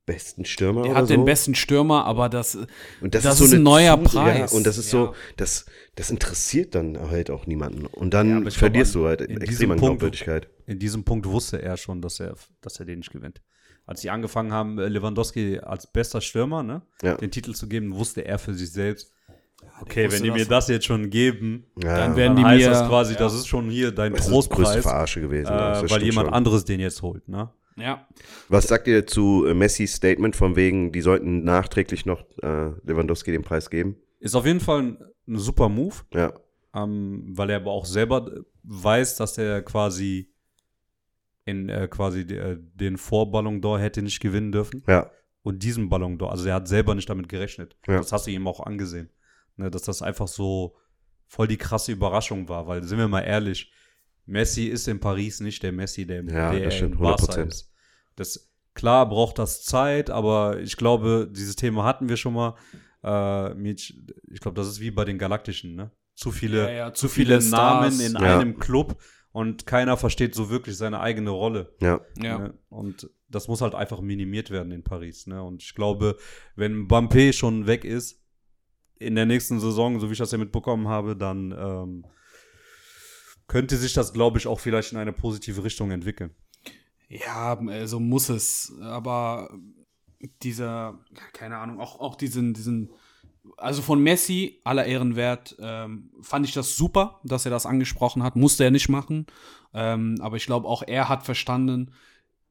[0.06, 1.14] besten Stürmer Er oder hat so.
[1.14, 2.56] den besten Stürmer, aber das,
[3.00, 4.50] Und das, das ist, so ist ein neuer Zus- Preis.
[4.50, 5.06] Ja, und das ist Ja.
[5.06, 5.64] so, das,
[5.94, 7.86] das interessiert dann halt auch niemanden.
[7.86, 10.48] Und Ja, dann ich verlierst glaub, du halt in diesem extrem an Punkt- Glaubwürdigkeit.
[10.66, 13.40] in diesem Punkt wusste er schon, dass er, dass er den nicht gewinnt.
[13.86, 17.16] Als sie angefangen haben, äh, Lewandowski als bester Stürmer ne, Ja.
[17.16, 19.12] den Titel zu geben, wusste er für sich selbst,
[19.82, 20.48] okay, wenn die mir das.
[20.48, 23.18] das jetzt schon geben, Ja, Dann dann werden die heißt mir- das quasi, ja.
[23.18, 25.52] das ist schon hier dein das ist das größte Trostpreis, Verarsche gewesen.
[25.52, 26.34] äh, weil jemand schon.
[26.34, 27.28] anderes den jetzt holt.
[27.28, 27.50] Ne?
[27.76, 28.06] ja.
[28.48, 33.42] Was sagt ihr zu Messis Statement von wegen, die sollten nachträglich noch äh, Lewandowski den
[33.42, 33.96] Preis geben?
[34.20, 34.98] Ist auf jeden Fall ein,
[35.28, 36.32] ein super Move, Ja,
[36.74, 38.30] ähm, weil er aber auch selber
[38.62, 40.30] weiß, dass er quasi
[41.44, 44.82] in äh, quasi de, äh, den Vorballon d'Or hätte nicht gewinnen dürfen.
[44.86, 45.10] ja,
[45.42, 46.30] und diesem Ballon d'Or.
[46.30, 47.76] Also er hat selber nicht damit gerechnet.
[47.86, 47.98] Ja.
[47.98, 49.10] Das hast du ihm auch angesehen.
[49.56, 50.74] Ne, dass das einfach so
[51.26, 53.70] voll die krasse Überraschung war, weil sind wir mal ehrlich,
[54.26, 57.46] Messi ist in Paris nicht der Messi, der, Ja, der das stimmt, in Barca 100%.
[57.48, 57.70] ist.
[58.16, 62.54] Das, klar braucht das Zeit, aber ich glaube, dieses Thema hatten wir schon mal.
[63.04, 65.90] Äh, ich glaube, das ist wie bei den Galaktischen, ne?
[66.14, 68.38] Zu viele, Ja, ja, zu zu viele, viele Namen in Ja.
[68.38, 68.96] einem Club
[69.34, 71.74] und keiner versteht so wirklich seine eigene Rolle.
[71.80, 72.00] Ja.
[72.22, 72.38] Ja.
[72.38, 72.54] Ne?
[72.68, 75.26] Und das muss halt einfach minimiert werden in Paris.
[75.26, 75.42] Ne?
[75.42, 76.16] Und ich glaube,
[76.54, 78.22] wenn Mbappé schon weg ist,
[78.96, 82.06] in der nächsten Saison, so wie ich das ja mitbekommen habe, dann ähm,
[83.48, 86.30] könnte sich das, glaube ich, auch vielleicht in eine positive Richtung entwickeln.
[87.08, 87.58] Ja,
[87.88, 88.72] so muss es.
[88.82, 89.52] Aber
[90.44, 92.92] dieser, keine Ahnung, auch, auch diesen, diesen,
[93.56, 98.22] also von Messi, aller Ehren wert, ähm, fand ich das super, dass er das angesprochen
[98.22, 98.36] hat.
[98.36, 99.26] Musste er nicht machen.
[99.72, 101.92] Ähm, aber ich glaube, auch er hat verstanden,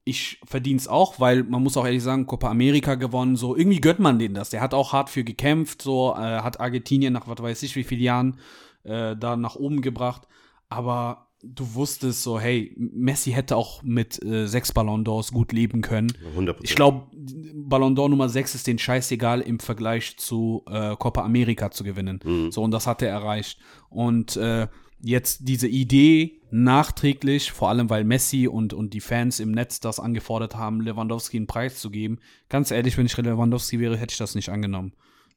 [0.05, 3.79] ich verdiene es auch, weil man muss auch ehrlich sagen, Copa America gewonnen, so irgendwie
[3.79, 4.49] gönnt man den das.
[4.49, 7.83] Der hat auch hart für gekämpft, so äh, hat Argentinien nach was weiß ich wie
[7.83, 8.39] vielen Jahren
[8.83, 10.27] äh, da nach oben gebracht.
[10.67, 15.81] Aber du wusstest so, hey, Messi hätte auch mit äh, sechs Ballon d'Ors gut leben
[15.81, 16.11] können.
[16.37, 16.55] 100%.
[16.61, 17.07] Ich glaube,
[17.55, 22.19] Ballon d'Or Nummer 6 ist den scheißegal im Vergleich zu äh, Copa America zu gewinnen.
[22.23, 22.51] Mhm.
[22.51, 23.59] So, und das hat er erreicht.
[23.89, 24.67] Und äh,
[25.01, 29.99] jetzt diese Idee nachträglich, vor allem weil Messi und, und die Fans im Netz das
[29.99, 32.19] angefordert haben, Lewandowski einen Preis zu geben.
[32.47, 34.93] Ganz ehrlich, wenn ich Lewandowski wäre, hätte ich das nicht angenommen.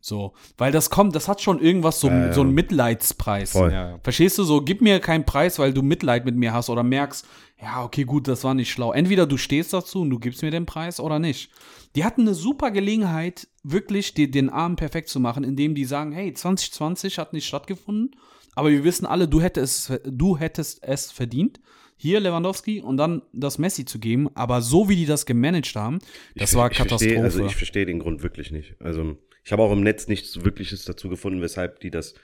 [0.08, 2.32] So, weil das kommt, das hat schon irgendwas so, ja.
[2.32, 3.50] so einen Mitleidspreis.
[3.50, 3.72] Voll.
[3.72, 3.98] Ja, ja.
[4.04, 4.60] Verstehst du so?
[4.62, 7.26] Gib mir keinen Preis, weil du Mitleid mit mir hast oder merkst,
[7.60, 8.92] ja, okay, gut, das war nicht schlau.
[8.92, 11.50] Entweder du stehst dazu und du gibst mir den Preis oder nicht.
[11.96, 16.12] Die hatten eine super Gelegenheit, wirklich die, den Arm perfekt zu machen, indem die sagen,
[16.12, 18.14] hey, 2020 hat nicht stattgefunden,
[18.54, 21.58] aber wir wissen alle, du hättest, du hättest es verdient.
[21.96, 25.98] Hier Lewandowski und dann das Messi zu geben, aber so wie die das gemanagt haben,
[26.36, 27.22] das Ich- war ich verstehe- Katastrophe.
[27.24, 28.76] Also ich verstehe den Grund wirklich nicht.
[28.80, 29.16] Also
[29.46, 32.14] ich habe auch im Netz nichts Wirkliches dazu gefunden, weshalb die das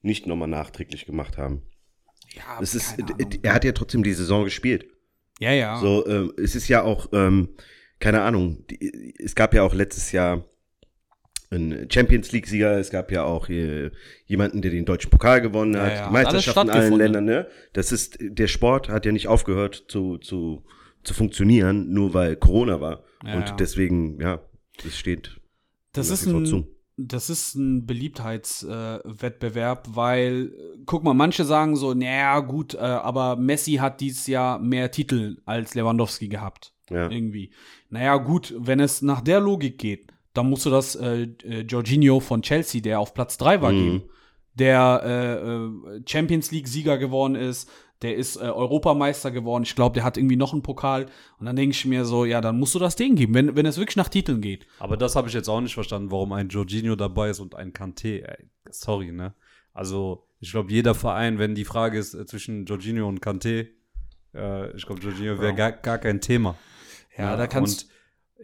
[0.00, 1.62] nicht nochmal nachträglich gemacht haben.
[2.34, 3.28] ja, Es ist, Ahnung.
[3.42, 4.86] er hat ja trotzdem die Saison gespielt.
[5.40, 5.78] ja, ja.
[5.78, 7.50] So, ähm, es ist ja auch, ähm,
[7.98, 10.46] keine Ahnung, die, es gab ja auch letztes Jahr
[11.50, 13.90] einen Champions League-Sieger, es gab ja auch äh,
[14.24, 16.94] jemanden, der den deutschen Pokal gewonnen Ja, hat, ja, die hat Meisterschaften in allen.
[16.94, 17.46] Ländern, ne?
[17.74, 20.64] Das ist, der Sport hat ja nicht aufgehört zu, zu,
[21.02, 23.04] zu funktionieren, nur weil Corona war.
[23.22, 23.56] Ja, Und ja.
[23.56, 24.40] deswegen, ja,
[24.82, 25.39] es steht
[25.92, 26.66] Das ist ein, zu.
[26.96, 32.78] das ist ein Beliebtheitswettbewerb, äh, weil, äh, guck mal, manche sagen so, naja, gut, äh,
[32.78, 36.72] aber Messi hat dieses Jahr mehr Titel als Lewandowski gehabt.
[36.90, 37.08] Ja.
[37.10, 37.50] Irgendwie.
[37.88, 42.20] Naja, gut, wenn es nach der Logik geht, dann musst du das äh, äh, Jorginho
[42.20, 43.78] von Chelsea, der auf Platz 3 war, Mhm.
[43.78, 44.02] geben.
[44.54, 47.70] Der äh, äh, Champions League-Sieger geworden ist,
[48.02, 49.64] der ist äh, Europameister geworden.
[49.64, 51.06] Ich glaube, der hat irgendwie noch einen Pokal.
[51.38, 53.66] Und dann denke ich mir so, ja, dann musst du das Ding geben, wenn, wenn
[53.66, 54.66] es wirklich nach Titeln geht.
[54.78, 57.72] Aber das habe ich jetzt auch nicht verstanden, warum ein Jorginho dabei ist und ein
[57.72, 58.22] Kanté.
[58.22, 59.34] Ey, sorry, ne?
[59.72, 63.68] Also, ich glaube, jeder Verein, wenn die Frage ist äh, zwischen Jorginho und Kanté,
[64.34, 66.56] äh, ich glaube, Jorginho wäre gar, gar kein Thema.
[67.16, 67.90] Ja, da kannst und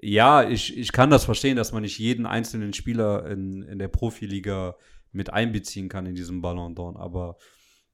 [0.02, 3.88] ja, ich, ich kann das verstehen, dass man nicht jeden einzelnen Spieler in, in der
[3.88, 4.76] Profiliga
[5.12, 6.98] mit einbeziehen kann in diesem Ballon d'Or.
[6.98, 7.38] Aber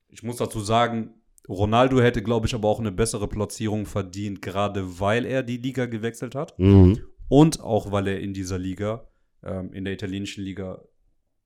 [0.09, 1.15] ich muss dazu sagen,
[1.49, 5.87] Ronaldo hätte, glaube ich, aber auch eine bessere Platzierung verdient, gerade weil er die Liga
[5.87, 7.01] gewechselt hat Mhm.
[7.29, 9.09] und auch weil er in dieser Liga,
[9.43, 10.83] ähm, in der italienischen Liga,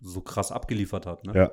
[0.01, 1.25] so krass abgeliefert hat.
[1.25, 1.33] Ne?
[1.35, 1.53] Ja.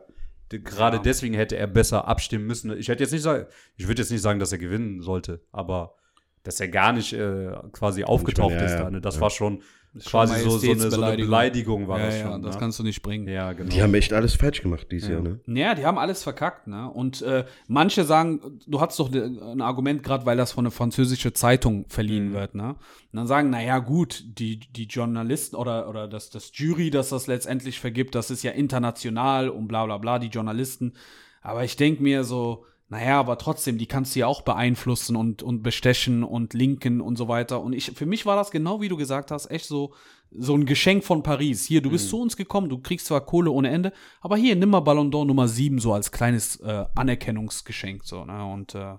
[0.49, 1.03] Gerade Ja.
[1.03, 2.77] deswegen hätte er besser abstimmen müssen.
[2.77, 3.47] Ich hätte jetzt nicht sagen,
[3.77, 5.95] ich würde jetzt nicht sagen, dass er gewinnen sollte, aber
[6.43, 8.89] dass er gar nicht äh, quasi aufgetaucht ja, ist da.
[8.91, 8.99] Ne?
[9.01, 9.21] Das Ja.
[9.21, 9.63] war schon
[10.05, 11.17] quasi so, so, eine, so eine.
[11.17, 12.41] Beleidigung war ja, das ja, schon.
[12.41, 12.59] das ne?
[12.59, 13.27] kannst du nicht bringen.
[13.27, 13.69] ja, genau.
[13.69, 15.15] Die haben echt alles falsch gemacht dieses Ja.
[15.15, 15.39] Jahr, ne?
[15.47, 16.89] Ja, die haben alles verkackt, ne?
[16.89, 20.71] Und äh, manche sagen, du hattest doch de- ein Argument, gerade weil das von einer
[20.71, 22.33] französischen Zeitung verliehen Mhm.
[22.33, 22.69] wird, ne?
[22.69, 22.77] Und
[23.17, 27.27] dann sagen, na ja, gut, die, die Journalisten oder, oder das, das Jury, das das
[27.27, 30.93] letztendlich vergibt, das ist ja international und bla bla bla, die Journalisten.
[31.41, 35.41] Aber ich denke mir so, naja, aber trotzdem, die kannst du ja auch beeinflussen und,
[35.41, 37.59] und bestechen und linken und so weiter.
[37.59, 39.95] Und ich, für mich war das genau wie du gesagt hast, echt so,
[40.29, 41.65] so ein Geschenk von Paris.
[41.65, 44.69] Hier, du bist zu uns gekommen, du kriegst zwar Kohle ohne Ende, aber hier, nimm
[44.69, 48.03] mal Ballon d'Or Nummer 7 so als kleines äh, Anerkennungsgeschenk.
[48.05, 48.45] So, ne?
[48.45, 48.93] Und äh,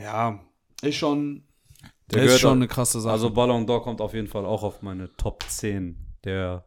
[0.00, 0.40] ja,
[0.82, 1.44] ist schon,
[2.10, 3.12] Der ist schon eine krasse Sache.
[3.12, 6.64] Also Ballon d'Or kommt auf jeden Fall auch auf meine Top 10 der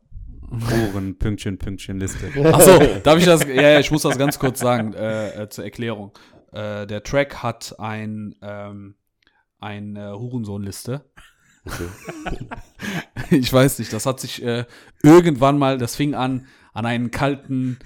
[0.49, 2.31] Uhren Pünktchen Pünktchen Liste.
[2.53, 3.45] Achso, darf ich das?
[3.45, 6.13] Ja, ja, ich muss das ganz kurz sagen äh, äh, zur Erklärung.
[6.51, 8.95] Äh, der Track hat ein ähm,
[9.59, 11.05] ein äh, Hurensohn-Liste.
[13.29, 14.65] ich weiß nicht, das hat sich äh,
[15.03, 16.47] irgendwann mal, das fing an
[16.77, 17.79] an einen kalten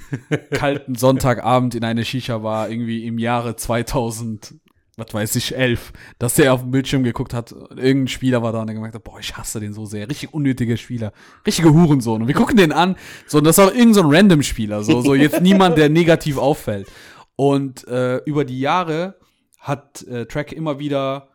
[0.51, 4.55] kalten Sonntagabend in einer Shisha-Bar irgendwie im Jahre 2000.
[4.97, 8.61] was weiß ich, elf, dass er auf dem Bildschirm geguckt hat, irgendein Spieler war da
[8.61, 10.09] und er gemerkt hat, boah, ich hasse den so sehr.
[10.09, 11.13] Richtig unnötiger Spieler.
[11.47, 12.21] Richtige Hurensohn.
[12.21, 12.97] Und wir gucken den an,
[13.27, 16.37] so, und das ist auch irgendein so ein Random-Spieler, so, so jetzt niemand, der negativ
[16.37, 16.87] auffällt.
[17.35, 19.19] Und äh, über die Jahre
[19.59, 21.29] hat äh, Track immer wieder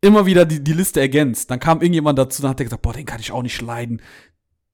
[0.00, 1.50] immer wieder die, die Liste ergänzt.
[1.50, 4.00] Dann kam irgendjemand dazu und hat der gesagt, boah, den kann ich auch nicht leiden.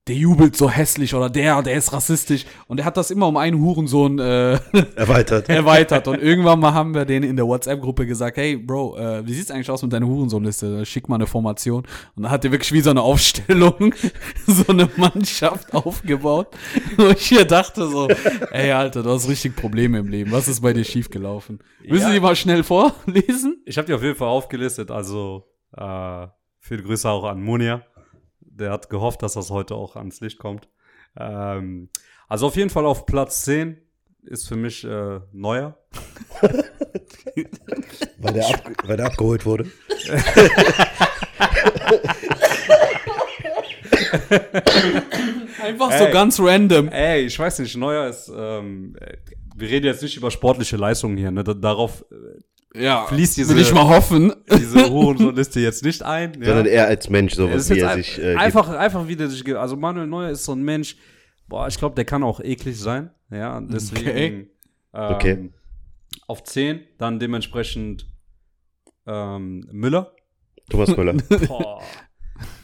[0.07, 2.45] Der jubelt so hässlich oder der, der ist rassistisch.
[2.67, 4.53] Und er hat das immer um einen Hurensohn äh,
[4.95, 5.49] Erweitert.
[5.49, 6.07] erweitert.
[6.07, 9.49] Und irgendwann mal haben wir denen in der WhatsApp-Gruppe gesagt, hey, Bro, äh, wie sieht's
[9.49, 10.85] eigentlich aus mit deiner Hurensohnliste?
[10.85, 11.87] Schick mal eine Formation.
[12.15, 13.95] Und dann hat er wirklich wie so eine Aufstellung,
[14.45, 16.49] so eine Mannschaft aufgebaut.
[16.97, 18.07] Wo ich hier dachte so,
[18.51, 20.31] ey, Alter, du hast richtig Probleme im Leben.
[20.31, 21.57] Was ist bei dir schiefgelaufen?
[21.83, 22.11] Du Ja.
[22.11, 23.63] die mal schnell vorlesen?
[23.65, 25.45] Ich habe die auf jeden Fall aufgelistet, also
[25.75, 26.27] äh,
[26.59, 27.81] viele Grüße auch an Munia.
[28.57, 30.69] Der hat gehofft, dass das heute auch ans Licht kommt.
[31.17, 31.89] Ähm,
[32.27, 33.77] also auf jeden Fall auf Platz 10
[34.23, 35.77] ist für mich äh, Neuer.
[38.17, 39.65] Weil der, ab, weil der abgeholt wurde.
[45.61, 46.11] Einfach so Ey.
[46.11, 46.87] ganz random.
[46.89, 49.17] Ey, ich weiß nicht, Neuer ist, ähm, äh,
[49.55, 51.43] wir reden jetzt nicht über sportliche Leistungen hier, ne?
[51.43, 52.15] Da, darauf äh,
[52.77, 54.33] Ja, fließt diese- will ich mal hoffen.
[54.51, 56.33] diese Hurensohn-Liste jetzt nicht ein.
[56.39, 56.45] Ja?
[56.47, 59.07] Sondern er als Mensch, so Es was ist wie er ein, sich äh, einfach, einfach
[59.07, 59.57] wie der sich gibt.
[59.57, 60.95] Also Manuel Neuer ist so ein Mensch,
[61.47, 63.11] boah, ich glaube, der kann auch eklig sein.
[63.31, 64.49] Ja, deswegen Okay.
[64.93, 65.49] Ähm, Okay.
[66.27, 68.07] auf 10, dann dementsprechend
[69.07, 70.11] ähm, Müller.
[70.55, 70.69] gibt.
[70.71, 71.13] Thomas Müller.
[71.47, 71.81] Boah,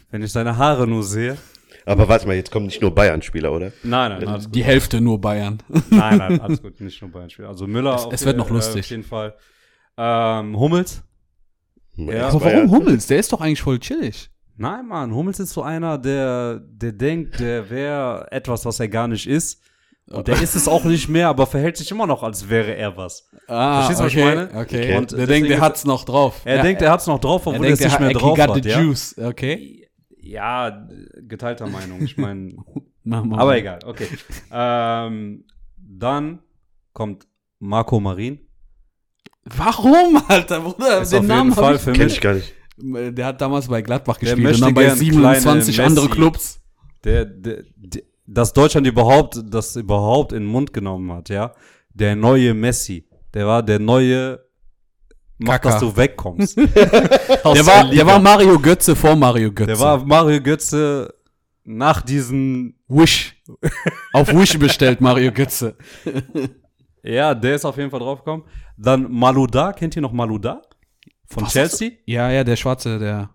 [0.10, 1.38] wenn ich seine Haare nur sehe.
[1.86, 3.72] Aber warte mal, jetzt kommen nicht nur Bayern-Spieler, oder?
[3.84, 4.56] Nein, nein, alles gut.
[4.56, 5.62] Die Hälfte nur Bayern.
[5.90, 7.50] Nein, nein, alles gut, nicht nur Bayern-Spieler.
[7.50, 8.82] Also Müller Es- auf, es wird noch äh, lustig.
[8.86, 9.36] auf jeden Fall.
[9.98, 11.04] Ähm, Hummels.
[11.96, 12.30] Ja.
[12.30, 13.08] Aber warum Hummels?
[13.08, 14.30] Der ist doch eigentlich voll chillig.
[14.58, 19.08] Nein, Mann, Hummels ist so einer, der, der denkt, der wäre etwas, was er gar
[19.08, 19.62] nicht ist.
[20.08, 22.98] Und der ist es auch nicht mehr, aber verhält sich immer noch, als wäre er
[22.98, 23.30] was.
[23.48, 24.48] Ah, Verstehst du, was ich okay, meine?
[24.50, 24.60] Okay.
[24.84, 24.98] Okay.
[24.98, 26.42] Und der denkt, der ist- hat's noch drauf.
[26.44, 28.14] Er ja, denkt, er hat's noch drauf, er obwohl er denkt, es nicht er, mehr
[28.14, 28.64] drauf hat.
[28.64, 28.82] the Ja?
[28.82, 29.18] juice.
[29.18, 29.88] Okay.
[30.18, 30.88] ja,
[31.28, 32.02] geteilter Meinung.
[32.04, 32.56] Ich meine,
[33.10, 34.08] aber egal, okay.
[34.52, 35.46] ähm,
[35.78, 36.40] dann
[36.94, 37.28] kommt
[37.60, 38.40] Marco Marin.
[39.58, 41.02] Warum, Alter, Bruder?
[41.02, 42.54] Ist den auf Namen jeden Fall hab ich, für Kenn mich ich gar nicht.
[42.78, 46.10] Der hat damals bei Gladbach Der gespielt und dann bei gern 27 kleine andere.
[46.10, 46.60] Clubs.
[47.04, 51.54] der, der, der dass Deutschland überhaupt das überhaupt in den Mund genommen hat, ja.
[51.94, 54.40] Der neue Messi, der war der neue
[55.38, 55.70] mach, Kaka.
[55.72, 56.58] dass du wegkommst.
[57.44, 59.68] Der war, der war Mario Götze vor Mario Götze.
[59.68, 61.14] der war Mario Götze
[61.64, 63.36] nach diesen Wish.
[64.14, 65.76] Auf Wish bestellt, Mario Götze.
[67.04, 68.46] ja, der ist auf jeden Fall draufgekommen.
[68.82, 70.62] Dann Maluda, kennt ihr noch Maluda?
[71.28, 71.92] Von Was Chelsea?
[72.06, 73.30] Ja, ja, der Schwarze, der.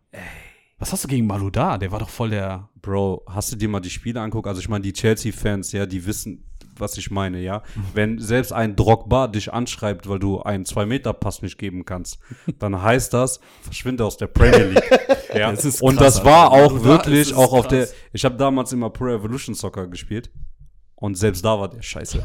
[0.78, 1.78] Was hast du gegen Maluda?
[1.78, 2.68] Der war doch voll der.
[2.82, 4.46] Bro, hast du dir mal die Spiele anguckt?
[4.48, 6.44] Also ich meine, die Chelsea-Fans, ja, die wissen,
[6.76, 7.62] was ich meine, ja.
[7.94, 12.18] Wenn selbst ein Drogba dich anschreibt, weil du einen 2-Meter-Pass nicht geben kannst,
[12.58, 15.00] dann heißt das, verschwinde aus der Premier League.
[15.34, 15.50] ja.
[15.50, 16.66] Das ist Und krass, das war Alter.
[16.66, 17.94] auch Das wirklich, auch auf der, krass.
[18.12, 20.30] ich habe damals immer Pro Evolution Soccer gespielt.
[20.98, 22.22] Und selbst da war der scheiße.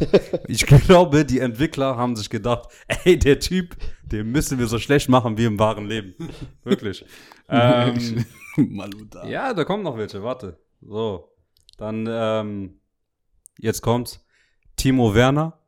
[0.47, 2.69] Ich glaube, die Entwickler haben sich gedacht,
[3.03, 6.15] ey, der Typ, den müssen wir so schlecht machen wie im wahren Leben.
[6.63, 7.05] Wirklich.
[7.49, 8.25] ähm,
[8.55, 9.25] Maluda.
[9.27, 10.57] ja, da kommen noch welche, warte.
[10.81, 11.29] So.
[11.77, 12.79] Dann, ähm,
[13.59, 14.23] jetzt kommt's.
[14.77, 15.59] Timo Werner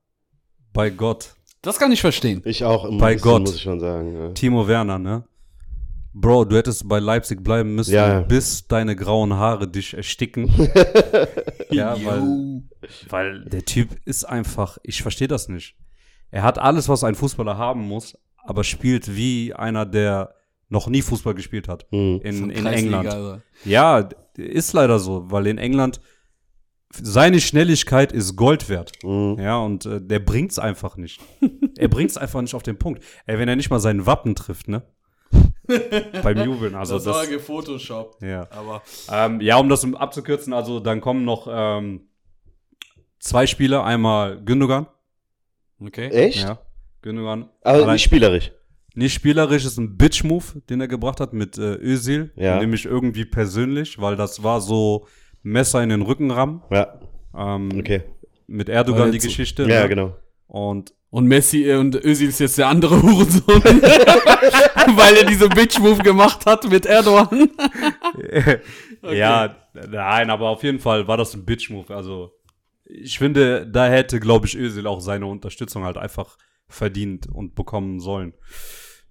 [0.71, 1.35] bei Gott.
[1.61, 2.41] Das kann ich verstehen.
[2.45, 3.41] Ich auch, im Bei Gott.
[3.41, 4.15] muss ich schon sagen.
[4.15, 4.29] Ja.
[4.31, 5.23] Timo Werner, ne?
[6.13, 8.21] Bro, du hättest bei Leipzig bleiben müssen, Ja.
[8.21, 10.47] bis deine grauen Haare dich ersticken.
[11.71, 12.61] ja, weil,
[13.09, 15.75] weil der Typ ist einfach, ich verstehe das nicht.
[16.29, 20.35] Er hat alles, was ein Fußballer haben muss, aber spielt wie einer, der
[20.69, 21.85] noch nie Fußball gespielt hat.
[21.91, 22.19] Hm.
[22.23, 23.07] In, in England.
[23.07, 23.41] also.
[23.65, 25.99] Ja, ist leider so, weil in England
[26.91, 28.91] seine Schnelligkeit ist Gold wert.
[29.01, 29.37] Hm.
[29.39, 31.19] Ja, und äh, der bringt's einfach nicht.
[31.77, 33.03] er bringt's einfach nicht auf den Punkt.
[33.25, 34.83] Ey, wenn er nicht mal seinen Wappen trifft, ne?
[36.23, 37.29] Beim Jubeln, also das.
[37.29, 38.21] gefotoshoppt.
[38.21, 38.47] ja.
[38.51, 38.81] Aber
[39.11, 42.07] Ähm, ja, um das abzukürzen, also dann kommen noch ähm,
[43.19, 44.87] zwei Spieler, einmal Gündogan.
[45.79, 46.09] okay.
[46.09, 46.43] Echt?
[46.43, 46.59] Ja,
[47.01, 47.49] Gündogan.
[47.61, 48.51] Aber nicht spielerisch.
[48.95, 52.31] Nicht spielerisch ist ein Bitch-Move, den er gebracht hat mit äh, Özil.
[52.35, 52.59] Ja.
[52.59, 55.07] Nämlich irgendwie persönlich, weil das war so
[55.41, 56.61] Messer in den Rücken rammen.
[56.69, 56.99] Ja,
[57.35, 58.03] Ähm, okay.
[58.45, 59.63] Mit Erdogan die Geschichte.
[59.63, 59.89] Ja, ne?
[59.89, 60.15] genau.
[60.47, 63.61] Und Und Messi äh, und Özil ist jetzt der andere Hurensohn.
[63.63, 67.51] Weil er diese Bitch-Move gemacht hat mit Erdogan.
[69.03, 71.95] ja, nein, aber auf jeden Fall war das ein Bitch-Move.
[71.95, 72.31] Also
[72.85, 76.35] ich finde, da hätte, glaube ich, Özil auch seine Unterstützung halt einfach
[76.67, 78.33] verdient und bekommen sollen.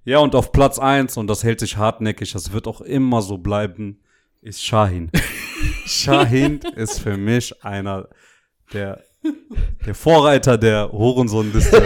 [0.03, 3.39] Ja, und auf Platz eins und das hält sich hartnäckig, das wird auch immer so
[3.39, 4.03] bleiben,
[4.41, 5.13] ist Shahin.
[5.87, 8.09] Shahin ist für mich einer
[8.73, 9.05] der
[9.87, 11.83] Der Vorreiter der Hurensohn-Liste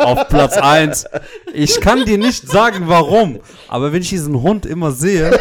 [0.00, 1.06] auf Platz 1.
[1.52, 5.38] Ich kann dir nicht sagen, warum, aber wenn ich diesen Hund immer sehe,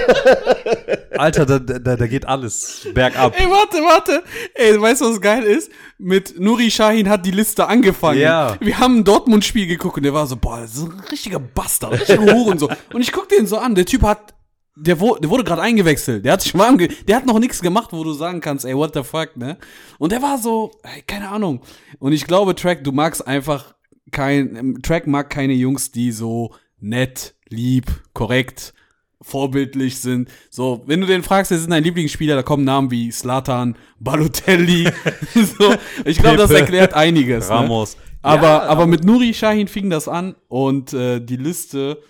[1.18, 3.40] Alter, da, da, da geht alles bergab.
[3.40, 4.24] Ey, warte, warte.
[4.54, 5.72] Ey, weißt du, was geil ist?
[5.98, 8.20] Mit Nuri Shahin hat die Liste angefangen.
[8.20, 8.56] Ja.
[8.60, 11.94] Wir haben ein Dortmund-Spiel geguckt und der war so, boah, das ist ein richtiger Bastard,
[11.94, 12.70] richtiger Huren so.
[12.94, 14.34] Und ich guck den so an, der Typ hat,
[14.80, 16.26] der, wo, der wurde gerade eingewechselt.
[16.26, 18.76] Der hat sich warm, ge der hat noch nichts gemacht, wo du sagen kannst, ey,
[18.76, 19.58] what the fuck, ne?
[19.98, 21.62] Und der war so, ey, keine Ahnung.
[22.00, 23.76] Und ich glaube, Track, du magst einfach
[24.12, 28.74] kein, ähm, Track mag keine Jungs, die so nett, lieb, korrekt,
[29.22, 30.30] vorbildlich sind.
[30.50, 34.90] So, wenn du den fragst, wer sind dein Lieblingsspieler, da kommen Namen wie Slatan, Balotelli.
[35.34, 35.76] so,
[36.06, 37.50] ich glaube, das erklärt einiges.
[37.50, 37.56] Ne?
[37.56, 37.98] Ramos.
[38.22, 42.02] Aber, Ja, aber mit Nuri Shahin fing das an und äh, die Liste,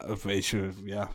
[0.00, 1.10] äh, welche, ja,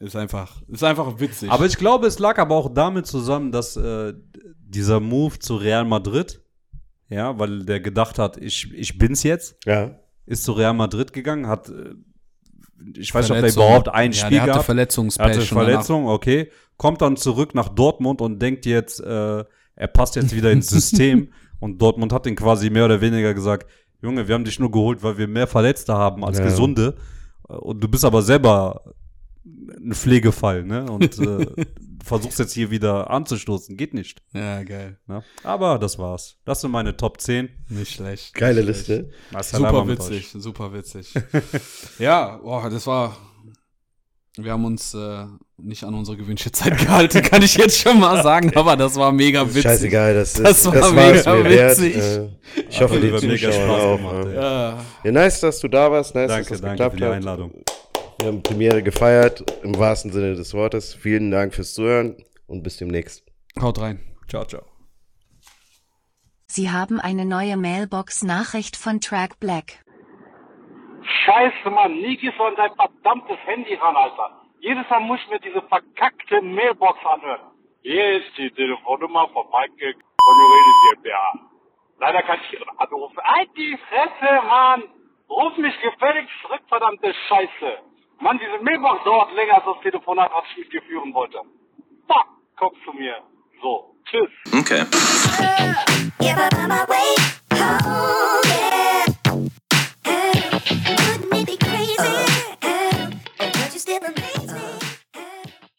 [0.00, 1.50] ist einfach, ist einfach witzig.
[1.50, 4.14] Aber ich glaube, es lag aber auch damit zusammen, dass äh,
[4.60, 6.40] dieser Move zu Real Madrid,
[7.08, 9.98] ja, weil der gedacht hat, ich, ich bin's jetzt, Ja.
[10.26, 11.94] ist zu Real Madrid gegangen, hat, äh,
[12.96, 13.64] ich weiß nicht, ob der Verletzung.
[13.64, 14.64] überhaupt ein ja, Spiel der hatte gehabt.
[14.66, 16.50] Verletzungspech Er hatte und danach- Verletzung, okay.
[16.76, 19.44] Kommt dann zurück nach Dortmund und denkt jetzt, äh,
[19.76, 21.32] er passt jetzt wieder ins System.
[21.60, 23.66] und Dortmund hat ihn quasi mehr oder weniger gesagt,
[24.02, 26.44] Junge, wir haben dich nur geholt, weil wir mehr Verletzte haben als Ja.
[26.44, 26.96] Gesunde.
[27.48, 28.82] Und du bist aber selber
[29.78, 30.90] ein Pflegefall, ne?
[30.90, 31.46] Und äh,
[32.04, 33.76] versuchst jetzt hier wieder anzustoßen.
[33.76, 34.22] Geht nicht.
[34.32, 34.98] Ja, geil.
[35.06, 35.22] Ne?
[35.42, 36.36] Aber das war's.
[36.44, 37.48] Das sind meine Top 10.
[37.68, 38.34] Nicht schlecht.
[38.34, 39.04] Geile nicht schlecht.
[39.04, 39.10] Liste.
[39.32, 41.12] Assalamu Super witzig, super witzig.
[41.98, 43.16] ja, boah, das war.
[44.38, 45.24] Wir haben uns äh,
[45.56, 49.10] nicht an unsere gewünschte Zeit gehalten, kann ich jetzt schon mal sagen, aber das war
[49.10, 49.62] mega witzig.
[49.62, 51.78] Scheißegal, das, Das ist, war das war mega mir wert.
[51.80, 51.96] witzig.
[51.96, 52.28] Äh,
[52.68, 53.96] ich hoffe, die Zuschauer Spaß auch.
[53.96, 54.28] gemacht, äh.
[54.28, 54.34] ey.
[54.36, 56.14] Ja, Ja, nice, dass du da warst.
[56.14, 57.50] Nice, Danke, dass das danke geklappt für die hat.
[58.18, 60.94] Wir haben Premiere gefeiert, im wahrsten Sinne des Wortes.
[60.94, 62.16] Vielen Dank fürs Zuhören
[62.46, 63.26] und bis demnächst.
[63.60, 64.00] haut rein.
[64.28, 64.62] Ciao, ciao.
[66.46, 69.84] Sie haben eine neue Mailbox-Nachricht von Track Black.
[71.02, 74.42] Scheiße, Mann, nie gehst du an dein verdammtes Handy ran, Alter.
[74.60, 77.52] Jedes Mal muss ich mir diese verkackte Mailbox anhören.
[77.82, 81.32] Hier ist die Telefonnummer von Michael von Juridis GmbH.
[82.00, 83.12] Leider kann ich Ihren Anruf...
[83.22, 84.82] Halt die Fresse, Mann!
[85.28, 87.85] Ruf mich gefälligst zurück, verdammte Scheiße!
[88.20, 91.38] Mann, diese Mailbox dauert länger als das Telefonat, was ich mit dir führen wollte.
[92.06, 92.26] Fuck,
[92.56, 93.16] komm zu mir.
[93.60, 94.30] So, tschüss.
[94.52, 94.84] Okay.